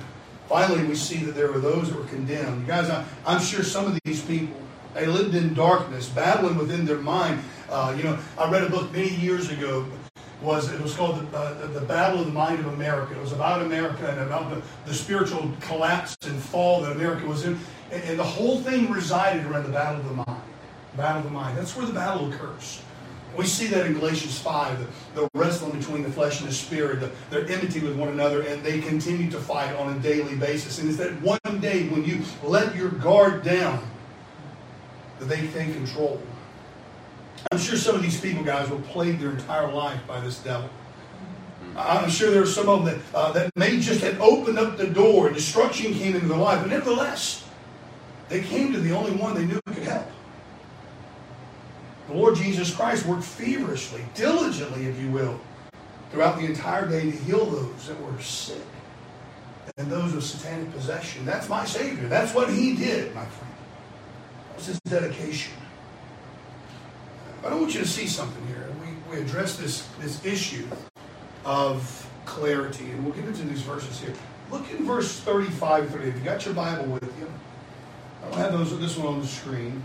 finally, 0.50 0.84
we 0.84 0.95
see 0.95 1.19
that 1.19 1.36
there 1.36 1.53
were 1.53 1.60
those 1.60 1.89
that 1.89 1.98
were 1.98 2.07
condemned. 2.07 2.67
Guys, 2.67 2.89
I, 2.89 3.05
I'm 3.25 3.39
sure 3.39 3.63
some 3.63 3.86
of 3.86 3.98
these 4.03 4.22
people, 4.22 4.57
they 4.93 5.05
lived 5.05 5.36
in 5.36 5.53
darkness, 5.53 6.10
battling 6.10 6.57
within 6.57 6.86
their 6.86 6.98
mind 6.98 7.41
uh, 7.69 7.93
you 7.98 8.03
know, 8.03 8.17
I 8.38 8.50
read 8.50 8.63
a 8.63 8.69
book 8.69 8.91
many 8.91 9.10
years 9.15 9.50
ago. 9.50 9.86
Was 10.41 10.72
it 10.72 10.79
was 10.81 10.93
called 10.93 11.31
the, 11.31 11.38
uh, 11.38 11.67
the 11.67 11.81
Battle 11.81 12.19
of 12.19 12.27
the 12.27 12.31
Mind 12.31 12.60
of 12.60 12.67
America? 12.67 13.15
It 13.15 13.22
was 13.22 13.31
about 13.31 13.62
America 13.62 14.07
and 14.07 14.19
about 14.19 14.50
the, 14.50 14.62
the 14.86 14.93
spiritual 14.93 15.51
collapse 15.62 16.15
and 16.25 16.39
fall 16.39 16.81
that 16.81 16.91
America 16.91 17.25
was 17.25 17.45
in, 17.45 17.57
and, 17.91 18.03
and 18.03 18.19
the 18.19 18.24
whole 18.24 18.60
thing 18.60 18.91
resided 18.91 19.45
around 19.45 19.63
the 19.63 19.72
battle 19.72 20.01
of 20.01 20.07
the 20.07 20.13
mind. 20.13 20.41
Battle 20.98 21.19
of 21.19 21.24
the 21.24 21.31
mind. 21.31 21.57
That's 21.57 21.75
where 21.75 21.86
the 21.86 21.93
battle 21.93 22.31
occurs. 22.31 22.81
We 23.36 23.45
see 23.45 23.67
that 23.67 23.86
in 23.86 23.93
Galatians 23.93 24.39
5, 24.39 24.79
the, 24.79 25.22
the 25.22 25.29
wrestling 25.34 25.77
between 25.77 26.03
the 26.03 26.12
flesh 26.12 26.39
and 26.39 26.50
the 26.50 26.53
spirit, 26.53 27.01
the, 27.01 27.12
their 27.29 27.50
enmity 27.50 27.81
with 27.81 27.95
one 27.95 28.10
another, 28.10 28.41
and 28.41 28.63
they 28.63 28.79
continue 28.79 29.29
to 29.31 29.39
fight 29.39 29.75
on 29.75 29.95
a 29.95 30.00
daily 30.00 30.36
basis. 30.36 30.79
And 30.79 30.88
it's 30.88 30.98
that 31.00 31.22
one 31.22 31.60
day 31.60 31.88
when 31.89 32.05
you 32.05 32.22
let 32.43 32.75
your 32.75 32.89
guard 32.89 33.43
down 33.43 33.86
that 35.19 35.25
they 35.25 35.48
take 35.48 35.74
control. 35.74 36.22
I'm 37.52 37.60
sure 37.60 37.78
some 37.78 37.96
of 37.96 38.02
these 38.02 38.20
people, 38.20 38.44
guys, 38.44 38.70
were 38.70 38.80
plagued 38.80 39.22
their 39.22 39.32
entire 39.32 39.72
life 39.72 40.06
by 40.08 40.20
this 40.20 40.40
devil. 40.40 40.70
I'm 41.78 42.10
sure 42.10 42.32
there 42.32 42.42
are 42.42 42.48
some 42.48 42.70
of 42.70 42.86
them 42.86 43.00
that, 43.12 43.18
uh, 43.18 43.32
that 43.34 43.52
may 43.56 43.80
just 43.80 44.02
have 44.02 44.20
opened 44.22 44.58
up 44.58 44.78
the 44.78 44.88
door 44.88 45.28
and 45.28 45.36
destruction 45.36 45.94
came 45.94 46.16
into 46.16 46.28
their 46.28 46.38
life. 46.38 46.62
But 46.62 46.70
nevertheless, 46.70 47.48
they 48.30 48.42
came 48.42 48.72
to 48.74 48.80
the 48.80 48.92
only 48.92 49.12
one 49.12 49.36
they 49.36 49.46
knew 49.46 49.60
could 49.68 49.84
help. 49.84 50.10
The 52.08 52.14
Lord 52.14 52.36
Jesus 52.36 52.74
Christ 52.74 53.06
worked 53.06 53.24
feverishly, 53.24 54.02
diligently, 54.14 54.86
if 54.86 55.00
you 55.00 55.12
will, 55.12 55.40
throughout 56.12 56.40
the 56.40 56.46
entire 56.46 56.88
day 56.88 57.12
to 57.12 57.18
heal 57.18 57.46
those 57.46 57.88
that 57.88 58.00
were 58.02 58.22
sick 58.22 58.62
and 59.78 59.92
those 59.92 60.14
with 60.14 60.24
satanic 60.24 60.72
possession. 60.72 61.25
That's 61.25 61.50
my 61.50 61.66
Savior. 61.66 62.08
That's 62.08 62.34
what 62.34 62.50
He 62.50 62.75
did, 62.75 63.14
my 63.14 63.25
friend. 63.25 63.54
That 64.50 64.56
was 64.56 64.66
His 64.68 64.80
dedication. 64.82 65.54
But 67.46 67.54
I 67.54 67.58
want 67.58 67.75
you 67.75 67.82
to 67.82 67.88
see 67.88 68.08
something 68.08 68.44
here. 68.48 68.68
We, 68.82 69.18
we 69.18 69.22
address 69.22 69.56
this, 69.56 69.88
this 70.00 70.25
issue 70.25 70.66
of 71.46 72.10
clarity, 72.25 72.90
and 72.90 73.06
we'll 73.06 73.14
get 73.14 73.25
into 73.25 73.44
these 73.44 73.62
verses 73.62 74.00
here. 74.00 74.16
Look 74.50 74.68
in 74.72 74.84
verse 74.84 75.20
35 75.20 75.92
30. 75.92 76.08
If 76.08 76.16
you 76.16 76.22
got 76.22 76.44
your 76.44 76.56
Bible 76.56 76.86
with 76.86 77.04
you, 77.20 77.32
I 78.24 78.30
don't 78.30 78.38
have 78.40 78.52
those, 78.54 78.80
this 78.80 78.98
one 78.98 79.14
on 79.14 79.22
the 79.22 79.28
screen. 79.28 79.84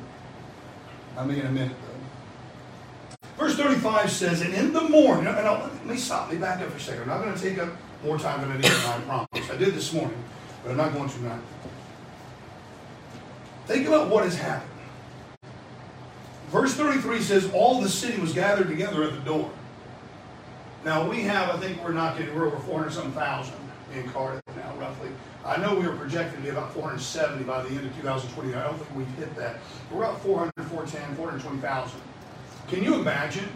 I'll 1.19 1.29
be 1.29 1.39
in 1.39 1.45
a 1.45 1.51
minute, 1.51 1.77
though. 1.83 3.19
Verse 3.45 3.57
35 3.57 4.11
says, 4.11 4.41
And 4.41 4.55
in 4.55 4.73
the 4.73 4.89
morning, 4.89 5.27
and 5.27 5.47
I'll, 5.47 5.61
let 5.61 5.85
me 5.85 5.99
stop, 5.99 6.29
let 6.29 6.37
me 6.37 6.41
back 6.41 6.63
up 6.63 6.71
for 6.71 6.79
a 6.79 6.81
second. 6.81 7.03
I'm 7.03 7.09
not 7.09 7.23
going 7.23 7.35
to 7.35 7.43
take 7.43 7.59
up 7.59 7.69
more 8.03 8.19
time 8.19 8.41
than 8.41 8.53
I 8.53 8.57
need, 8.57 8.65
I 8.65 9.01
promise. 9.05 9.51
I 9.51 9.57
did 9.59 9.75
this 9.75 9.93
morning, 9.93 10.25
but 10.63 10.71
I'm 10.71 10.79
not 10.79 10.95
going 10.95 11.11
to 11.11 11.15
tonight. 11.15 11.43
Think 13.67 13.87
about 13.87 14.09
what 14.09 14.25
has 14.25 14.39
happened. 14.39 14.70
Verse 16.51 16.75
33 16.75 17.21
says, 17.23 17.51
All 17.53 17.81
the 17.81 17.89
city 17.89 18.21
was 18.21 18.33
gathered 18.33 18.69
together 18.69 19.05
at 19.05 19.13
the 19.13 19.21
door. 19.21 19.51
Now 20.85 21.09
we 21.09 21.23
have, 21.23 21.51
I 21.51 21.59
think 21.59 21.83
we're 21.83 21.93
not 21.93 22.19
getting, 22.19 22.35
we're 22.35 22.47
over 22.47 22.59
400 22.59 22.93
some 22.93 23.13
thousand 23.13 23.55
in 23.95 24.09
Cardiff 24.11 24.43
now, 24.57 24.75
roughly. 24.77 25.11
I 25.45 25.59
know 25.59 25.75
we 25.75 25.87
were 25.87 25.97
projected 25.97 26.39
to 26.39 26.43
be 26.43 26.49
about 26.49 26.73
470 26.73 27.45
by 27.45 27.63
the 27.63 27.69
end 27.69 27.87
of 27.87 27.97
2020. 27.97 28.55
I 28.55 28.65
don't 28.65 28.77
think 28.77 28.97
we've 28.97 29.09
hit 29.15 29.35
that. 29.37 29.57
We're 29.91 30.05
about 30.05 30.21
400, 30.23 30.53
410, 30.57 31.17
420,000. 31.17 32.01
Can 32.69 32.83
you 32.83 32.95
imagine 32.95 33.49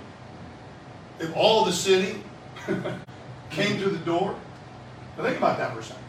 if 1.18 1.34
all 1.36 1.64
the 1.64 1.72
city 1.72 2.22
came 3.50 3.78
to 3.80 3.88
the 3.88 4.04
door? 4.04 4.36
Now 5.16 5.24
think 5.24 5.38
about 5.38 5.58
that 5.58 5.72
for 5.72 5.80
a 5.80 5.82
second. 5.82 6.02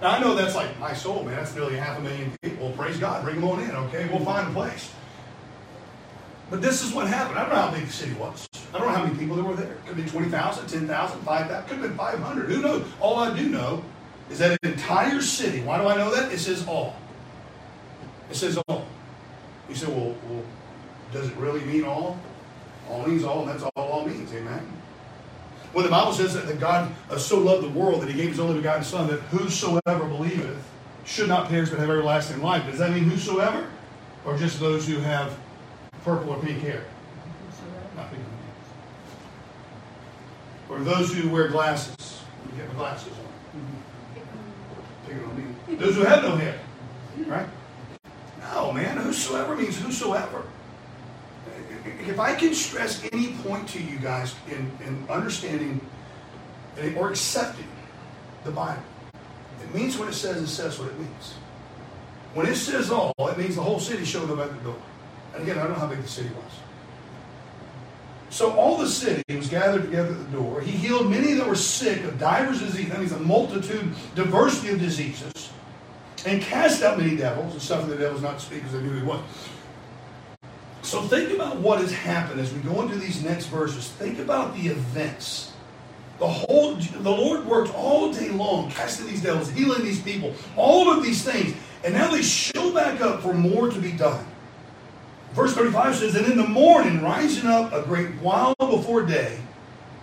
Now 0.00 0.10
I 0.12 0.20
know 0.20 0.34
that's 0.34 0.54
like 0.54 0.78
my 0.78 0.94
soul, 0.94 1.22
man. 1.24 1.36
That's 1.36 1.54
nearly 1.54 1.76
half 1.76 1.98
a 1.98 2.02
million 2.02 2.32
people. 2.42 2.70
Praise 2.72 2.98
God. 2.98 3.24
Bring 3.24 3.36
them 3.36 3.44
on 3.44 3.62
in, 3.62 3.70
okay? 3.70 4.08
We'll 4.10 4.24
find 4.24 4.48
a 4.48 4.52
place. 4.52 4.90
But 6.50 6.62
this 6.62 6.82
is 6.82 6.92
what 6.92 7.06
happened. 7.06 7.38
I 7.38 7.42
don't 7.42 7.54
know 7.54 7.60
how 7.62 7.70
big 7.70 7.86
the 7.86 7.92
city 7.92 8.12
was. 8.14 8.48
I 8.72 8.78
don't 8.78 8.88
know 8.88 8.94
how 8.94 9.04
many 9.04 9.18
people 9.18 9.36
there 9.36 9.44
were 9.44 9.54
there. 9.54 9.76
Could 9.86 9.96
be 9.96 10.04
20,000, 10.04 10.66
10,000, 10.66 11.20
5,000. 11.20 11.68
Could 11.68 11.78
have 11.78 11.82
been 11.82 11.96
500. 11.96 12.50
Who 12.50 12.62
knows? 12.62 12.86
All 13.00 13.18
I 13.18 13.36
do 13.36 13.48
know 13.48 13.82
is 14.30 14.38
that 14.38 14.52
an 14.62 14.72
entire 14.72 15.20
city, 15.20 15.62
why 15.62 15.78
do 15.80 15.86
I 15.86 15.96
know 15.96 16.14
that? 16.14 16.32
It 16.32 16.38
says 16.38 16.66
all. 16.66 16.96
It 18.30 18.36
says 18.36 18.58
all. 18.68 18.86
You 19.68 19.74
say, 19.74 19.86
well, 19.86 20.14
well 20.28 20.42
does 21.12 21.28
it 21.28 21.36
really 21.36 21.64
mean 21.64 21.84
all? 21.84 22.18
All 22.88 23.06
means 23.06 23.24
all, 23.24 23.42
and 23.42 23.50
that's 23.50 23.62
all 23.62 23.88
all 23.88 24.06
means. 24.06 24.32
Amen. 24.32 24.66
When 25.72 25.84
the 25.84 25.90
Bible 25.90 26.12
says 26.12 26.34
that 26.34 26.60
God 26.60 26.92
uh, 27.10 27.18
so 27.18 27.38
loved 27.38 27.64
the 27.64 27.78
world 27.78 28.02
that 28.02 28.08
he 28.08 28.14
gave 28.14 28.30
his 28.30 28.40
only 28.40 28.56
begotten 28.56 28.84
Son, 28.84 29.08
that 29.08 29.20
whosoever 29.20 30.04
believeth 30.04 30.62
should 31.04 31.28
not 31.28 31.48
perish 31.48 31.70
but 31.70 31.78
have 31.78 31.90
everlasting 31.90 32.42
life. 32.42 32.64
Does 32.66 32.78
that 32.78 32.92
mean 32.92 33.04
whosoever? 33.04 33.66
Or 34.24 34.36
just 34.36 34.60
those 34.60 34.86
who 34.86 34.98
have 34.98 35.36
purple 36.04 36.34
or 36.34 36.42
pink 36.42 36.60
hair? 36.60 36.84
Or 40.68 40.80
those 40.80 41.12
who 41.14 41.28
wear 41.30 41.48
glasses. 41.48 42.20
You 42.50 42.62
get 42.62 42.74
glasses 42.76 43.12
on. 43.12 43.24
It. 45.70 45.78
Those 45.78 45.94
who 45.94 46.02
have 46.02 46.22
no 46.22 46.36
hair. 46.36 46.58
Right? 47.26 47.46
No, 48.40 48.72
man. 48.72 48.96
Whosoever 48.96 49.56
means 49.56 49.80
whosoever. 49.80 50.42
If 52.06 52.18
I 52.18 52.34
can 52.34 52.54
stress 52.54 53.06
any 53.12 53.32
point 53.44 53.68
to 53.68 53.82
you 53.82 53.98
guys 53.98 54.34
in, 54.48 54.70
in 54.86 55.06
understanding 55.08 55.80
or 56.96 57.10
accepting 57.10 57.68
the 58.44 58.50
Bible, 58.50 58.82
it 59.62 59.74
means 59.74 59.96
what 59.98 60.08
it 60.08 60.14
says 60.14 60.36
and 60.38 60.48
says 60.48 60.78
what 60.78 60.88
it 60.88 60.98
means. 60.98 61.34
When 62.34 62.46
it 62.46 62.56
says 62.56 62.90
all, 62.90 63.14
it 63.18 63.38
means 63.38 63.56
the 63.56 63.62
whole 63.62 63.78
city 63.78 64.04
showed 64.04 64.30
up 64.30 64.38
at 64.38 64.50
the 64.56 64.64
door. 64.64 64.76
And 65.34 65.42
again, 65.42 65.58
I 65.58 65.64
don't 65.64 65.72
know 65.72 65.78
how 65.78 65.86
big 65.86 66.00
the 66.00 66.08
city 66.08 66.30
was. 66.30 66.52
So 68.30 68.52
all 68.52 68.78
the 68.78 68.88
city 68.88 69.22
was 69.36 69.48
gathered 69.48 69.82
together 69.82 70.12
at 70.12 70.18
the 70.18 70.36
door. 70.36 70.60
He 70.60 70.72
healed 70.72 71.08
many 71.08 71.34
that 71.34 71.46
were 71.46 71.54
sick 71.54 72.02
of 72.04 72.18
divers 72.18 72.60
diseases. 72.60 72.90
That 72.90 72.98
means 72.98 73.12
a 73.12 73.20
multitude, 73.20 73.94
diversity 74.16 74.72
of 74.72 74.80
diseases, 74.80 75.50
and 76.26 76.42
cast 76.42 76.82
out 76.82 76.98
many 76.98 77.16
devils 77.16 77.52
and 77.52 77.62
suffered 77.62 77.90
the 77.90 77.96
devils 77.96 78.22
not 78.22 78.38
to 78.38 78.44
speak 78.44 78.58
because 78.58 78.72
they 78.72 78.82
knew 78.82 78.96
he 78.96 79.04
was. 79.04 79.20
So 80.82 81.02
think 81.02 81.32
about 81.32 81.58
what 81.58 81.80
has 81.80 81.92
happened 81.92 82.40
as 82.40 82.52
we 82.52 82.60
go 82.60 82.82
into 82.82 82.96
these 82.96 83.22
next 83.22 83.46
verses. 83.46 83.88
Think 83.88 84.18
about 84.18 84.54
the 84.56 84.68
events. 84.68 85.52
The 86.18 86.28
whole 86.28 86.74
the 86.74 87.10
Lord 87.10 87.46
worked 87.46 87.74
all 87.74 88.12
day 88.12 88.30
long, 88.30 88.70
casting 88.70 89.06
these 89.06 89.22
devils, 89.22 89.50
healing 89.50 89.84
these 89.84 90.00
people, 90.00 90.34
all 90.56 90.90
of 90.90 91.02
these 91.02 91.22
things, 91.24 91.54
and 91.84 91.94
now 91.94 92.10
they 92.10 92.22
show 92.22 92.72
back 92.72 93.00
up 93.00 93.22
for 93.22 93.32
more 93.32 93.70
to 93.70 93.78
be 93.78 93.92
done. 93.92 94.24
Verse 95.34 95.52
35 95.52 95.96
says, 95.96 96.14
And 96.14 96.26
in 96.26 96.36
the 96.36 96.46
morning, 96.46 97.02
rising 97.02 97.48
up 97.48 97.72
a 97.72 97.82
great 97.82 98.10
while 98.20 98.54
before 98.56 99.02
day, 99.02 99.36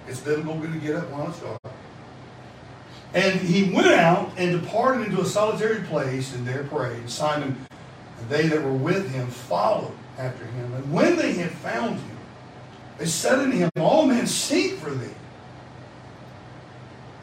it's 0.07 0.19
biblical 0.19 0.59
to 0.61 0.67
get 0.79 0.95
up 0.95 1.09
while 1.09 1.29
it's 1.29 1.39
dark. 1.39 1.61
And 3.13 3.39
he 3.39 3.73
went 3.73 3.87
out 3.87 4.31
and 4.37 4.61
departed 4.61 5.07
into 5.07 5.21
a 5.21 5.25
solitary 5.25 5.83
place 5.83 6.35
and 6.35 6.45
there 6.45 6.65
prayed. 6.65 6.99
And 6.99 7.09
Simon 7.09 7.65
and 8.19 8.29
they 8.29 8.47
that 8.47 8.61
were 8.61 8.73
with 8.73 9.09
him 9.11 9.27
followed 9.27 9.93
after 10.17 10.45
him. 10.45 10.73
And 10.73 10.91
when 10.91 11.15
they 11.15 11.33
had 11.33 11.51
found 11.51 11.95
him, 11.95 12.17
they 12.97 13.05
said 13.05 13.39
unto 13.39 13.55
him, 13.55 13.69
All 13.77 14.05
men 14.05 14.27
seek 14.27 14.75
for 14.79 14.91
thee. 14.91 15.15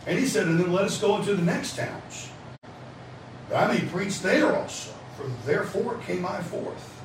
And 0.07 0.18
he 0.18 0.27
said, 0.27 0.47
And 0.47 0.59
then 0.59 0.73
let 0.73 0.85
us 0.85 0.99
go 0.99 1.18
into 1.18 1.35
the 1.35 1.42
next 1.42 1.77
towns, 1.77 2.31
that 3.51 3.68
I 3.71 3.75
may 3.75 3.87
preach 3.87 4.21
there 4.21 4.57
also, 4.57 4.94
for 5.16 5.31
therefore 5.44 5.99
came 6.07 6.25
I 6.25 6.40
forth 6.40 6.97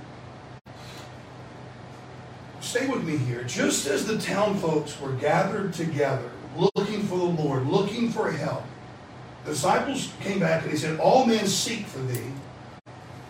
stay 2.64 2.88
with 2.88 3.04
me 3.04 3.18
here. 3.18 3.44
Just 3.44 3.88
as 3.88 4.08
the 4.08 4.18
town 4.18 4.58
folks 4.58 5.00
were 5.00 5.14
gathered 5.14 5.74
together, 5.74 6.32
looking 6.56 7.04
for 7.04 7.18
the 7.18 7.24
Lord, 7.24 7.68
looking 7.68 8.10
for 8.10 8.32
help, 8.32 8.64
the 9.44 9.52
disciples 9.52 10.14
came 10.22 10.40
back 10.40 10.64
and 10.64 10.72
they 10.72 10.78
said, 10.78 11.00
All 11.00 11.26
men 11.26 11.46
seek 11.48 11.86
for 11.86 12.00
thee. 12.00 12.32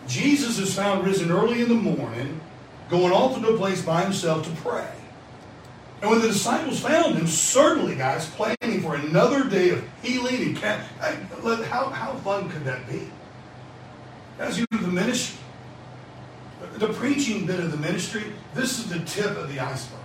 Jesus 0.06 0.58
is 0.58 0.74
found 0.74 1.04
risen 1.04 1.30
early 1.30 1.62
in 1.62 1.68
the 1.68 1.74
morning, 1.74 2.40
going 2.88 3.12
off 3.12 3.40
to 3.40 3.48
a 3.48 3.56
place 3.56 3.82
by 3.82 4.02
himself 4.02 4.46
to 4.46 4.62
pray. 4.62 4.90
And 6.00 6.10
when 6.10 6.20
the 6.20 6.28
disciples 6.28 6.80
found 6.80 7.16
him, 7.16 7.26
certainly, 7.26 7.96
guys, 7.96 8.28
planning 8.30 8.82
for 8.82 8.94
another 8.94 9.48
day 9.48 9.70
of 9.70 9.82
healing 10.02 10.58
and 10.62 11.64
how, 11.64 11.88
how 11.88 12.14
fun 12.22 12.50
could 12.50 12.64
that 12.64 12.86
be? 12.86 13.08
As 14.38 14.58
you 14.58 14.66
do 14.70 14.78
the 14.78 14.88
ministry, 14.88 15.38
the 16.78 16.92
preaching 16.92 17.46
bit 17.46 17.60
of 17.60 17.70
the 17.70 17.78
ministry, 17.78 18.24
this 18.54 18.78
is 18.78 18.88
the 18.88 19.00
tip 19.00 19.36
of 19.36 19.52
the 19.52 19.60
iceberg. 19.60 20.00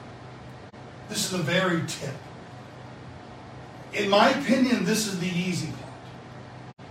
This 1.09 1.25
is 1.25 1.31
the 1.31 1.43
very 1.43 1.81
tip. 1.87 2.13
In 3.93 4.09
my 4.09 4.29
opinion, 4.29 4.85
this 4.85 5.07
is 5.07 5.19
the 5.19 5.27
easy 5.27 5.67
part. 5.67 6.87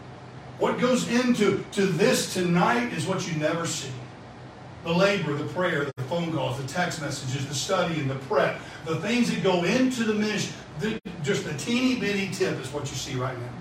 What 0.59 0.81
goes 0.81 1.09
into 1.09 1.64
to 1.73 1.87
this 1.87 2.35
tonight 2.35 2.93
is 2.93 3.07
what 3.07 3.29
you 3.29 3.38
never 3.38 3.64
see. 3.64 3.93
The 4.83 4.93
labor, 4.93 5.35
the 5.35 5.45
prayer, 5.45 5.85
the 5.97 6.03
phone 6.05 6.33
calls, 6.33 6.61
the 6.61 6.67
text 6.67 7.01
messages, 7.01 7.47
the 7.47 7.55
study 7.55 8.01
and 8.01 8.11
the 8.11 8.17
prep, 8.17 8.61
the 8.85 8.97
things 8.97 9.31
that 9.31 9.43
go 9.43 9.62
into 9.62 10.03
the 10.05 10.14
ministry. 10.14 10.57
The, 10.81 11.01
just 11.23 11.45
the 11.45 11.55
teeny 11.55 12.01
bitty 12.01 12.31
tip 12.33 12.59
is 12.61 12.73
what 12.73 12.88
you 12.91 12.97
see 12.97 13.14
right 13.14 13.38
now. 13.38 13.53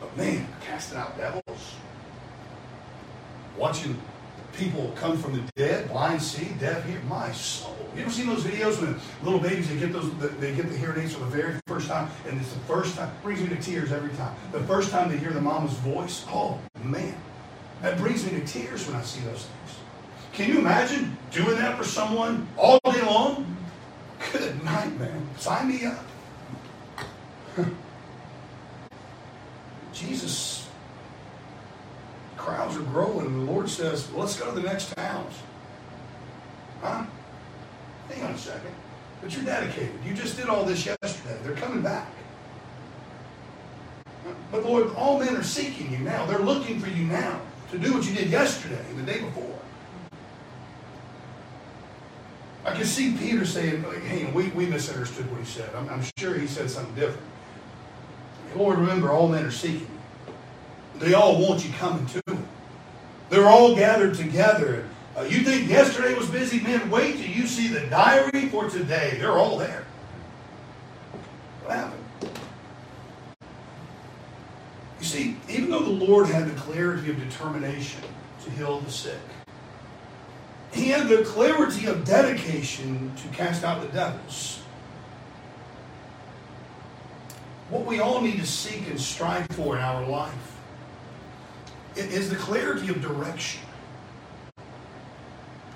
But 0.00 0.16
man, 0.16 0.46
casting 0.64 0.98
out 0.98 1.16
devils, 1.16 1.43
watching 3.56 4.00
people 4.56 4.92
come 4.96 5.18
from 5.18 5.32
the 5.32 5.42
dead, 5.56 5.88
blind 5.88 6.22
see, 6.22 6.46
deaf 6.60 6.84
hear. 6.84 7.00
My 7.08 7.32
soul. 7.32 7.76
You 7.94 8.02
ever 8.02 8.10
seen 8.10 8.26
those 8.26 8.44
videos 8.44 8.80
when 8.80 8.98
little 9.22 9.40
babies 9.40 9.68
they 9.68 9.76
get 9.76 9.92
those 9.92 10.10
they 10.38 10.54
get 10.54 10.68
the 10.68 10.76
hearing 10.76 11.02
aids 11.02 11.14
for 11.14 11.20
the 11.20 11.26
very 11.26 11.54
first 11.66 11.88
time, 11.88 12.08
and 12.28 12.40
it's 12.40 12.52
the 12.52 12.60
first 12.60 12.96
time 12.96 13.10
brings 13.22 13.40
me 13.40 13.48
to 13.48 13.56
tears 13.56 13.92
every 13.92 14.14
time. 14.16 14.34
The 14.52 14.60
first 14.60 14.90
time 14.90 15.10
they 15.10 15.16
hear 15.18 15.30
the 15.30 15.40
mama's 15.40 15.74
voice, 15.74 16.24
oh 16.28 16.58
man, 16.82 17.16
that 17.82 17.98
brings 17.98 18.24
me 18.24 18.38
to 18.38 18.46
tears 18.46 18.86
when 18.86 18.96
I 18.96 19.02
see 19.02 19.20
those 19.22 19.46
things. 19.46 19.78
Can 20.32 20.48
you 20.50 20.58
imagine 20.58 21.16
doing 21.30 21.56
that 21.56 21.78
for 21.78 21.84
someone 21.84 22.48
all 22.56 22.80
day 22.90 23.02
long? 23.02 23.56
Good 24.32 24.64
night, 24.64 24.98
man. 24.98 25.28
Sign 25.38 25.68
me 25.68 25.84
up. 25.86 26.04
Jesus, 29.92 30.63
crowds 32.36 32.76
are 32.76 32.82
growing, 32.82 33.26
and 33.26 33.46
the 33.46 33.52
Lord 33.52 33.68
says, 33.68 34.10
let's 34.12 34.38
go 34.38 34.46
to 34.46 34.60
the 34.60 34.66
next 34.66 34.94
towns. 34.94 35.34
Huh? 36.82 37.04
Hang 38.10 38.24
on 38.24 38.32
a 38.32 38.38
second. 38.38 38.74
But 39.20 39.34
you're 39.34 39.44
dedicated. 39.44 39.94
You 40.04 40.14
just 40.14 40.36
did 40.36 40.48
all 40.48 40.64
this 40.64 40.84
yesterday. 40.84 41.38
They're 41.42 41.56
coming 41.56 41.82
back. 41.82 42.08
But 44.50 44.64
Lord, 44.64 44.94
all 44.96 45.18
men 45.18 45.36
are 45.36 45.42
seeking 45.42 45.90
you 45.92 45.98
now. 45.98 46.26
They're 46.26 46.38
looking 46.38 46.80
for 46.80 46.88
you 46.88 47.04
now 47.04 47.40
to 47.70 47.78
do 47.78 47.94
what 47.94 48.04
you 48.04 48.14
did 48.14 48.28
yesterday 48.28 48.84
and 48.90 48.98
the 48.98 49.02
day 49.02 49.20
before. 49.20 49.58
I 52.64 52.72
can 52.72 52.84
see 52.84 53.14
Peter 53.16 53.44
saying, 53.44 53.84
hey, 54.06 54.30
we, 54.32 54.48
we 54.48 54.66
misunderstood 54.66 55.30
what 55.30 55.40
he 55.40 55.46
said. 55.46 55.70
I'm, 55.74 55.88
I'm 55.88 56.02
sure 56.18 56.34
he 56.34 56.46
said 56.46 56.70
something 56.70 56.94
different. 56.94 57.26
Lord, 58.56 58.78
remember, 58.78 59.10
all 59.10 59.28
men 59.28 59.44
are 59.44 59.50
seeking 59.50 59.80
you. 59.80 61.00
They 61.00 61.14
all 61.14 61.40
want 61.40 61.64
you 61.64 61.72
coming 61.72 62.06
to. 62.06 62.23
They're 63.30 63.48
all 63.48 63.74
gathered 63.74 64.14
together. 64.14 64.88
Uh, 65.16 65.22
you 65.22 65.42
think 65.42 65.68
yesterday 65.68 66.14
was 66.14 66.28
busy? 66.28 66.60
Man, 66.60 66.90
wait 66.90 67.16
till 67.16 67.30
you 67.30 67.46
see 67.46 67.68
the 67.68 67.86
diary 67.86 68.48
for 68.48 68.68
today. 68.68 69.16
They're 69.18 69.32
all 69.32 69.58
there. 69.58 69.84
What 71.62 71.76
happened? 71.76 72.00
You 75.00 75.06
see, 75.06 75.36
even 75.48 75.70
though 75.70 75.82
the 75.82 75.90
Lord 75.90 76.26
had 76.26 76.48
the 76.48 76.60
clarity 76.60 77.10
of 77.10 77.18
determination 77.18 78.02
to 78.44 78.50
heal 78.50 78.80
the 78.80 78.90
sick, 78.90 79.18
he 80.72 80.88
had 80.88 81.08
the 81.08 81.22
clarity 81.24 81.86
of 81.86 82.04
dedication 82.04 83.12
to 83.16 83.28
cast 83.28 83.64
out 83.64 83.80
the 83.82 83.88
devils. 83.88 84.60
What 87.70 87.86
we 87.86 88.00
all 88.00 88.20
need 88.20 88.40
to 88.40 88.46
seek 88.46 88.88
and 88.88 89.00
strive 89.00 89.46
for 89.48 89.76
in 89.76 89.82
our 89.82 90.06
life 90.06 90.53
is 91.96 92.30
the 92.30 92.36
clarity 92.36 92.88
of 92.88 93.00
direction. 93.00 93.60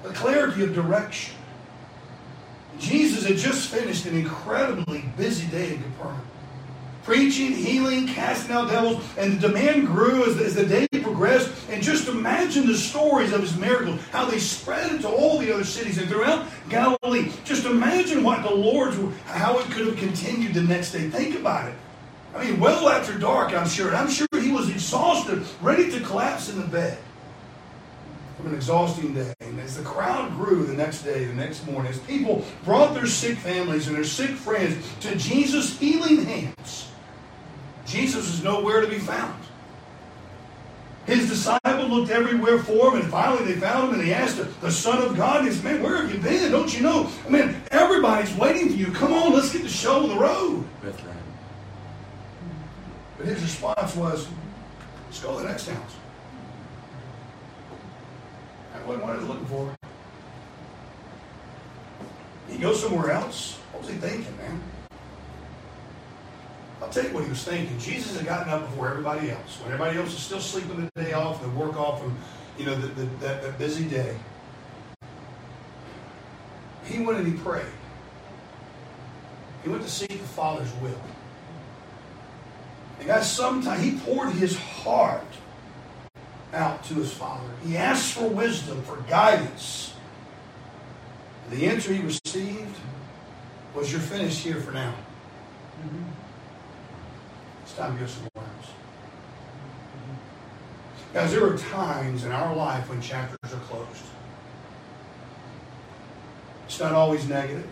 The 0.02 0.10
clarity 0.10 0.64
of 0.64 0.74
direction. 0.74 1.34
Jesus 2.78 3.26
had 3.26 3.36
just 3.36 3.68
finished 3.68 4.06
an 4.06 4.16
incredibly 4.16 5.04
busy 5.16 5.46
day 5.48 5.74
in 5.74 5.82
Capernaum 5.82 6.22
preaching, 7.08 7.54
healing, 7.54 8.06
casting 8.06 8.54
out 8.54 8.68
devils, 8.68 9.02
and 9.16 9.40
the 9.40 9.48
demand 9.48 9.86
grew 9.86 10.26
as, 10.26 10.36
as 10.36 10.54
the 10.54 10.66
day 10.66 10.86
progressed. 11.00 11.50
And 11.70 11.82
just 11.82 12.06
imagine 12.06 12.66
the 12.66 12.74
stories 12.74 13.32
of 13.32 13.40
his 13.40 13.56
miracles, 13.56 13.98
how 14.12 14.26
they 14.26 14.38
spread 14.38 14.92
into 14.92 15.08
all 15.08 15.38
the 15.38 15.50
other 15.50 15.64
cities 15.64 15.96
and 15.96 16.06
throughout 16.06 16.44
Galilee. 16.68 17.32
Just 17.46 17.64
imagine 17.64 18.22
what 18.22 18.42
the 18.42 18.54
Lord's, 18.54 18.98
how 19.24 19.58
it 19.58 19.64
could 19.70 19.86
have 19.86 19.96
continued 19.96 20.52
the 20.52 20.60
next 20.60 20.92
day. 20.92 21.08
Think 21.08 21.36
about 21.36 21.70
it. 21.70 21.74
I 22.36 22.44
mean, 22.44 22.60
well 22.60 22.90
after 22.90 23.18
dark, 23.18 23.54
I'm 23.54 23.66
sure. 23.66 23.96
I'm 23.96 24.10
sure 24.10 24.27
was 24.58 24.68
exhausted, 24.70 25.44
ready 25.62 25.90
to 25.90 26.00
collapse 26.00 26.50
in 26.50 26.60
the 26.60 26.66
bed 26.66 26.98
from 28.36 28.48
an 28.48 28.54
exhausting 28.54 29.14
day. 29.14 29.32
And 29.40 29.58
as 29.60 29.76
the 29.76 29.84
crowd 29.84 30.32
grew 30.32 30.64
the 30.64 30.74
next 30.74 31.02
day, 31.02 31.24
the 31.24 31.34
next 31.34 31.66
morning, 31.66 31.90
as 31.90 31.98
people 32.00 32.44
brought 32.64 32.94
their 32.94 33.06
sick 33.06 33.38
families 33.38 33.86
and 33.86 33.96
their 33.96 34.04
sick 34.04 34.30
friends 34.30 34.76
to 35.00 35.16
Jesus' 35.16 35.78
healing 35.78 36.24
hands, 36.24 36.90
Jesus 37.86 38.28
is 38.34 38.42
nowhere 38.42 38.80
to 38.80 38.88
be 38.88 38.98
found. 38.98 39.42
His 41.06 41.28
disciples 41.28 41.90
looked 41.90 42.10
everywhere 42.10 42.58
for 42.58 42.90
him, 42.90 43.00
and 43.00 43.10
finally 43.10 43.44
they 43.44 43.58
found 43.58 43.88
him, 43.88 43.98
and 43.98 44.06
they 44.06 44.12
asked 44.12 44.36
him, 44.36 44.52
the 44.60 44.70
Son 44.70 45.02
of 45.02 45.16
God, 45.16 45.44
he 45.44 45.50
said, 45.50 45.64
Man, 45.64 45.82
where 45.82 45.96
have 45.96 46.12
you 46.12 46.20
been? 46.20 46.50
Don't 46.50 46.76
you 46.76 46.82
know? 46.82 47.10
I 47.26 47.30
mean, 47.30 47.56
everybody's 47.70 48.34
waiting 48.34 48.68
for 48.68 48.74
you. 48.74 48.92
Come 48.92 49.14
on, 49.14 49.32
let's 49.32 49.52
get 49.52 49.62
the 49.62 49.70
show 49.70 50.02
on 50.02 50.10
the 50.10 50.18
road. 50.18 50.64
Bethlehem. 50.82 51.16
But 53.16 53.26
his 53.26 53.40
response 53.40 53.96
was, 53.96 54.28
Let's 55.08 55.22
go 55.22 55.36
to 55.36 55.42
the 55.42 55.48
next 55.48 55.66
house. 55.68 55.96
That 58.74 58.86
wasn't 58.86 59.04
what 59.06 59.14
I 59.14 59.18
was 59.18 59.26
looking 59.26 59.46
for. 59.46 59.74
He 62.50 62.58
goes 62.58 62.82
somewhere 62.82 63.12
else. 63.12 63.56
What 63.72 63.84
was 63.84 63.90
he 63.90 63.96
thinking, 63.96 64.36
man? 64.36 64.60
I'll 66.82 66.90
tell 66.90 67.04
you 67.04 67.14
what 67.14 67.24
he 67.24 67.30
was 67.30 67.42
thinking. 67.42 67.78
Jesus 67.78 68.18
had 68.18 68.26
gotten 68.26 68.52
up 68.52 68.68
before 68.68 68.90
everybody 68.90 69.30
else. 69.30 69.58
When 69.62 69.72
everybody 69.72 69.98
else 69.98 70.12
was 70.12 70.22
still 70.22 70.40
sleeping 70.40 70.90
the 70.94 71.02
day 71.02 71.14
off, 71.14 71.40
the 71.40 71.48
work 71.50 71.76
off 71.76 72.02
from, 72.02 72.14
you 72.58 72.66
know, 72.66 72.74
the, 72.74 72.88
the, 72.88 73.04
that, 73.20 73.42
that 73.42 73.58
busy 73.58 73.86
day. 73.86 74.14
He 76.84 77.00
went 77.00 77.18
and 77.18 77.26
he 77.26 77.32
prayed. 77.32 77.64
He 79.62 79.70
went 79.70 79.82
to 79.84 79.90
seek 79.90 80.10
the 80.10 80.18
Father's 80.18 80.72
will. 80.82 81.00
And 82.98 83.06
guys, 83.06 83.30
sometimes 83.30 83.82
he 83.82 83.92
poured 83.98 84.32
his 84.32 84.58
heart 84.58 85.24
out 86.52 86.82
to 86.84 86.94
his 86.94 87.12
Father. 87.12 87.48
He 87.64 87.76
asked 87.76 88.14
for 88.14 88.28
wisdom, 88.28 88.82
for 88.82 88.96
guidance. 89.08 89.94
The 91.50 91.66
answer 91.66 91.92
he 91.92 92.02
received 92.02 92.76
was, 93.74 93.90
You're 93.90 94.00
finished 94.00 94.40
here 94.40 94.60
for 94.60 94.72
now. 94.72 94.94
Mm-hmm. 95.82 96.04
It's 97.62 97.74
time 97.74 97.94
to 97.94 98.00
go 98.00 98.06
somewhere 98.06 98.30
else. 98.36 98.70
Guys, 101.14 101.32
there 101.32 101.46
are 101.46 101.56
times 101.56 102.24
in 102.24 102.32
our 102.32 102.54
life 102.54 102.88
when 102.90 103.00
chapters 103.00 103.52
are 103.52 103.60
closed. 103.60 104.04
It's 106.66 106.78
not 106.78 106.92
always 106.92 107.26
negative, 107.26 107.66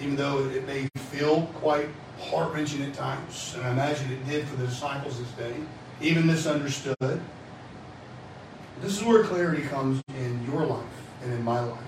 even 0.00 0.16
though 0.16 0.48
it 0.48 0.66
may 0.66 0.88
feel 1.10 1.42
quite 1.54 1.88
heart 2.20 2.52
wrenching 2.54 2.82
at 2.82 2.94
times. 2.94 3.54
And 3.56 3.66
I 3.66 3.72
imagine 3.72 4.12
it 4.12 4.26
did 4.28 4.46
for 4.46 4.56
the 4.56 4.66
disciples 4.66 5.18
this 5.18 5.30
day, 5.32 5.54
even 6.00 6.26
misunderstood. 6.26 6.96
This 8.80 8.98
is 8.98 9.04
where 9.04 9.24
clarity 9.24 9.62
comes 9.62 10.02
in 10.08 10.44
your 10.46 10.64
life 10.64 10.84
and 11.22 11.32
in 11.32 11.42
my 11.44 11.60
life. 11.60 11.78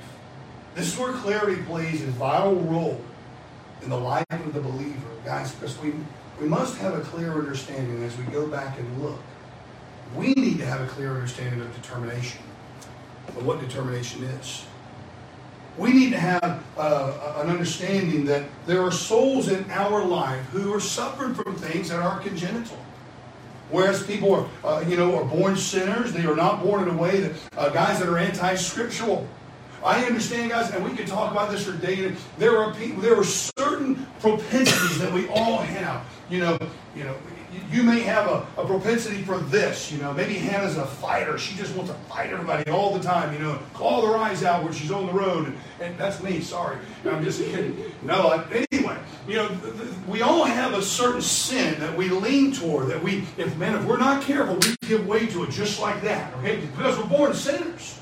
This 0.75 0.93
is 0.93 0.99
where 0.99 1.13
clarity 1.13 1.63
plays 1.63 2.03
a 2.03 2.07
vital 2.07 2.57
role 2.57 3.01
in 3.83 3.91
the 3.91 3.99
life 3.99 4.27
of 4.31 4.53
the 4.53 4.61
believer. 4.61 5.09
Guys, 5.25 5.53
because 5.53 5.79
we 5.79 5.95
we 6.41 6.49
must 6.49 6.79
have 6.79 6.95
a 6.95 7.01
clear 7.01 7.33
understanding 7.33 8.03
as 8.03 8.17
we 8.17 8.25
go 8.25 8.49
back 8.49 8.79
and 8.79 9.03
look. 9.03 9.21
We 10.17 10.35
need 10.35 10.59
to 10.59 10.67
have 10.67 10.81
a 10.81 10.87
clear 10.87 11.11
understanding 11.15 11.61
of 11.61 11.75
determination, 11.81 12.43
of 13.29 13.47
what 13.47 13.61
determination 13.61 14.25
is. 14.25 14.65
We 15.79 15.93
need 15.93 16.11
to 16.11 16.19
have 16.19 16.63
uh, 16.77 17.43
an 17.43 17.49
understanding 17.49 18.25
that 18.27 18.45
there 18.67 18.83
are 18.83 18.93
souls 18.93 19.49
in 19.49 19.69
our 19.71 20.05
life 20.05 20.45
who 20.47 20.73
are 20.75 20.81
suffering 20.81 21.35
from 21.35 21.57
things 21.57 21.89
that 21.89 22.01
are 22.01 22.21
congenital. 22.21 22.77
Whereas 23.71 24.03
people 24.07 24.35
are, 24.35 24.49
uh, 24.65 24.81
you 24.87 24.99
know, 24.99 25.17
are 25.17 25.25
born 25.25 25.57
sinners, 25.57 26.13
they 26.13 26.27
are 26.27 26.37
not 26.37 26.63
born 26.63 26.83
in 26.83 26.95
a 26.95 26.97
way 26.97 27.21
that 27.21 27.33
uh, 27.57 27.71
guys 27.71 28.01
that 28.01 28.09
are 28.09 28.19
anti-scriptural. 28.19 29.27
I 29.83 30.05
understand, 30.05 30.51
guys, 30.51 30.71
and 30.71 30.85
we 30.85 30.95
can 30.95 31.07
talk 31.07 31.33
about 31.33 31.51
this 31.51 31.65
for 31.65 31.73
days. 31.73 32.17
There 32.39 32.59
are 32.59 32.75
people, 32.75 33.01
there 33.01 33.19
are 33.19 33.25
certain 33.25 34.07
propensities 34.21 34.99
that 34.99 35.13
we 35.13 35.27
all 35.29 35.59
have. 35.59 36.05
You 36.29 36.41
know, 36.41 36.59
you 36.95 37.05
know, 37.05 37.17
you 37.71 37.83
may 37.83 38.01
have 38.01 38.27
a, 38.29 38.47
a 38.57 38.67
propensity 38.67 39.23
for 39.23 39.39
this. 39.39 39.93
You 39.93 39.99
know, 39.99 40.13
maybe 40.13 40.35
Hannah's 40.35 40.77
a 40.77 40.87
fighter. 40.87 41.39
She 41.39 41.57
just 41.57 41.75
wants 41.75 41.91
to 41.91 41.99
fight 42.09 42.31
everybody 42.31 42.71
all 42.71 42.97
the 42.97 43.03
time. 43.03 43.33
You 43.33 43.41
know, 43.41 43.59
claw 43.75 44.03
their 44.03 44.17
eyes 44.17 44.45
out 44.45 44.65
when 44.65 44.73
she's 44.73 44.91
on 44.91 45.07
the 45.07 45.13
road. 45.13 45.55
And, 45.81 45.99
that's 45.99 46.23
me. 46.23 46.41
Sorry, 46.41 46.79
I'm 47.05 47.23
just 47.23 47.41
kidding. 47.41 47.77
No, 48.03 48.29
I, 48.29 48.45
anyway, 48.73 48.99
you 49.29 49.37
know, 49.37 49.49
th- 49.49 49.75
th- 49.75 49.89
we 50.09 50.23
all 50.23 50.45
have 50.45 50.75
a 50.75 50.83
certain 50.83 51.23
sin 51.23 51.79
that 51.81 51.97
we 51.97 52.09
lean 52.09 52.53
toward. 52.53 52.89
That 52.89 53.03
we, 53.03 53.25
if 53.37 53.57
man, 53.57 53.77
if 53.77 53.85
we're 53.85 53.99
not 53.99 54.23
careful, 54.23 54.57
we 54.57 54.77
give 54.89 55.07
way 55.07 55.27
to 55.27 55.45
it 55.45 55.51
just 55.51 55.81
like 55.81 56.01
that. 56.03 56.33
Okay, 56.39 56.61
because 56.61 56.99
we're 56.99 57.07
born 57.07 57.35
sinners. 57.35 57.99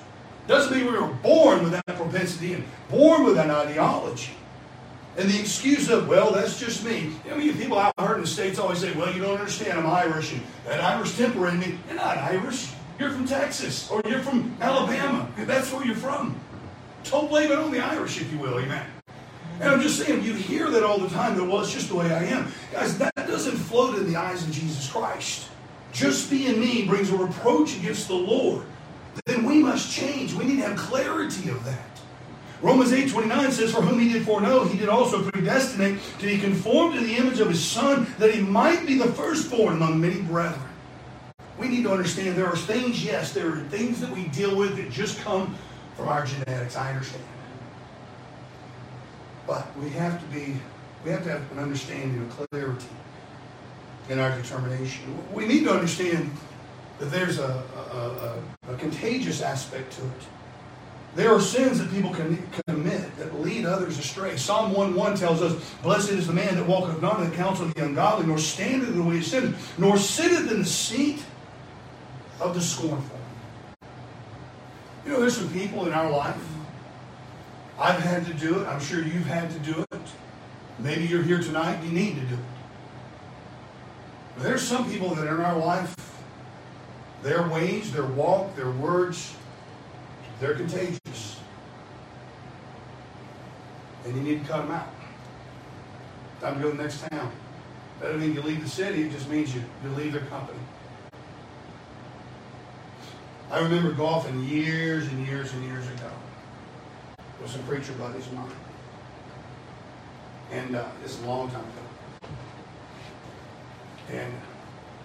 Doesn't 0.46 0.76
mean 0.76 0.92
we 0.92 0.98
were 0.98 1.06
born 1.06 1.62
with 1.62 1.72
that 1.72 1.86
propensity 1.86 2.54
and 2.54 2.64
born 2.88 3.24
with 3.24 3.36
that 3.36 3.50
ideology. 3.50 4.32
And 5.16 5.28
the 5.28 5.38
excuse 5.38 5.90
of, 5.90 6.08
well, 6.08 6.32
that's 6.32 6.58
just 6.58 6.84
me. 6.84 7.12
I 7.30 7.36
mean, 7.36 7.56
people 7.56 7.78
out 7.78 7.92
here 7.98 8.14
in 8.14 8.20
the 8.20 8.26
States 8.26 8.58
always 8.58 8.78
say, 8.78 8.92
well, 8.92 9.12
you 9.12 9.20
don't 9.20 9.38
understand, 9.38 9.78
I'm 9.78 9.86
Irish, 9.86 10.32
and 10.32 10.42
that 10.66 10.80
Irish 10.82 11.16
temper 11.16 11.48
in 11.48 11.58
me. 11.58 11.78
You're 11.88 11.96
not 11.96 12.16
Irish. 12.18 12.70
You're 12.98 13.10
from 13.10 13.26
Texas, 13.26 13.90
or 13.90 14.02
you're 14.06 14.20
from 14.20 14.56
Alabama. 14.60 15.28
That's 15.38 15.72
where 15.72 15.84
you're 15.84 15.96
from. 15.96 16.38
Don't 17.04 17.28
blame 17.28 17.50
it 17.50 17.58
on 17.58 17.70
the 17.70 17.80
Irish, 17.80 18.20
if 18.20 18.30
you 18.32 18.38
will, 18.38 18.58
amen. 18.60 18.86
And 19.58 19.68
I'm 19.68 19.80
just 19.80 19.98
saying, 19.98 20.22
you 20.22 20.32
hear 20.32 20.70
that 20.70 20.82
all 20.82 20.98
the 20.98 21.08
time, 21.08 21.36
that, 21.36 21.44
well, 21.44 21.60
it's 21.60 21.72
just 21.72 21.88
the 21.88 21.96
way 21.96 22.12
I 22.12 22.24
am. 22.24 22.52
Guys, 22.72 22.96
that 22.98 23.14
doesn't 23.16 23.56
float 23.56 23.98
in 23.98 24.10
the 24.10 24.16
eyes 24.16 24.46
of 24.46 24.52
Jesus 24.52 24.90
Christ. 24.90 25.48
Just 25.92 26.30
being 26.30 26.60
me 26.60 26.86
brings 26.86 27.10
a 27.10 27.16
reproach 27.16 27.76
against 27.76 28.06
the 28.06 28.14
Lord 28.14 28.64
then 29.26 29.44
we 29.44 29.62
must 29.62 29.92
change. 29.92 30.34
We 30.34 30.44
need 30.44 30.56
to 30.56 30.68
have 30.68 30.76
clarity 30.76 31.50
of 31.50 31.64
that. 31.64 31.89
Romans 32.62 32.92
8 32.92 33.10
29 33.10 33.52
says, 33.52 33.72
For 33.72 33.80
whom 33.80 33.98
he 33.98 34.12
did 34.12 34.24
foreknow, 34.24 34.64
he 34.64 34.78
did 34.78 34.88
also 34.88 35.28
predestinate 35.30 35.98
to 36.18 36.26
be 36.26 36.38
conformed 36.38 36.94
to 36.94 37.00
the 37.00 37.16
image 37.16 37.40
of 37.40 37.48
his 37.48 37.64
Son, 37.64 38.06
that 38.18 38.34
he 38.34 38.42
might 38.42 38.86
be 38.86 38.98
the 38.98 39.06
firstborn 39.12 39.74
among 39.74 40.00
many 40.00 40.20
brethren. 40.22 40.60
We 41.58 41.68
need 41.68 41.84
to 41.84 41.92
understand 41.92 42.36
there 42.36 42.46
are 42.46 42.56
things, 42.56 43.02
yes, 43.04 43.32
there 43.32 43.50
are 43.50 43.60
things 43.64 44.00
that 44.00 44.10
we 44.10 44.28
deal 44.28 44.56
with 44.56 44.76
that 44.76 44.90
just 44.90 45.20
come 45.20 45.56
from 45.96 46.08
our 46.08 46.24
genetics. 46.24 46.76
I 46.76 46.92
understand. 46.92 47.24
But 49.46 49.66
we 49.78 49.88
have 49.90 50.20
to 50.20 50.26
be, 50.26 50.56
we 51.04 51.10
have 51.10 51.22
to 51.24 51.30
have 51.30 51.52
an 51.52 51.58
understanding 51.58 52.22
of 52.22 52.48
clarity 52.50 52.86
in 54.10 54.18
our 54.18 54.36
determination. 54.36 55.18
We 55.32 55.46
need 55.46 55.64
to 55.64 55.72
understand 55.72 56.30
that 56.98 57.10
there's 57.10 57.38
a, 57.38 57.62
a, 57.92 58.70
a, 58.70 58.74
a 58.74 58.76
contagious 58.76 59.40
aspect 59.40 59.92
to 59.94 60.02
it. 60.02 60.26
There 61.16 61.34
are 61.34 61.40
sins 61.40 61.78
that 61.80 61.90
people 61.90 62.14
can 62.14 62.38
commit 62.68 63.16
that 63.16 63.40
lead 63.40 63.66
others 63.66 63.98
astray. 63.98 64.36
Psalm 64.36 64.72
1 64.72 65.16
tells 65.16 65.42
us, 65.42 65.60
Blessed 65.82 66.12
is 66.12 66.26
the 66.28 66.32
man 66.32 66.54
that 66.54 66.66
walketh 66.66 67.02
not 67.02 67.20
in 67.20 67.30
the 67.30 67.36
counsel 67.36 67.66
of 67.66 67.74
the 67.74 67.84
ungodly, 67.84 68.26
nor 68.26 68.38
standeth 68.38 68.90
in 68.90 68.96
the 68.96 69.02
way 69.02 69.18
of 69.18 69.24
sinners, 69.24 69.54
nor 69.76 69.96
sitteth 69.96 70.50
in 70.50 70.60
the 70.60 70.64
seat 70.64 71.24
of 72.40 72.54
the 72.54 72.60
scornful. 72.60 73.18
You 75.04 75.12
know, 75.12 75.20
there's 75.20 75.36
some 75.36 75.50
people 75.50 75.86
in 75.86 75.92
our 75.92 76.10
life. 76.10 76.40
I've 77.78 78.00
had 78.00 78.26
to 78.26 78.34
do 78.34 78.60
it. 78.60 78.68
I'm 78.68 78.80
sure 78.80 79.02
you've 79.02 79.26
had 79.26 79.50
to 79.50 79.58
do 79.58 79.84
it. 79.90 80.00
Maybe 80.78 81.06
you're 81.06 81.22
here 81.22 81.40
tonight, 81.40 81.82
you 81.82 81.90
need 81.90 82.14
to 82.14 82.26
do 82.26 82.34
it. 82.34 82.40
But 84.36 84.44
there's 84.44 84.62
some 84.62 84.88
people 84.88 85.14
that 85.14 85.26
in 85.26 85.40
our 85.40 85.58
life, 85.58 85.94
their 87.22 87.48
ways, 87.48 87.92
their 87.92 88.06
walk, 88.06 88.54
their 88.54 88.70
words, 88.70 89.34
they're 90.40 90.54
contagious. 90.54 91.38
And 94.04 94.16
you 94.16 94.22
need 94.22 94.42
to 94.42 94.48
cut 94.48 94.62
them 94.62 94.72
out. 94.72 94.88
Time 96.40 96.54
to 96.56 96.60
go 96.62 96.70
to 96.70 96.76
the 96.76 96.82
next 96.82 97.06
town. 97.08 97.30
That 98.00 98.06
doesn't 98.06 98.20
mean 98.20 98.34
you 98.34 98.40
leave 98.40 98.62
the 98.62 98.68
city, 98.68 99.02
it 99.02 99.12
just 99.12 99.28
means 99.28 99.54
you, 99.54 99.62
you 99.84 99.90
leave 99.90 100.12
their 100.12 100.22
company. 100.22 100.58
I 103.50 103.58
remember 103.58 103.92
golfing 103.92 104.42
years 104.44 105.06
and 105.08 105.26
years 105.26 105.52
and 105.52 105.62
years 105.64 105.86
ago 105.86 106.10
with 107.42 107.50
some 107.50 107.62
preacher 107.64 107.92
buddies 107.94 108.26
of 108.26 108.32
mine. 108.34 108.50
And 110.52 110.76
uh, 110.76 110.88
is 111.04 111.20
a 111.20 111.26
long 111.26 111.50
time 111.50 111.60
ago. 111.60 112.28
And 114.12 114.32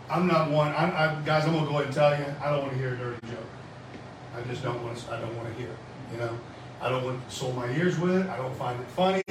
I'm 0.10 0.28
not 0.28 0.52
one, 0.52 0.70
I, 0.70 1.20
I, 1.20 1.22
guys, 1.24 1.46
I'm 1.46 1.54
going 1.54 1.66
to 1.66 1.70
go 1.70 1.76
ahead 1.78 1.88
and 1.88 1.94
tell 1.94 2.18
you, 2.18 2.26
I 2.42 2.52
don't 2.52 2.62
want 2.62 2.72
to 2.72 2.78
hear 2.78 2.94
a 2.94 2.98
dirty 2.98 3.28
joke. 3.28 3.55
I 4.36 4.42
just 4.50 4.64
don't 4.64 4.82
want 4.84 4.98
to. 4.98 5.14
I 5.14 5.22
don't 5.22 5.36
want 5.38 5.48
to 5.50 5.54
hear 5.56 5.70
it. 5.70 5.78
You 6.12 6.18
know, 6.20 6.38
I 6.82 6.90
don't 6.90 7.04
want 7.04 7.28
to 7.28 7.36
soul 7.36 7.54
my 7.54 7.70
ears 7.72 7.98
with 7.98 8.16
it. 8.16 8.28
I 8.28 8.38
don't 8.38 8.56
find 8.56 8.80
it 8.80 8.88
funny. 8.88 9.24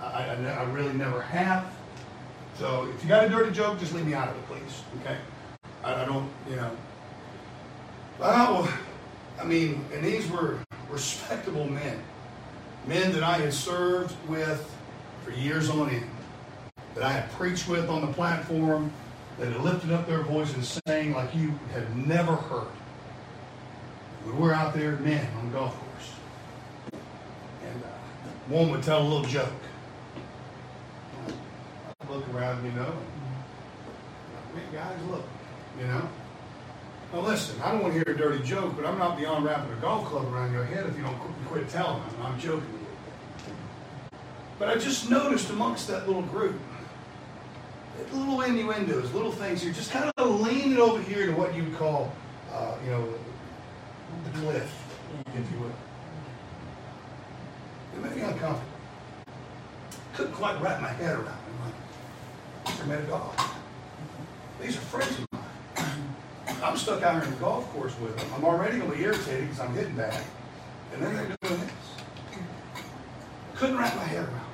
I, 0.00 0.04
I, 0.04 0.34
I 0.34 0.62
really 0.70 0.92
never 0.92 1.20
have. 1.22 1.72
So 2.58 2.88
if 2.94 3.02
you 3.02 3.08
got 3.08 3.24
a 3.24 3.28
dirty 3.28 3.52
joke, 3.52 3.78
just 3.78 3.94
leave 3.94 4.06
me 4.06 4.14
out 4.14 4.28
of 4.28 4.36
it, 4.36 4.46
please. 4.46 4.82
Okay? 5.00 5.16
I, 5.82 6.02
I 6.02 6.04
don't. 6.04 6.30
You 6.48 6.56
know. 6.56 6.76
Well, 8.18 8.72
I 9.40 9.44
mean, 9.44 9.84
and 9.94 10.04
these 10.04 10.30
were 10.30 10.58
respectable 10.90 11.66
men, 11.66 12.02
men 12.86 13.12
that 13.12 13.22
I 13.22 13.38
had 13.38 13.54
served 13.54 14.14
with 14.28 14.70
for 15.24 15.30
years 15.30 15.70
on 15.70 15.88
end, 15.88 16.10
that 16.94 17.04
I 17.04 17.12
had 17.12 17.30
preached 17.32 17.66
with 17.66 17.88
on 17.88 18.02
the 18.02 18.12
platform, 18.12 18.92
that 19.38 19.50
had 19.50 19.62
lifted 19.62 19.90
up 19.90 20.06
their 20.06 20.22
voices, 20.22 20.78
saying 20.86 21.14
like 21.14 21.34
you 21.34 21.58
had 21.72 21.96
never 21.96 22.34
heard 22.34 22.68
when 24.24 24.38
we're 24.38 24.52
out 24.52 24.74
there, 24.74 24.96
men, 24.96 25.26
on 25.38 25.50
the 25.50 25.58
golf 25.58 25.78
course, 25.78 26.12
and 27.64 27.82
uh, 27.82 27.88
one 28.48 28.70
would 28.70 28.82
tell 28.82 29.02
a 29.02 29.06
little 29.08 29.24
joke. 29.24 29.52
I'd 31.26 32.10
look 32.10 32.28
around, 32.34 32.64
you 32.64 32.72
know, 32.72 32.92
and, 34.54 34.72
guys, 34.72 34.98
look, 35.10 35.24
you 35.78 35.86
know. 35.86 36.08
Now 37.12 37.20
listen, 37.20 37.60
I 37.62 37.72
don't 37.72 37.82
want 37.82 37.94
to 37.94 38.04
hear 38.04 38.14
a 38.14 38.16
dirty 38.16 38.44
joke, 38.44 38.76
but 38.76 38.86
I'm 38.86 38.98
not 38.98 39.16
beyond 39.18 39.44
wrapping 39.44 39.72
a 39.72 39.76
golf 39.76 40.06
club 40.06 40.32
around 40.32 40.52
your 40.52 40.64
head 40.64 40.86
if 40.86 40.96
you 40.96 41.02
don't 41.02 41.18
quit 41.46 41.68
telling 41.68 42.00
them. 42.02 42.22
I'm 42.22 42.38
joking 42.38 42.72
with 42.72 42.82
you. 42.82 43.54
But 44.58 44.68
I 44.68 44.74
just 44.76 45.10
noticed 45.10 45.50
amongst 45.50 45.88
that 45.88 46.06
little 46.06 46.22
group, 46.22 46.54
little 48.12 48.40
innuendos, 48.42 49.12
little 49.12 49.32
things, 49.32 49.64
you're 49.64 49.74
just 49.74 49.90
kind 49.90 50.12
of 50.16 50.40
leaning 50.40 50.78
over 50.78 51.02
here 51.02 51.26
to 51.26 51.32
what 51.32 51.54
you 51.54 51.64
would 51.64 51.76
call, 51.76 52.12
uh, 52.52 52.74
you 52.84 52.90
know, 52.90 53.08
cliff, 54.40 54.72
if 55.34 55.52
you 55.52 55.58
will. 55.58 55.72
It 57.94 58.02
made 58.02 58.16
me 58.16 58.22
uncomfortable. 58.22 58.62
Couldn't 60.14 60.32
quite 60.32 60.60
wrap 60.62 60.80
my 60.80 60.88
head 60.88 61.16
around 61.16 61.26
it. 61.26 62.74
Like, 62.78 62.86
met 62.86 63.00
a 63.00 63.06
dog. 63.06 63.38
These 64.60 64.76
are 64.76 64.80
friends 64.80 65.18
of 65.18 65.26
mine. 65.32 65.44
I'm 66.62 66.76
stuck 66.76 67.02
out 67.02 67.14
here 67.14 67.24
in 67.24 67.30
the 67.30 67.40
golf 67.40 67.70
course 67.72 67.94
with 68.00 68.16
them. 68.18 68.30
I'm 68.34 68.44
already 68.44 68.78
going 68.78 68.90
to 68.90 68.96
be 68.96 69.02
irritated 69.02 69.48
because 69.48 69.60
I'm 69.60 69.74
hitting 69.74 69.96
bad. 69.96 70.24
And 70.94 71.02
then 71.02 71.14
they're 71.14 71.36
doing 71.42 71.60
this. 71.60 71.72
Couldn't 73.56 73.78
wrap 73.78 73.94
my 73.96 74.04
head 74.04 74.26
around 74.26 74.50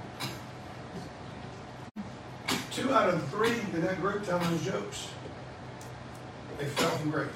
Two 2.73 2.93
out 2.93 3.09
of 3.09 3.27
three 3.31 3.55
in 3.73 3.81
that 3.83 4.01
group 4.01 4.25
telling 4.25 4.51
those 4.51 4.65
jokes, 4.65 5.09
they 6.59 6.67
fell 6.67 6.91
from 6.91 7.11
grace. 7.11 7.31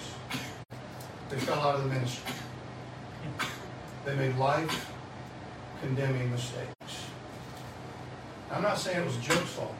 They 1.30 1.38
fell 1.38 1.60
out 1.60 1.76
of 1.76 1.84
the 1.84 1.88
ministry. 1.88 2.34
They 4.04 4.14
made 4.16 4.36
life 4.36 4.90
condemning 5.82 6.30
mistakes. 6.30 7.04
I'm 8.50 8.62
not 8.62 8.78
saying 8.78 9.00
it 9.00 9.06
was 9.06 9.16
a 9.16 9.20
joke's 9.20 9.52
fault. 9.52 9.74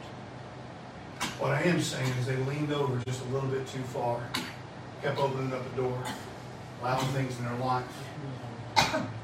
What 1.39 1.53
I 1.53 1.63
am 1.63 1.81
saying 1.81 2.13
is 2.21 2.27
they 2.27 2.37
leaned 2.37 2.73
over 2.73 3.03
just 3.05 3.23
a 3.23 3.29
little 3.29 3.49
bit 3.49 3.67
too 3.67 3.83
far, 3.83 4.21
kept 5.03 5.19
opening 5.19 5.53
up 5.53 5.69
the 5.71 5.83
door, 5.83 6.03
allowing 6.81 7.07
things 7.09 7.39
in 7.39 7.45
their 7.47 7.57
life. 7.57 7.85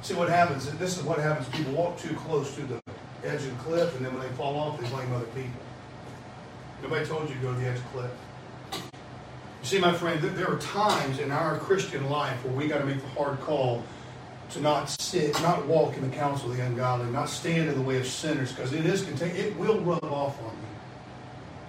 See 0.02 0.14
what 0.14 0.28
happens, 0.28 0.70
this 0.78 0.96
is 0.96 1.04
what 1.04 1.18
happens, 1.18 1.48
people 1.48 1.72
walk 1.72 1.98
too 1.98 2.14
close 2.14 2.54
to 2.54 2.62
the 2.62 2.80
edge 3.24 3.42
of 3.42 3.50
the 3.50 3.64
cliff, 3.64 3.96
and 3.96 4.06
then 4.06 4.14
when 4.14 4.22
they 4.22 4.34
fall 4.34 4.56
off, 4.56 4.80
they 4.80 4.88
blame 4.88 5.12
other 5.12 5.26
people. 5.26 5.50
Nobody 6.82 7.04
told 7.06 7.28
you 7.28 7.34
to 7.34 7.40
go 7.40 7.52
to 7.52 7.58
the 7.58 7.66
edge 7.66 7.76
of 7.76 7.82
the 7.82 7.88
cliff. 7.90 8.10
You 8.72 9.68
see, 9.68 9.78
my 9.78 9.92
friend, 9.92 10.22
there 10.22 10.48
are 10.48 10.58
times 10.58 11.18
in 11.18 11.30
our 11.30 11.58
Christian 11.58 12.08
life 12.08 12.44
where 12.44 12.54
we 12.54 12.68
got 12.68 12.78
to 12.78 12.86
make 12.86 13.00
the 13.00 13.08
hard 13.08 13.40
call 13.40 13.82
to 14.50 14.60
not 14.60 14.88
sit, 15.00 15.40
not 15.42 15.66
walk 15.66 15.96
in 15.96 16.08
the 16.08 16.16
counsel 16.16 16.50
of 16.50 16.56
the 16.56 16.62
ungodly, 16.62 17.10
not 17.10 17.28
stand 17.28 17.68
in 17.68 17.74
the 17.74 17.82
way 17.82 17.98
of 17.98 18.06
sinners, 18.06 18.52
because 18.52 18.72
it 18.72 18.86
is 18.86 19.06
it 19.20 19.56
will 19.56 19.80
rub 19.80 20.04
off 20.04 20.40
on 20.42 20.52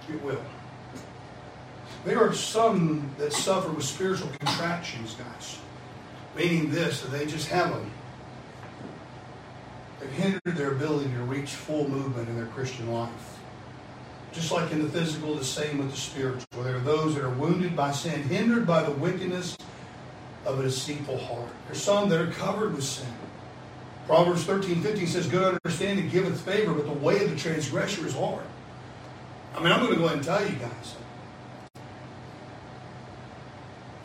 you. 0.08 0.14
It 0.14 0.22
will. 0.22 0.40
There 2.04 2.20
are 2.20 2.32
some 2.32 3.10
that 3.18 3.32
suffer 3.32 3.70
with 3.70 3.84
spiritual 3.84 4.28
contractions, 4.38 5.14
guys. 5.14 5.58
Meaning 6.36 6.70
this, 6.70 7.02
that 7.02 7.10
they 7.10 7.26
just 7.26 7.48
have 7.48 7.70
them. 7.70 7.90
They've 10.00 10.10
hindered 10.10 10.56
their 10.56 10.72
ability 10.72 11.10
to 11.10 11.22
reach 11.22 11.50
full 11.50 11.88
movement 11.88 12.28
in 12.28 12.36
their 12.36 12.46
Christian 12.46 12.92
life. 12.92 13.38
Just 14.32 14.52
like 14.52 14.70
in 14.70 14.82
the 14.82 14.88
physical, 14.88 15.34
the 15.34 15.44
same 15.44 15.78
with 15.78 15.90
the 15.90 15.96
spiritual. 15.96 16.62
There 16.62 16.76
are 16.76 16.80
those 16.80 17.16
that 17.16 17.24
are 17.24 17.30
wounded 17.30 17.74
by 17.74 17.90
sin, 17.90 18.22
hindered 18.22 18.66
by 18.66 18.84
the 18.84 18.92
wickedness 18.92 19.56
of 20.48 20.60
a 20.60 20.62
deceitful 20.62 21.18
heart. 21.18 21.50
There's 21.66 21.82
some 21.82 22.08
that 22.08 22.20
are 22.20 22.32
covered 22.32 22.74
with 22.74 22.84
sin. 22.84 23.06
Proverbs 24.06 24.44
13, 24.44 24.80
15 24.80 25.06
says, 25.06 25.26
Good 25.26 25.58
understanding 25.62 26.08
giveth 26.08 26.40
favor, 26.40 26.72
but 26.72 26.86
the 26.86 26.92
way 26.92 27.22
of 27.22 27.30
the 27.30 27.36
transgressor 27.36 28.06
is 28.06 28.14
hard. 28.14 28.42
I 29.54 29.62
mean, 29.62 29.70
I'm 29.70 29.80
going 29.80 29.92
to 29.92 29.98
go 29.98 30.06
ahead 30.06 30.16
and 30.16 30.26
tell 30.26 30.42
you 30.42 30.56
guys. 30.56 30.96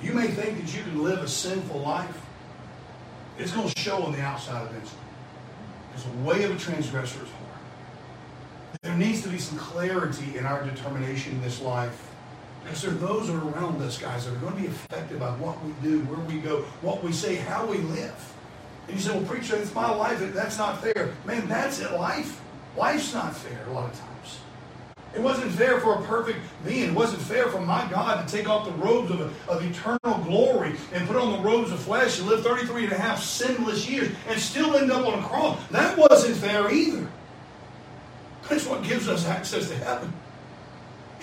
You 0.02 0.12
may 0.12 0.28
think 0.28 0.60
that 0.60 0.76
you 0.76 0.84
can 0.84 1.02
live 1.02 1.20
a 1.20 1.28
sinful 1.30 1.80
life. 1.80 2.22
It's 3.38 3.54
going 3.54 3.70
to 3.70 3.80
show 3.80 4.04
on 4.04 4.12
the 4.12 4.22
outside 4.22 4.68
eventually. 4.70 5.00
Because 5.90 6.12
the 6.12 6.18
way 6.24 6.44
of 6.44 6.52
a 6.52 6.60
transgressor 6.60 7.24
is 7.24 7.30
hard. 7.30 7.44
There 8.82 8.98
needs 8.98 9.22
to 9.22 9.30
be 9.30 9.38
some 9.38 9.58
clarity 9.58 10.38
in 10.38 10.46
our 10.46 10.66
determination 10.66 11.34
in 11.34 11.42
this 11.42 11.62
life. 11.62 12.13
Because 12.64 12.82
there 12.82 12.92
are 12.92 12.96
those 12.96 13.28
that 13.28 13.36
are 13.36 13.50
around 13.50 13.82
us, 13.82 13.98
guys, 13.98 14.26
that 14.26 14.34
are 14.34 14.40
going 14.40 14.56
to 14.56 14.62
be 14.62 14.68
affected 14.68 15.20
by 15.20 15.32
what 15.32 15.64
we 15.64 15.74
do, 15.82 16.02
where 16.06 16.20
we 16.28 16.40
go, 16.40 16.62
what 16.82 17.04
we 17.04 17.12
say, 17.12 17.36
how 17.36 17.66
we 17.66 17.78
live. 17.78 18.34
And 18.88 18.98
you 18.98 19.02
say, 19.02 19.12
well, 19.12 19.24
preacher, 19.24 19.56
it's 19.56 19.74
my 19.74 19.90
life. 19.90 20.20
That's 20.34 20.58
not 20.58 20.82
fair. 20.82 21.14
Man, 21.26 21.48
that's 21.48 21.80
it, 21.80 21.92
life. 21.94 22.42
Life's 22.78 23.14
not 23.14 23.36
fair 23.36 23.66
a 23.68 23.74
lot 23.74 23.92
of 23.92 24.00
times. 24.00 24.40
It 25.16 25.22
wasn't 25.22 25.52
fair 25.52 25.80
for 25.80 25.94
a 25.94 26.02
perfect 26.04 26.40
being. 26.66 26.90
It 26.90 26.96
wasn't 26.96 27.22
fair 27.22 27.48
for 27.48 27.62
my 27.62 27.88
God 27.92 28.28
to 28.28 28.36
take 28.36 28.50
off 28.50 28.66
the 28.66 28.72
robes 28.72 29.12
of, 29.12 29.22
of 29.48 29.64
eternal 29.64 30.24
glory 30.26 30.76
and 30.92 31.08
put 31.08 31.16
on 31.16 31.34
the 31.34 31.48
robes 31.48 31.72
of 31.72 31.80
flesh 31.80 32.18
and 32.20 32.28
live 32.28 32.44
33 32.44 32.86
and 32.86 32.94
a 32.94 32.98
half 32.98 33.22
sinless 33.22 33.88
years 33.88 34.12
and 34.28 34.40
still 34.40 34.76
end 34.76 34.92
up 34.92 35.06
on 35.06 35.20
a 35.20 35.24
cross. 35.24 35.60
That 35.70 35.98
wasn't 35.98 36.38
fair 36.38 36.72
either. 36.72 37.08
That's 38.50 38.66
what 38.66 38.84
gives 38.84 39.08
us 39.08 39.28
access 39.28 39.70
to 39.70 39.76
heaven. 39.76 40.12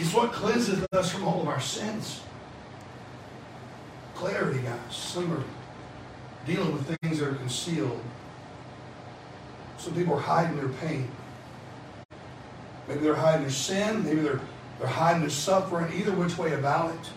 It's 0.00 0.14
what 0.14 0.32
cleanses 0.32 0.82
us 0.94 1.12
from 1.12 1.24
all 1.24 1.42
of 1.42 1.48
our 1.48 1.60
sins. 1.60 2.22
Clarity, 4.14 4.60
guys. 4.60 4.96
Some 4.96 5.30
are 5.30 5.44
dealing 6.46 6.72
with 6.72 6.98
things 7.02 7.18
that 7.18 7.28
are 7.28 7.34
concealed. 7.34 8.00
Some 9.76 9.94
people 9.94 10.14
are 10.14 10.20
hiding 10.20 10.56
their 10.56 10.70
pain. 10.70 11.10
Maybe 12.88 13.00
they're 13.00 13.14
hiding 13.14 13.42
their 13.42 13.50
sin. 13.50 14.02
Maybe 14.02 14.20
they're, 14.20 14.40
they're 14.78 14.88
hiding 14.88 15.20
their 15.20 15.28
suffering. 15.28 15.92
Either 15.92 16.12
which 16.12 16.38
way 16.38 16.54
about 16.54 16.94
it. 16.94 17.10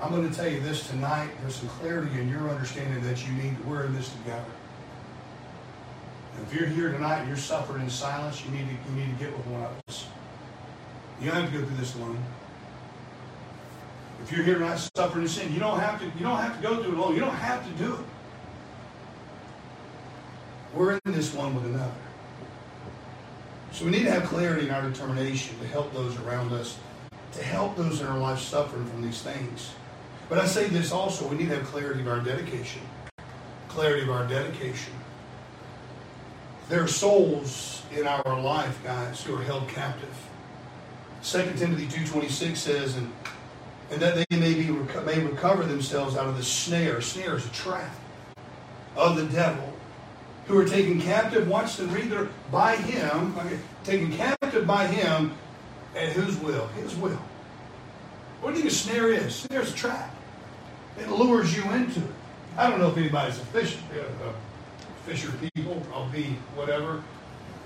I'm 0.00 0.12
going 0.12 0.26
to 0.26 0.34
tell 0.34 0.48
you 0.48 0.60
this 0.60 0.88
tonight. 0.88 1.28
There's 1.42 1.56
some 1.56 1.68
clarity 1.68 2.18
in 2.18 2.30
your 2.30 2.48
understanding 2.48 3.02
that 3.04 3.26
you 3.26 3.34
need. 3.34 3.62
We're 3.66 3.84
in 3.84 3.94
this 3.94 4.08
together. 4.08 4.44
And 6.36 6.46
If 6.46 6.54
you're 6.54 6.70
here 6.70 6.90
tonight 6.90 7.18
and 7.18 7.28
you're 7.28 7.36
suffering 7.36 7.82
in 7.82 7.90
silence, 7.90 8.42
you 8.46 8.50
need 8.50 8.66
to, 8.66 8.90
you 8.90 8.96
need 8.96 9.18
to 9.18 9.22
get 9.22 9.36
with 9.36 9.46
one 9.48 9.64
of 9.64 9.72
us. 9.86 10.06
You 11.20 11.30
don't 11.30 11.42
have 11.42 11.52
to 11.52 11.58
go 11.58 11.66
through 11.66 11.76
this 11.76 11.94
alone. 11.96 12.22
If 14.22 14.32
you're 14.32 14.44
here 14.44 14.54
tonight 14.54 14.88
suffering 14.96 15.22
in 15.22 15.28
sin, 15.28 15.52
you 15.52 15.60
don't 15.60 15.78
have 15.78 15.98
to, 16.00 16.06
you 16.06 16.24
don't 16.24 16.38
have 16.38 16.56
to 16.56 16.62
go 16.62 16.82
through 16.82 16.92
it 16.92 16.98
alone. 16.98 17.14
You 17.14 17.20
don't 17.20 17.34
have 17.34 17.66
to 17.66 17.72
do 17.82 17.94
it. 17.94 18.00
We're 20.74 20.92
in 21.04 21.12
this 21.12 21.34
one 21.34 21.54
with 21.54 21.66
another. 21.66 21.90
So 23.72 23.84
we 23.84 23.90
need 23.90 24.04
to 24.04 24.10
have 24.10 24.24
clarity 24.24 24.66
in 24.66 24.74
our 24.74 24.82
determination 24.82 25.58
to 25.60 25.66
help 25.66 25.92
those 25.92 26.16
around 26.20 26.52
us, 26.52 26.78
to 27.32 27.42
help 27.42 27.76
those 27.76 28.00
in 28.00 28.06
our 28.06 28.18
life 28.18 28.38
suffering 28.38 28.86
from 28.86 29.02
these 29.02 29.22
things. 29.22 29.72
But 30.28 30.38
I 30.38 30.46
say 30.46 30.68
this 30.68 30.92
also, 30.92 31.26
we 31.28 31.36
need 31.36 31.48
to 31.48 31.56
have 31.56 31.64
clarity 31.66 32.00
of 32.00 32.08
our 32.08 32.20
dedication. 32.20 32.82
Clarity 33.68 34.02
of 34.02 34.10
our 34.10 34.26
dedication. 34.26 34.92
There 36.68 36.82
are 36.82 36.88
souls 36.88 37.82
in 37.96 38.06
our 38.06 38.40
life, 38.40 38.78
guys, 38.84 39.22
who 39.22 39.36
are 39.36 39.42
held 39.42 39.68
captive. 39.68 40.29
2 41.22 41.52
Timothy 41.56 41.86
2.26 41.86 42.56
says, 42.56 42.96
and, 42.96 43.12
and 43.90 44.00
that 44.00 44.14
they 44.14 44.36
may, 44.36 44.54
be, 44.54 44.70
may 45.04 45.20
recover 45.20 45.64
themselves 45.64 46.16
out 46.16 46.26
of 46.26 46.36
the 46.36 46.42
snare. 46.42 47.00
Snare 47.00 47.36
is 47.36 47.46
a 47.46 47.50
trap 47.50 47.94
of 48.96 49.16
the 49.16 49.24
devil 49.26 49.72
who 50.46 50.58
are 50.58 50.64
taken 50.64 51.00
captive, 51.00 51.46
watch 51.46 51.76
them 51.76 51.92
read 51.92 52.10
their, 52.10 52.28
by 52.50 52.74
him, 52.76 53.36
okay, 53.38 53.58
taken 53.84 54.12
captive 54.12 54.66
by 54.66 54.86
him, 54.86 55.32
at 55.94 56.10
whose 56.12 56.36
will? 56.38 56.66
His 56.68 56.94
will. 56.96 57.20
What 58.40 58.54
do 58.54 58.56
you 58.56 58.62
think 58.62 58.72
a 58.72 58.74
snare 58.74 59.12
is? 59.12 59.34
Snare 59.34 59.60
is 59.60 59.72
a 59.72 59.76
trap. 59.76 60.14
It 60.98 61.08
lures 61.08 61.56
you 61.56 61.62
into 61.70 62.00
it. 62.00 62.14
I 62.56 62.68
don't 62.68 62.80
know 62.80 62.88
if 62.88 62.96
anybody's 62.96 63.38
a 63.38 63.44
fish, 63.46 63.76
uh, 63.92 64.32
fisher 65.06 65.32
people. 65.54 65.82
I'll 65.94 66.08
be 66.08 66.36
whatever. 66.54 67.02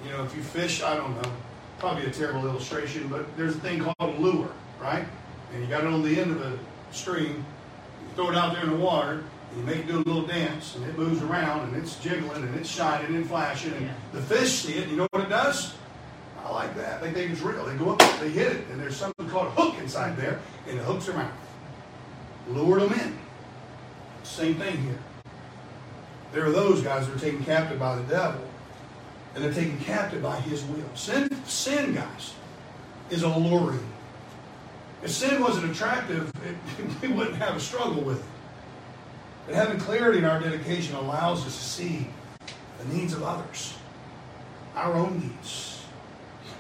You 0.05 0.11
know, 0.11 0.25
if 0.25 0.37
you 0.37 0.43
fish, 0.43 0.83
I 0.83 0.97
don't 0.97 1.15
know. 1.23 1.33
Probably 1.79 2.07
a 2.07 2.11
terrible 2.11 2.47
illustration, 2.47 3.09
but 3.09 3.37
there's 3.37 3.57
a 3.57 3.61
thing 3.61 3.81
called 3.81 3.97
a 4.01 4.21
lure, 4.21 4.51
right? 4.81 5.05
And 5.53 5.63
you 5.63 5.69
got 5.69 5.85
it 5.85 5.89
on 5.89 6.03
the 6.03 6.19
end 6.19 6.31
of 6.31 6.41
a 6.41 6.59
string. 6.93 7.29
You 7.29 8.15
throw 8.15 8.31
it 8.31 8.37
out 8.37 8.55
there 8.55 8.65
in 8.65 8.71
the 8.71 8.77
water, 8.77 9.25
you 9.57 9.63
make 9.63 9.79
it 9.79 9.87
do 9.87 9.97
a 9.97 9.99
little 9.99 10.27
dance, 10.27 10.75
and 10.77 10.85
it 10.87 10.99
moves 10.99 11.23
around, 11.23 11.69
and 11.69 11.77
it's 11.77 11.97
jiggling, 11.97 12.43
and 12.43 12.55
it's 12.57 12.69
shining 12.69 13.15
and 13.15 13.27
flashing, 13.27 13.73
and 13.75 13.87
yeah. 13.87 13.95
the 14.13 14.23
fish 14.23 14.51
see 14.53 14.75
it. 14.75 14.89
You 14.89 14.97
know 14.97 15.07
what 15.11 15.25
it 15.25 15.29
does? 15.29 15.75
I 16.45 16.51
like 16.51 16.77
that. 16.77 17.01
They 17.01 17.11
think 17.13 17.31
it's 17.31 17.41
real. 17.41 17.65
They 17.65 17.77
go 17.77 17.93
up, 17.93 18.21
they 18.21 18.31
hit 18.31 18.53
it, 18.53 18.67
and 18.71 18.81
there's 18.81 18.97
something 18.97 19.29
called 19.29 19.47
a 19.47 19.51
hook 19.51 19.77
inside 19.81 20.17
there, 20.17 20.41
and 20.69 20.79
it 20.79 20.85
hooks 20.85 21.09
out. 21.09 21.31
Lured 22.49 22.83
them 22.83 22.93
in. 22.93 23.19
Same 24.25 24.55
thing 24.57 24.77
here. 24.79 24.99
There 26.33 26.45
are 26.45 26.51
those 26.51 26.83
guys 26.83 27.07
that 27.07 27.17
are 27.17 27.19
taken 27.19 27.45
captive 27.45 27.79
by 27.79 27.95
the 27.95 28.03
devil, 28.03 28.43
and 29.35 29.43
they're 29.43 29.53
taken 29.53 29.79
captive 29.81 30.23
by 30.23 30.37
his 30.41 30.65
will. 30.65 30.89
Sin, 30.95 31.29
sin 31.45 31.95
guys, 31.95 32.35
is 33.11 33.23
alluring. 33.23 33.87
If 35.03 35.11
sin 35.11 35.43
wasn't 35.43 35.71
attractive, 35.71 36.33
it, 36.47 36.57
we 37.03 37.09
wouldn't 37.09 37.37
have 37.37 37.57
a 37.57 37.61
struggle 37.61 38.03
with 38.03 38.21
it. 38.21 38.27
But 39.47 39.55
having 39.57 39.79
clarity 39.79 40.19
in 40.19 40.25
our 40.25 40.41
dedication 40.41 40.97
allows 40.97 41.47
us 41.47 41.57
to 41.57 41.63
see 41.63 42.09
the 42.79 42.95
needs 42.95 43.13
of 43.13 43.23
others, 43.23 43.75
our 44.75 44.95
own 44.95 45.21
needs. 45.21 45.74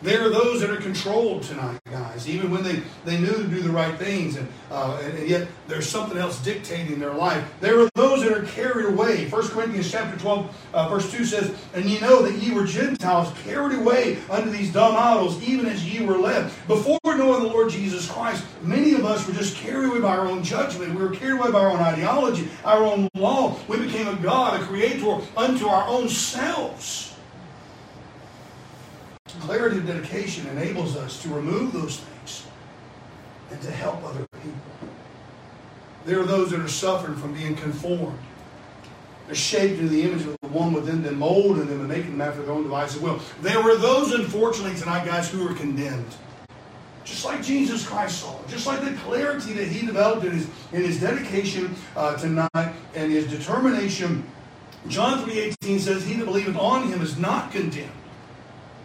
There 0.05 0.23
are 0.23 0.29
those 0.29 0.61
that 0.61 0.69
are 0.69 0.77
controlled 0.77 1.45
tonight, 1.45 1.81
guys, 1.90 2.29
even 2.29 2.51
when 2.51 2.62
they, 2.62 2.83
they 3.07 3.19
knew 3.19 3.33
to 3.33 3.49
do 3.49 3.62
the 3.62 3.71
right 3.71 3.99
things, 3.99 4.37
and, 4.37 4.47
uh, 4.71 5.01
and, 5.03 5.17
and, 5.17 5.27
yet 5.27 5.49
there's 5.67 5.88
something 5.88 6.19
else 6.19 6.45
dictating 6.45 6.99
their 6.99 7.14
life. 7.14 7.43
There 7.62 7.81
are 7.81 7.88
those 7.95 8.23
that 8.23 8.37
are 8.37 8.45
carried 8.45 8.85
away. 8.85 9.31
1 9.31 9.49
Corinthians 9.49 9.90
chapter 9.90 10.21
12, 10.21 10.67
uh, 10.75 10.88
verse 10.90 11.11
2 11.11 11.25
says, 11.25 11.57
And 11.73 11.87
ye 11.87 12.01
know 12.01 12.21
that 12.21 12.35
ye 12.35 12.53
were 12.53 12.67
Gentiles 12.67 13.33
carried 13.45 13.79
away 13.79 14.19
unto 14.29 14.51
these 14.51 14.71
dumb 14.71 14.95
idols, 14.95 15.43
even 15.43 15.64
as 15.64 15.90
ye 15.90 16.05
were 16.05 16.19
led. 16.19 16.53
Before 16.67 16.99
knowing 17.07 17.43
the 17.43 17.49
Lord 17.49 17.71
Jesus 17.71 18.07
Christ, 18.07 18.45
many 18.61 18.93
of 18.93 19.07
us 19.07 19.27
were 19.27 19.33
just 19.33 19.57
carried 19.57 19.88
away 19.88 20.03
by 20.03 20.19
our 20.19 20.27
own 20.27 20.45
judgment. 20.45 20.95
We 20.95 21.03
were 21.03 21.17
carried 21.17 21.40
away 21.40 21.51
by 21.51 21.61
our 21.61 21.71
own 21.71 21.81
ideology, 21.81 22.51
our 22.67 22.85
own 22.85 23.09
law. 23.14 23.59
We 23.69 23.79
became 23.79 24.09
a 24.09 24.17
God, 24.17 24.61
a 24.61 24.64
creator 24.67 25.17
unto 25.35 25.67
our 25.67 25.88
own 25.88 26.11
selves. 26.11 27.13
Clarity 29.44 29.76
of 29.76 29.87
dedication 29.87 30.46
enables 30.46 30.96
us 30.96 31.20
to 31.22 31.28
remove 31.28 31.74
those 31.74 31.98
things 31.98 32.46
and 33.50 33.61
to 33.61 33.70
help 33.70 34.02
other 34.02 34.26
people. 34.42 34.59
There 36.07 36.18
are 36.18 36.24
those 36.24 36.50
that 36.50 36.61
are 36.61 36.68
suffering 36.68 37.14
from 37.16 37.35
being 37.35 37.54
conformed. 37.54 38.18
They're 39.26 39.35
shaped 39.35 39.80
into 39.80 39.90
the 39.90 40.02
image 40.02 40.22
of 40.22 40.38
the 40.40 40.48
one 40.48 40.72
within 40.72 41.02
them, 41.02 41.18
molding 41.18 41.66
them 41.66 41.80
and 41.80 41.88
making 41.88 42.12
them 42.12 42.22
after 42.22 42.40
their 42.40 42.54
own 42.54 42.62
devices 42.62 43.02
will. 43.02 43.20
There 43.42 43.62
were 43.62 43.76
those, 43.76 44.14
unfortunately, 44.14 44.78
tonight, 44.78 45.04
guys, 45.04 45.30
who 45.30 45.46
were 45.46 45.54
condemned. 45.54 46.14
Just 47.04 47.26
like 47.26 47.42
Jesus 47.42 47.87
Christ 47.87 48.22
saw, 48.22 48.38
just 48.48 48.66
like 48.66 48.80
the 48.80 48.92
clarity 49.02 49.52
that 49.52 49.68
he 49.68 49.85
developed 49.85 50.24
in 50.24 50.33
his, 50.33 50.48
in 50.72 50.85
his 50.85 50.98
dedication 50.98 51.74
uh, 51.96 52.16
tonight 52.16 52.74
and 52.94 53.12
his 53.12 53.26
determination. 53.26 54.24
John 54.88 55.22
3.18 55.28 55.80
says, 55.80 56.07
He 56.07 56.14
that 56.14 56.24
believeth 56.24 56.57
on 56.57 56.88
him 56.88 57.02
is 57.02 57.18
not 57.18 57.52
condemned. 57.52 57.92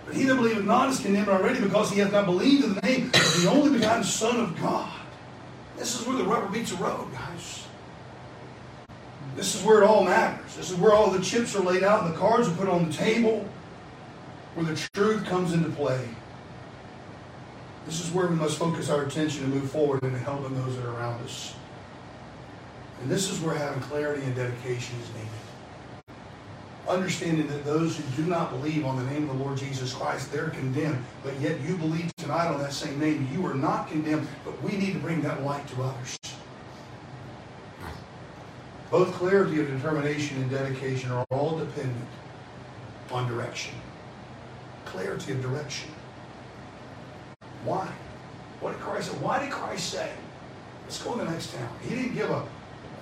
But 0.10 0.18
he 0.18 0.24
that 0.24 0.38
believeth 0.38 0.66
not 0.66 0.90
is 0.90 1.00
condemned 1.00 1.30
already 1.30 1.62
because 1.62 1.92
he 1.92 2.00
hath 2.00 2.12
not 2.12 2.26
believed 2.26 2.64
in 2.64 2.74
the 2.74 2.82
name 2.82 3.12
of 3.14 3.44
the 3.44 3.48
only 3.48 3.78
begotten 3.78 4.04
Son 4.04 4.40
of 4.40 4.60
God. 4.60 4.92
This 5.78 6.02
is 6.02 6.08
where 6.08 6.18
the 6.18 6.24
rubber 6.24 6.50
meets 6.50 6.72
the 6.72 6.84
road, 6.84 7.14
guys. 7.14 7.68
This 9.36 9.54
is 9.54 9.64
where 9.64 9.84
it 9.84 9.86
all 9.86 10.04
matters. 10.04 10.56
This 10.56 10.72
is 10.72 10.78
where 10.78 10.94
all 10.94 11.12
the 11.12 11.24
chips 11.24 11.56
are 11.56 11.62
laid 11.62 11.84
out 11.84 12.06
and 12.06 12.12
the 12.12 12.18
cards 12.18 12.48
are 12.48 12.56
put 12.56 12.68
on 12.68 12.88
the 12.88 12.94
table, 12.94 13.48
where 14.56 14.66
the 14.66 14.90
truth 14.96 15.26
comes 15.26 15.54
into 15.54 15.70
play. 15.70 16.04
This 17.86 18.04
is 18.04 18.12
where 18.12 18.26
we 18.26 18.36
must 18.36 18.58
focus 18.58 18.90
our 18.90 19.06
attention 19.06 19.44
and 19.44 19.54
move 19.54 19.70
forward 19.70 20.04
into 20.04 20.18
helping 20.18 20.56
those 20.56 20.76
that 20.76 20.86
are 20.86 20.96
around 20.96 21.24
us. 21.24 21.54
And 23.04 23.12
this 23.12 23.30
is 23.30 23.40
where 23.42 23.54
having 23.54 23.84
clarity 23.84 24.24
and 24.24 24.36
dedication 24.36 25.00
is 25.02 25.14
needed 25.14 25.49
understanding 26.90 27.48
that 27.48 27.64
those 27.64 27.98
who 27.98 28.24
do 28.24 28.30
not 28.30 28.50
believe 28.50 28.86
on 28.86 28.98
the 28.98 29.12
name 29.12 29.30
of 29.30 29.38
the 29.38 29.44
Lord 29.44 29.58
Jesus 29.58 29.94
Christ, 29.94 30.32
they're 30.32 30.50
condemned. 30.50 31.04
But 31.24 31.40
yet 31.40 31.62
you 31.62 31.78
believe 31.78 32.12
tonight 32.18 32.48
on 32.48 32.60
that 32.60 32.74
same 32.74 33.00
name. 33.00 33.30
You 33.32 33.46
are 33.46 33.54
not 33.54 33.88
condemned, 33.88 34.28
but 34.44 34.62
we 34.64 34.72
need 34.72 34.94
to 34.94 35.00
bring 35.00 35.22
that 35.22 35.44
light 35.44 35.68
to 35.70 35.84
others. 35.84 36.18
Both 38.90 39.14
clarity 39.14 39.60
of 39.60 39.68
determination 39.68 40.42
and 40.42 40.50
dedication 40.50 41.12
are 41.12 41.26
all 41.30 41.60
dependent 41.60 42.08
on 43.12 43.28
direction. 43.28 43.76
Clarity 44.86 45.34
of 45.34 45.42
direction. 45.44 45.92
Why? 47.64 47.88
What 48.62 48.72
did 48.72 48.82
Christ 48.82 49.12
say? 49.12 49.18
Why 49.20 49.40
did 49.40 49.52
Christ 49.52 49.92
say, 49.92 50.12
let's 50.84 51.04
go 51.04 51.18
to 51.18 51.24
the 51.24 51.32
next 51.32 51.54
town? 51.54 51.70
He 51.88 51.94
didn't 51.94 52.16
give 52.16 52.32
a 52.32 52.44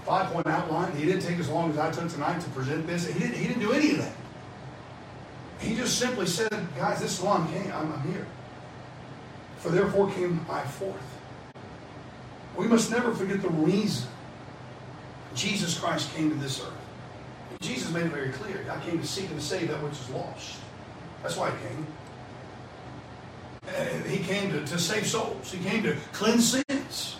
five 0.07 0.31
point 0.31 0.47
outline. 0.47 0.95
He 0.95 1.05
didn't 1.05 1.21
take 1.21 1.37
as 1.37 1.49
long 1.49 1.69
as 1.71 1.77
I 1.77 1.91
took 1.91 2.09
tonight 2.09 2.39
to 2.39 2.49
present 2.51 2.87
this. 2.87 3.05
He 3.05 3.19
didn't, 3.19 3.35
he 3.35 3.47
didn't 3.47 3.61
do 3.61 3.73
any 3.73 3.91
of 3.91 3.97
that. 3.97 4.13
He 5.59 5.75
just 5.75 5.99
simply 5.99 6.27
said, 6.27 6.49
guys, 6.77 7.01
this 7.01 7.17
is 7.17 7.21
why 7.21 7.35
I'm, 7.35 7.47
came, 7.51 7.71
I'm, 7.73 7.91
I'm 7.91 8.01
here. 8.13 8.25
For 9.57 9.69
therefore 9.69 10.09
came 10.11 10.45
I 10.49 10.61
forth. 10.61 10.95
We 12.55 12.67
must 12.67 12.89
never 12.89 13.13
forget 13.13 13.41
the 13.41 13.49
reason 13.49 14.07
Jesus 15.35 15.77
Christ 15.77 16.13
came 16.15 16.29
to 16.29 16.35
this 16.37 16.61
earth. 16.61 16.73
Jesus 17.59 17.91
made 17.91 18.05
it 18.05 18.11
very 18.11 18.29
clear. 18.29 18.65
I 18.71 18.79
came 18.85 18.99
to 18.99 19.05
seek 19.05 19.29
and 19.29 19.39
to 19.39 19.45
save 19.45 19.67
that 19.67 19.83
which 19.83 19.93
is 19.93 20.09
lost. 20.11 20.57
That's 21.21 21.35
why 21.35 21.51
he 21.51 21.57
came. 21.67 21.87
Uh, 23.67 24.07
he 24.07 24.23
came 24.23 24.51
to, 24.51 24.65
to 24.65 24.79
save 24.79 25.05
souls. 25.05 25.51
He 25.51 25.57
came 25.67 25.83
to 25.83 25.97
cleanse 26.13 26.63
sins. 26.69 27.17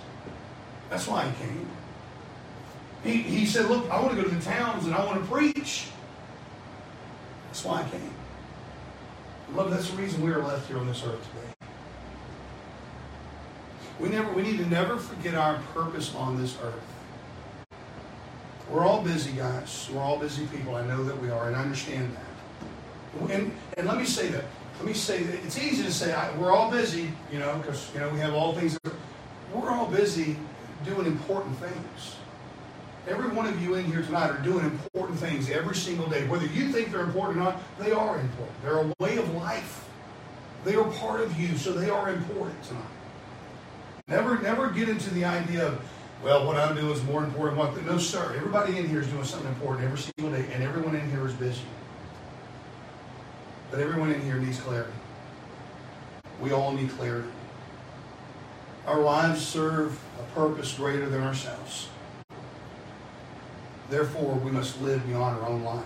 That's 0.89 1.07
why 1.07 1.27
he 1.27 1.43
came. 1.43 1.67
He, 3.07 3.21
he 3.21 3.45
said, 3.45 3.69
Look, 3.69 3.89
I 3.89 4.01
want 4.01 4.17
to 4.17 4.21
go 4.21 4.27
to 4.27 4.35
the 4.35 4.41
towns 4.41 4.85
and 4.85 4.93
I 4.93 5.05
want 5.05 5.21
to 5.21 5.31
preach. 5.31 5.87
That's 7.45 7.63
why 7.63 7.81
I 7.81 7.89
came. 7.89 8.13
Love, 9.55 9.71
that's 9.71 9.89
the 9.89 9.95
reason 9.95 10.21
we 10.21 10.31
are 10.31 10.43
left 10.43 10.67
here 10.67 10.77
on 10.77 10.87
this 10.87 11.01
earth 11.05 11.25
today. 11.29 11.69
We 14.01 14.09
never 14.09 14.31
we 14.33 14.41
need 14.41 14.57
to 14.57 14.65
never 14.67 14.97
forget 14.97 15.35
our 15.35 15.57
purpose 15.73 16.13
on 16.15 16.37
this 16.37 16.57
earth. 16.61 16.83
We're 18.69 18.83
all 18.83 19.01
busy, 19.01 19.31
guys. 19.31 19.89
We're 19.93 20.01
all 20.01 20.19
busy 20.19 20.45
people. 20.47 20.75
I 20.75 20.85
know 20.85 21.01
that 21.05 21.17
we 21.21 21.29
are, 21.29 21.47
and 21.47 21.55
I 21.55 21.61
understand 21.61 22.13
that. 22.13 23.31
And, 23.31 23.53
and 23.77 23.87
let 23.87 23.97
me 23.97 24.03
say 24.03 24.27
that. 24.27 24.43
Let 24.79 24.85
me 24.85 24.93
say 24.93 25.23
that 25.23 25.45
it's 25.45 25.57
easy 25.57 25.81
to 25.83 25.93
say 25.93 26.11
I, 26.13 26.37
we're 26.37 26.51
all 26.51 26.69
busy, 26.69 27.09
you 27.31 27.39
know, 27.39 27.57
because 27.57 27.89
you 27.93 28.01
know 28.01 28.09
we 28.09 28.19
have 28.19 28.33
all 28.33 28.53
things. 28.53 28.77
That, 28.83 28.93
we're 29.53 29.71
all 29.71 29.87
busy 29.87 30.35
doing 30.85 31.07
important 31.07 31.57
things. 31.57 32.17
Every 33.07 33.29
one 33.29 33.45
of 33.47 33.61
you 33.61 33.75
in 33.75 33.85
here 33.85 34.01
tonight 34.01 34.31
are 34.31 34.43
doing 34.43 34.65
important 34.65 35.17
things 35.17 35.49
every 35.49 35.75
single 35.75 36.07
day. 36.09 36.27
Whether 36.27 36.47
you 36.47 36.73
think 36.73 36.91
they're 36.91 37.01
important 37.01 37.37
or 37.37 37.43
not, 37.43 37.79
they 37.79 37.93
are 37.93 38.19
important. 38.19 38.61
They're 38.63 38.79
a 38.79 38.93
way 38.99 39.17
of 39.17 39.33
life. 39.33 39.87
They 40.65 40.75
are 40.75 40.83
part 40.91 41.21
of 41.21 41.39
you, 41.39 41.55
so 41.55 41.71
they 41.71 41.89
are 41.89 42.09
important 42.09 42.61
tonight. 42.63 42.83
Never, 44.09 44.41
never 44.41 44.69
get 44.71 44.89
into 44.89 45.09
the 45.13 45.23
idea 45.23 45.67
of, 45.67 45.81
well, 46.21 46.45
what 46.45 46.57
I'm 46.57 46.75
doing 46.75 46.91
is 46.91 47.01
more 47.03 47.23
important. 47.23 47.57
Than 47.57 47.85
what 47.85 47.85
no, 47.85 47.97
sir. 47.97 48.33
Everybody 48.35 48.77
in 48.77 48.89
here 48.89 48.99
is 48.99 49.07
doing 49.07 49.23
something 49.23 49.47
important 49.49 49.85
every 49.85 49.99
single 49.99 50.37
day, 50.37 50.51
and 50.53 50.61
everyone 50.61 50.95
in 50.95 51.09
here 51.09 51.25
is 51.25 51.33
busy. 51.33 51.61
But 53.71 53.79
everyone 53.79 54.11
in 54.11 54.21
here 54.21 54.35
needs 54.35 54.59
clarity. 54.59 54.91
We 56.41 56.51
all 56.51 56.73
need 56.73 56.89
clarity. 56.91 57.29
Our 58.85 58.99
lives 58.99 59.45
serve 59.45 59.97
a 60.19 60.23
purpose 60.35 60.73
greater 60.73 61.07
than 61.07 61.21
ourselves. 61.21 61.87
Therefore, 63.89 64.35
we 64.35 64.51
must 64.51 64.81
live 64.81 65.05
beyond 65.07 65.39
our 65.39 65.49
own 65.49 65.63
life. 65.63 65.85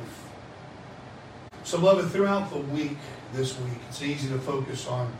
So, 1.63 1.77
beloved, 1.77 2.11
throughout 2.11 2.49
the 2.49 2.57
week, 2.57 2.97
this 3.33 3.57
week, 3.59 3.77
it's 3.89 4.01
easy 4.01 4.27
to 4.29 4.39
focus 4.39 4.87
on. 4.87 5.11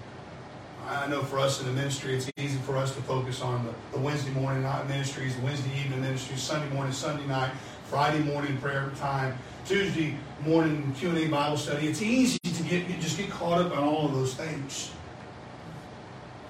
I 0.87 1.07
know 1.07 1.21
for 1.21 1.37
us 1.37 1.61
in 1.61 1.67
the 1.67 1.73
ministry, 1.73 2.15
it's 2.15 2.29
easy 2.37 2.57
for 2.59 2.75
us 2.75 2.93
to 2.95 3.01
focus 3.03 3.41
on 3.41 3.65
the, 3.65 3.73
the 3.95 3.99
Wednesday 3.99 4.31
morning 4.31 4.63
night 4.63 4.87
ministries, 4.87 5.37
Wednesday 5.37 5.69
evening 5.79 6.01
ministries, 6.01 6.41
Sunday 6.41 6.73
morning, 6.73 6.91
Sunday 6.91 7.25
night, 7.27 7.51
Friday 7.85 8.19
morning 8.23 8.57
prayer 8.57 8.91
time, 8.97 9.37
Tuesday 9.65 10.17
morning 10.43 10.93
Q&A 10.97 11.27
Bible 11.27 11.57
study. 11.57 11.87
It's 11.87 12.01
easy 12.01 12.39
to 12.39 12.63
get 12.63 12.87
just 12.99 13.17
get 13.17 13.29
caught 13.29 13.61
up 13.61 13.77
on 13.77 13.83
all 13.83 14.07
of 14.07 14.13
those 14.13 14.33
things. 14.33 14.91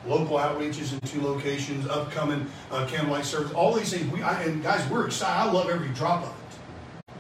Local 0.08 0.38
outreaches 0.38 0.94
in 0.94 1.00
two 1.08 1.22
locations, 1.22 1.88
upcoming 1.88 2.48
uh, 2.72 2.88
candlelight 2.88 3.26
service, 3.26 3.52
all 3.54 3.74
these 3.74 3.94
things. 3.94 4.12
We 4.12 4.24
I, 4.24 4.42
and 4.44 4.64
guys, 4.64 4.88
we're 4.90 5.06
excited. 5.06 5.50
I 5.50 5.52
love 5.52 5.70
every 5.70 5.90
drop 5.90 6.24
of 6.24 6.30
it. 6.30 7.14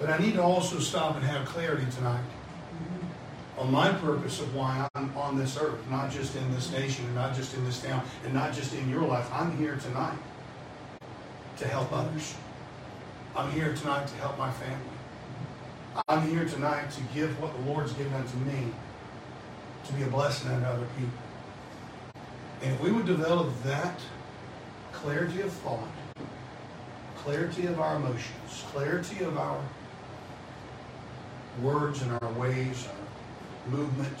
But 0.00 0.10
I 0.10 0.18
need 0.18 0.34
to 0.34 0.42
also 0.42 0.78
stop 0.80 1.16
and 1.16 1.24
have 1.24 1.46
clarity 1.46 1.86
tonight 1.96 2.24
on 3.58 3.72
my 3.72 3.90
purpose 3.92 4.40
of 4.40 4.54
why 4.54 4.88
I'm 4.94 5.16
on 5.16 5.36
this 5.36 5.58
earth, 5.60 5.78
not 5.90 6.10
just 6.10 6.36
in 6.36 6.52
this 6.52 6.70
nation, 6.72 7.04
and 7.06 7.14
not 7.14 7.34
just 7.34 7.54
in 7.54 7.64
this 7.64 7.82
town, 7.82 8.02
and 8.24 8.32
not 8.32 8.52
just 8.52 8.74
in 8.74 8.88
your 8.88 9.02
life. 9.02 9.28
I'm 9.32 9.56
here 9.56 9.76
tonight 9.76 10.16
to 11.58 11.68
help 11.68 11.92
others. 11.92 12.34
I'm 13.36 13.50
here 13.52 13.74
tonight 13.74 14.06
to 14.06 14.14
help 14.16 14.38
my 14.38 14.50
family. 14.50 14.98
I'm 16.08 16.28
here 16.28 16.44
tonight 16.44 16.90
to 16.92 17.00
give 17.14 17.40
what 17.40 17.52
the 17.56 17.70
Lord's 17.70 17.92
given 17.92 18.12
unto 18.12 18.36
me 18.38 18.72
to 19.86 19.92
be 19.94 20.02
a 20.02 20.06
blessing 20.06 20.50
unto 20.50 20.66
other 20.66 20.86
people. 20.96 21.27
And 22.62 22.72
if 22.72 22.80
we 22.80 22.90
would 22.90 23.06
develop 23.06 23.50
that 23.64 24.00
clarity 24.92 25.42
of 25.42 25.52
thought, 25.52 25.88
clarity 27.16 27.66
of 27.66 27.78
our 27.80 27.96
emotions, 27.96 28.64
clarity 28.72 29.24
of 29.24 29.38
our 29.38 29.60
words 31.62 32.02
and 32.02 32.12
our 32.20 32.32
ways, 32.32 32.86
our 32.88 33.70
movement, 33.70 34.16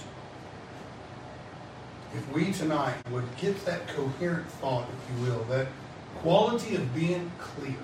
if 2.14 2.32
we 2.32 2.52
tonight 2.52 2.96
would 3.10 3.24
get 3.38 3.64
that 3.66 3.86
coherent 3.88 4.48
thought, 4.52 4.86
if 4.88 5.18
you 5.18 5.30
will, 5.30 5.44
that 5.44 5.66
quality 6.16 6.76
of 6.76 6.94
being 6.94 7.30
clear, 7.38 7.76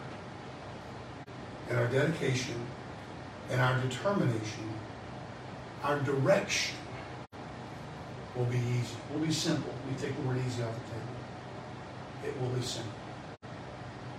and 1.68 1.78
our 1.78 1.86
dedication 1.88 2.54
and 3.50 3.60
our 3.60 3.78
determination, 3.80 4.72
our 5.82 5.98
direction 6.00 6.76
will 8.36 8.44
be 8.46 8.58
easy. 8.58 8.96
Will 9.12 9.20
be 9.20 9.32
simple. 9.32 9.72
We 9.88 9.96
take 9.96 10.16
the 10.16 10.22
word 10.22 10.38
easy 10.46 10.62
off 10.62 10.74
the 10.74 10.90
table. 10.90 11.14
It 12.24 12.40
will 12.40 12.50
be 12.56 12.62
simple. 12.62 12.92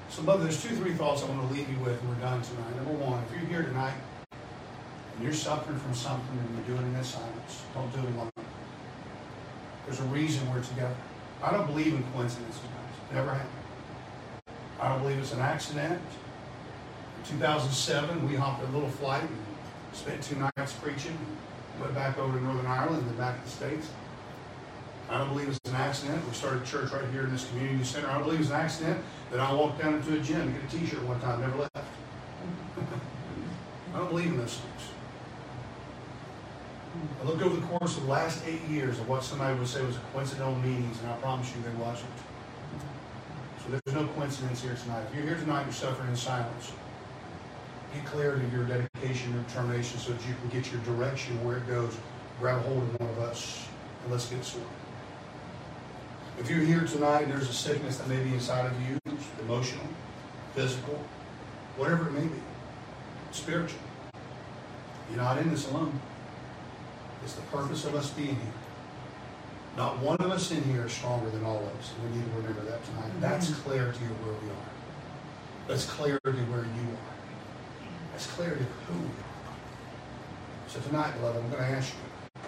So, 0.09 0.22
Mother, 0.22 0.43
there's 0.43 0.61
two, 0.61 0.76
three 0.76 0.93
thoughts 0.93 1.24
I 1.24 1.30
want 1.30 1.49
to 1.49 1.53
leave 1.53 1.70
you 1.70 1.78
with, 1.80 1.99
and 1.99 2.09
we're 2.09 2.16
done 2.16 2.41
tonight. 2.41 2.76
Number 2.78 2.93
one, 2.93 3.22
if 3.24 3.32
you're 3.32 3.49
here 3.49 3.63
tonight 3.63 3.95
and 4.32 5.24
you're 5.24 5.34
suffering 5.34 5.78
from 5.80 5.93
something 5.93 6.38
and 6.38 6.55
you're 6.55 6.78
doing 6.78 6.93
it 6.93 6.97
in 6.97 7.03
silence, 7.03 7.63
don't 7.74 7.91
do 7.91 7.99
it 7.99 8.16
alone. 8.16 8.32
There's 9.86 9.99
a 9.99 10.03
reason 10.03 10.49
we're 10.53 10.63
together. 10.63 10.95
I 11.43 11.51
don't 11.51 11.68
believe 11.68 11.93
in 11.93 12.03
coincidences, 12.13 12.61
guys. 12.61 13.13
Never 13.13 13.34
have. 13.34 13.47
I 14.80 14.89
don't 14.89 15.01
believe 15.01 15.18
it's 15.18 15.34
an 15.34 15.41
accident. 15.41 16.01
In 17.20 17.32
2007, 17.32 18.28
we 18.28 18.36
hopped 18.36 18.63
a 18.63 18.68
little 18.68 18.89
flight 18.89 19.24
and 19.24 19.38
spent 19.93 20.24
two 20.24 20.36
nights 20.36 20.74
preaching. 20.74 21.18
Went 21.82 21.93
back 21.93 22.18
over 22.18 22.38
to 22.38 22.43
Northern 22.43 22.66
Ireland 22.68 23.01
and 23.01 23.09
then 23.09 23.18
back 23.18 23.38
to 23.39 23.45
the 23.45 23.51
States. 23.51 23.89
I 25.10 25.18
don't 25.18 25.30
believe 25.30 25.49
it's 25.49 25.60
an 25.70 25.76
accident. 25.76 26.26
We 26.28 26.34
started 26.34 26.66
church 26.66 26.91
right 26.91 27.03
here 27.12 27.24
in 27.24 27.32
this 27.32 27.47
community 27.49 27.84
center. 27.84 28.08
I 28.08 28.16
don't 28.16 28.24
believe 28.24 28.39
it's 28.39 28.49
an 28.49 28.56
accident 28.56 29.03
that 29.32 29.39
I 29.39 29.53
walked 29.53 29.82
down 29.82 29.95
into 29.95 30.14
a 30.14 30.20
gym 30.20 30.53
to 30.53 30.60
get 30.60 30.74
a 30.74 30.78
T-shirt 30.78 31.03
one 31.03 31.20
time, 31.22 31.41
never 31.41 31.58
left. 31.58 31.76
I 33.93 33.97
don't 33.97 34.10
believe 34.10 34.28
in 34.28 34.38
those 34.38 34.58
things. 34.58 34.82
I 37.22 37.26
looked 37.26 37.41
over 37.41 37.56
the 37.56 37.66
course 37.68 37.97
of 37.97 38.03
the 38.03 38.10
last 38.10 38.43
eight 38.47 38.62
years 38.70 38.99
of 38.99 39.08
what 39.08 39.24
somebody 39.24 39.58
would 39.58 39.68
say 39.68 39.86
was 39.86 39.97
a 39.97 40.01
coincidental 40.14 40.56
meetings, 40.56 40.99
and 41.01 41.12
I 41.12 41.18
promise 41.18 41.51
you 41.56 41.62
they 41.62 41.84
wasn't. 41.84 42.10
So 43.64 43.72
there's 43.72 43.95
no 43.95 44.08
coincidence 44.14 44.62
here 44.62 44.78
tonight. 44.82 45.06
If 45.10 45.16
you're 45.16 45.26
here 45.26 45.38
tonight, 45.38 45.64
you're 45.64 45.74
suffering 45.74 46.10
in 46.10 46.16
silence 46.16 46.72
get 47.95 48.06
clarity 48.06 48.45
of 48.45 48.53
your 48.53 48.66
dedication 48.66 49.34
and 49.34 49.47
determination 49.47 49.99
so 49.99 50.12
that 50.12 50.28
you 50.28 50.36
can 50.41 50.49
get 50.49 50.72
your 50.72 50.82
direction 50.82 51.43
where 51.45 51.58
it 51.58 51.68
goes. 51.68 51.95
Grab 52.39 52.58
a 52.58 52.62
hold 52.62 52.84
of 52.84 52.99
one 52.99 53.10
of 53.10 53.20
us 53.20 53.66
and 54.03 54.12
let's 54.12 54.30
get 54.30 54.43
started. 54.43 54.84
If 56.38 56.49
you're 56.49 56.59
here 56.59 56.81
tonight 56.81 57.29
there's 57.29 57.49
a 57.49 57.53
sickness 57.53 57.97
that 57.97 58.09
may 58.09 58.21
be 58.21 58.33
inside 58.33 58.65
of 58.65 58.73
you, 58.89 58.99
emotional, 59.41 59.86
physical, 60.53 61.01
whatever 61.77 62.09
it 62.09 62.13
may 62.13 62.27
be, 62.27 62.39
spiritual, 63.31 63.79
you're 65.09 65.17
not 65.17 65.38
in 65.38 65.49
this 65.49 65.69
alone. 65.71 65.97
It's 67.23 67.33
the 67.33 67.41
purpose 67.43 67.86
of 67.86 67.95
us 67.95 68.09
being 68.11 68.36
here. 68.36 68.53
Not 69.77 69.99
one 69.99 70.17
of 70.17 70.29
us 70.31 70.51
in 70.51 70.63
here 70.63 70.86
is 70.86 70.91
stronger 70.91 71.29
than 71.29 71.43
all 71.45 71.57
of 71.57 71.79
us. 71.79 71.93
We 72.03 72.17
need 72.17 72.25
to 72.25 72.38
remember 72.38 72.61
that 72.69 72.83
tonight. 72.86 73.11
That's 73.21 73.51
clarity 73.59 74.05
of 74.05 74.25
where 74.25 74.36
we 74.41 74.49
are. 74.49 74.69
That's 75.67 75.86
clarity 75.86 76.41
where 76.51 76.63
you 76.63 76.91
are. 76.91 77.91
That's 78.11 78.27
clarity 78.27 78.61
of 78.61 78.88
who 78.88 78.99
we 78.99 79.07
are. 79.07 80.67
So 80.67 80.79
tonight, 80.81 81.13
beloved, 81.17 81.43
I'm 81.43 81.49
going 81.49 81.63
to 81.63 81.69
ask 81.69 81.93
you, 81.93 82.41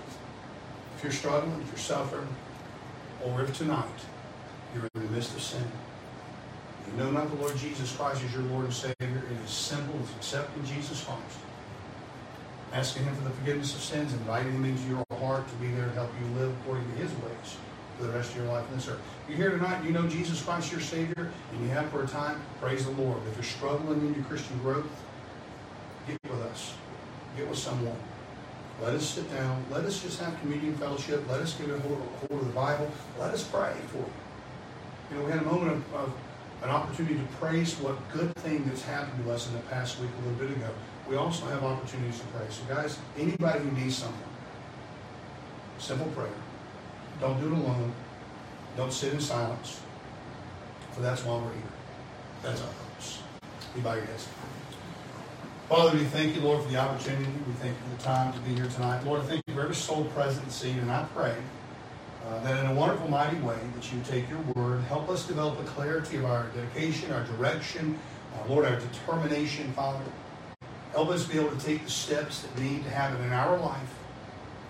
if 0.97 1.03
you're 1.03 1.11
struggling, 1.11 1.61
if 1.61 1.67
you're 1.67 1.77
suffering, 1.77 2.27
or 3.25 3.41
if 3.41 3.57
tonight 3.57 3.85
you're 4.73 4.87
in 4.95 5.07
the 5.07 5.11
midst 5.11 5.35
of 5.35 5.41
sin, 5.41 5.63
you 6.87 7.03
know 7.03 7.11
not 7.11 7.29
the 7.29 7.35
Lord 7.41 7.57
Jesus 7.57 7.95
Christ 7.95 8.23
as 8.23 8.33
your 8.33 8.43
Lord 8.43 8.65
and 8.65 8.73
Savior, 8.73 8.95
it 9.01 9.45
is 9.45 9.51
simple 9.51 9.99
as 10.03 10.09
accepting 10.15 10.65
Jesus 10.65 11.03
Christ. 11.03 11.37
Asking 12.73 13.03
Him 13.03 13.15
for 13.15 13.23
the 13.23 13.29
forgiveness 13.31 13.75
of 13.75 13.81
sins, 13.81 14.13
inviting 14.13 14.53
Him 14.53 14.65
into 14.65 14.87
your 14.87 15.05
heart 15.19 15.47
to 15.47 15.55
be 15.55 15.67
there 15.71 15.85
to 15.85 15.93
help 15.93 16.11
you 16.21 16.39
live 16.39 16.53
according 16.61 16.85
to 16.91 16.97
His 16.97 17.11
ways 17.11 17.57
for 17.97 18.03
the 18.03 18.13
rest 18.13 18.31
of 18.31 18.37
your 18.37 18.47
life 18.47 18.65
on 18.69 18.75
this 18.75 18.87
earth. 18.87 19.01
You're 19.27 19.37
here 19.37 19.51
tonight, 19.51 19.83
you 19.83 19.91
know 19.91 20.07
Jesus 20.07 20.41
Christ 20.41 20.71
your 20.71 20.81
Savior, 20.81 21.31
and 21.51 21.61
you 21.61 21.69
have 21.69 21.89
for 21.89 22.03
a 22.03 22.07
time, 22.07 22.41
praise 22.61 22.85
the 22.85 22.91
Lord. 22.91 23.17
If 23.29 23.35
you're 23.35 23.43
struggling 23.43 23.99
in 24.05 24.13
your 24.13 24.23
Christian 24.25 24.57
growth, 24.59 24.85
Get 26.07 26.31
with 26.31 26.41
us. 26.43 26.73
Get 27.35 27.49
with 27.49 27.59
someone. 27.59 27.97
Let 28.81 28.93
us 28.93 29.09
sit 29.09 29.31
down. 29.31 29.65
Let 29.71 29.85
us 29.85 30.01
just 30.01 30.19
have 30.19 30.39
communion 30.39 30.75
fellowship. 30.75 31.27
Let 31.27 31.41
us 31.41 31.53
get 31.55 31.69
a 31.69 31.79
hold, 31.79 32.01
of 32.29 32.45
the 32.45 32.53
Bible. 32.53 32.91
Let 33.19 33.33
us 33.33 33.43
pray 33.43 33.73
for 33.87 33.97
you. 33.97 34.05
You 35.09 35.17
know, 35.17 35.25
we 35.25 35.31
had 35.31 35.41
a 35.41 35.45
moment 35.45 35.71
of, 35.71 35.93
of 35.95 36.13
an 36.61 36.69
opportunity 36.69 37.15
to 37.15 37.23
praise 37.39 37.73
what 37.75 37.97
good 38.11 38.35
thing 38.37 38.65
that's 38.65 38.83
happened 38.83 39.23
to 39.23 39.31
us 39.31 39.47
in 39.47 39.53
the 39.53 39.59
past 39.61 39.99
week 39.99 40.09
a 40.19 40.27
little 40.27 40.47
bit 40.47 40.55
ago. 40.55 40.69
We 41.09 41.15
also 41.15 41.45
have 41.47 41.63
opportunities 41.63 42.19
to 42.19 42.25
pray. 42.27 42.45
So, 42.49 42.63
guys, 42.73 42.99
anybody 43.17 43.59
who 43.59 43.71
needs 43.71 43.97
something, 43.97 44.21
simple 45.79 46.07
prayer. 46.07 46.29
Don't 47.19 47.39
do 47.39 47.47
it 47.47 47.53
alone. 47.53 47.93
Don't 48.75 48.93
sit 48.93 49.13
in 49.13 49.19
silence. 49.19 49.81
For 50.91 51.01
that's 51.01 51.23
why 51.23 51.37
we're 51.37 51.53
here. 51.53 51.63
That's 52.43 52.61
our 52.61 52.67
purpose. 52.67 53.21
You 53.75 53.81
bow 53.81 53.93
your 53.93 54.05
heads. 54.05 54.27
Father, 55.69 55.97
we 55.97 56.05
thank 56.05 56.33
you, 56.33 56.39
Lord, 56.39 56.63
for 56.63 56.71
the 56.71 56.77
opportunity. 56.77 57.29
We 57.45 57.51
thank 57.55 57.75
you 57.75 57.83
for 57.89 57.97
the 57.97 58.01
time 58.01 58.31
to 58.31 58.39
be 58.39 58.55
here 58.55 58.67
tonight. 58.67 59.03
Lord, 59.03 59.19
I 59.19 59.25
thank 59.25 59.43
you 59.47 59.53
for 59.53 59.63
every 59.63 59.75
soul 59.75 60.05
present 60.15 60.43
and 60.43 60.51
seen, 60.53 60.79
and 60.79 60.89
I 60.89 61.03
pray 61.13 61.35
uh, 62.25 62.41
that 62.43 62.63
in 62.63 62.71
a 62.71 62.73
wonderful, 62.73 63.09
mighty 63.09 63.35
way 63.41 63.57
that 63.75 63.91
you 63.91 63.99
take 64.07 64.29
your 64.29 64.39
word, 64.55 64.81
help 64.83 65.09
us 65.09 65.27
develop 65.27 65.59
a 65.59 65.63
clarity 65.63 66.15
of 66.15 66.23
our 66.23 66.47
dedication, 66.55 67.11
our 67.11 67.25
direction, 67.25 67.99
uh, 68.33 68.47
Lord, 68.47 68.63
our 68.63 68.79
determination, 68.79 69.73
Father. 69.73 70.05
Help 70.93 71.09
us 71.09 71.25
be 71.25 71.37
able 71.37 71.51
to 71.51 71.65
take 71.65 71.83
the 71.83 71.91
steps 71.91 72.43
that 72.43 72.57
need 72.61 72.85
to 72.85 72.89
happen 72.89 73.21
in 73.25 73.33
our 73.33 73.59
life, 73.59 73.93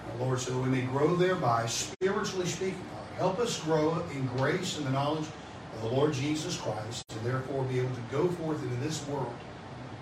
uh, 0.09 0.23
Lord, 0.23 0.39
so 0.39 0.49
that 0.49 0.57
we 0.57 0.69
may 0.69 0.81
grow 0.81 1.15
thereby, 1.15 1.67
spiritually 1.67 2.47
speaking, 2.47 2.73
Father. 2.73 3.15
Help 3.17 3.39
us 3.39 3.61
grow 3.61 4.03
in 4.15 4.25
grace 4.35 4.79
and 4.79 4.87
the 4.87 4.91
knowledge 4.91 5.27
of 5.75 5.81
the 5.83 5.89
Lord 5.89 6.13
Jesus 6.13 6.57
Christ, 6.57 7.05
and 7.11 7.23
therefore 7.23 7.63
be 7.65 7.77
able 7.77 7.93
to 7.93 8.01
go 8.11 8.27
forth 8.29 8.63
into 8.63 8.77
this 8.77 9.07
world 9.07 9.35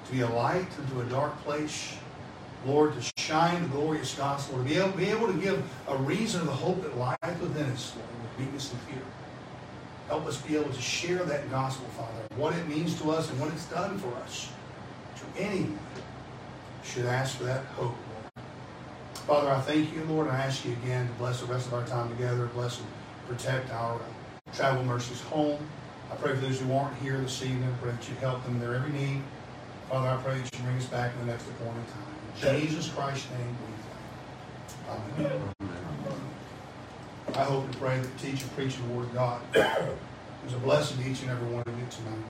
to 0.05 0.11
be 0.11 0.21
a 0.21 0.29
light 0.29 0.67
into 0.79 1.01
a 1.01 1.05
dark 1.05 1.37
place. 1.43 1.95
Lord, 2.65 2.93
to 2.95 3.21
shine 3.21 3.61
the 3.61 3.69
glorious 3.69 4.15
gospel, 4.15 4.57
to 4.57 4.63
be 4.63 4.75
able, 4.75 4.89
be 4.89 5.05
able 5.05 5.27
to 5.27 5.39
give 5.39 5.63
a 5.87 5.97
reason 5.97 6.41
of 6.41 6.47
the 6.47 6.53
hope 6.53 6.81
that 6.81 6.97
lies 6.97 7.39
within 7.39 7.65
us, 7.67 7.93
Lord, 7.95 8.09
with 8.23 8.39
weakness 8.39 8.71
and 8.71 8.81
fear. 8.81 9.01
Help 10.07 10.25
us 10.25 10.37
be 10.41 10.55
able 10.55 10.71
to 10.71 10.81
share 10.81 11.23
that 11.25 11.49
gospel, 11.51 11.87
Father, 11.89 12.35
what 12.37 12.55
it 12.55 12.67
means 12.67 12.99
to 13.01 13.11
us 13.11 13.29
and 13.29 13.39
what 13.39 13.51
it's 13.51 13.65
done 13.65 13.97
for 13.99 14.13
us. 14.17 14.49
To 15.17 15.41
anyone 15.41 15.79
should 16.83 17.05
ask 17.05 17.37
for 17.37 17.43
that 17.45 17.65
hope, 17.77 17.95
Lord. 18.13 18.45
Father, 19.25 19.49
I 19.49 19.61
thank 19.61 19.93
you, 19.93 20.03
Lord. 20.05 20.27
I 20.27 20.37
ask 20.37 20.65
you 20.65 20.73
again 20.73 21.07
to 21.07 21.13
bless 21.13 21.41
the 21.41 21.47
rest 21.47 21.67
of 21.67 21.73
our 21.73 21.85
time 21.85 22.09
together. 22.09 22.45
Bless 22.53 22.79
and 22.79 22.87
protect 23.27 23.71
our 23.71 23.99
travel 24.53 24.83
mercies 24.83 25.21
home. 25.21 25.59
I 26.11 26.15
pray 26.15 26.35
for 26.35 26.41
those 26.41 26.59
who 26.59 26.71
aren't 26.73 26.95
here 26.97 27.17
this 27.17 27.41
evening. 27.41 27.75
Pray 27.81 27.91
that 27.91 28.07
you 28.07 28.15
help 28.15 28.43
them 28.43 28.55
in 28.55 28.59
their 28.59 28.75
every 28.75 28.91
need. 28.91 29.21
Father, 29.89 30.07
I 30.09 30.17
pray 30.23 30.39
that 30.39 30.57
you 30.57 30.63
bring 30.63 30.77
us 30.77 30.85
back 30.87 31.11
in 31.13 31.19
the 31.25 31.31
next 31.31 31.47
appointed 31.47 31.83
time. 31.89 32.55
In 32.55 32.61
Jesus 32.61 32.89
Christ's 32.89 33.29
name 33.31 33.55
we 33.61 33.65
pray. 35.15 35.27
Amen. 35.27 35.53
I 37.35 37.43
hope 37.43 37.65
and 37.65 37.77
pray 37.77 37.99
that 37.99 38.17
the 38.17 38.19
teaching, 38.19 38.49
preaching 38.55 38.87
the 38.87 38.93
Word 38.93 39.05
of 39.05 39.13
God 39.13 39.41
is 40.47 40.53
a 40.53 40.57
blessing 40.57 41.03
to 41.03 41.09
each 41.09 41.21
and 41.21 41.31
every 41.31 41.49
one 41.49 41.63
of 41.65 41.79
you 41.79 41.85
tonight. 41.91 42.17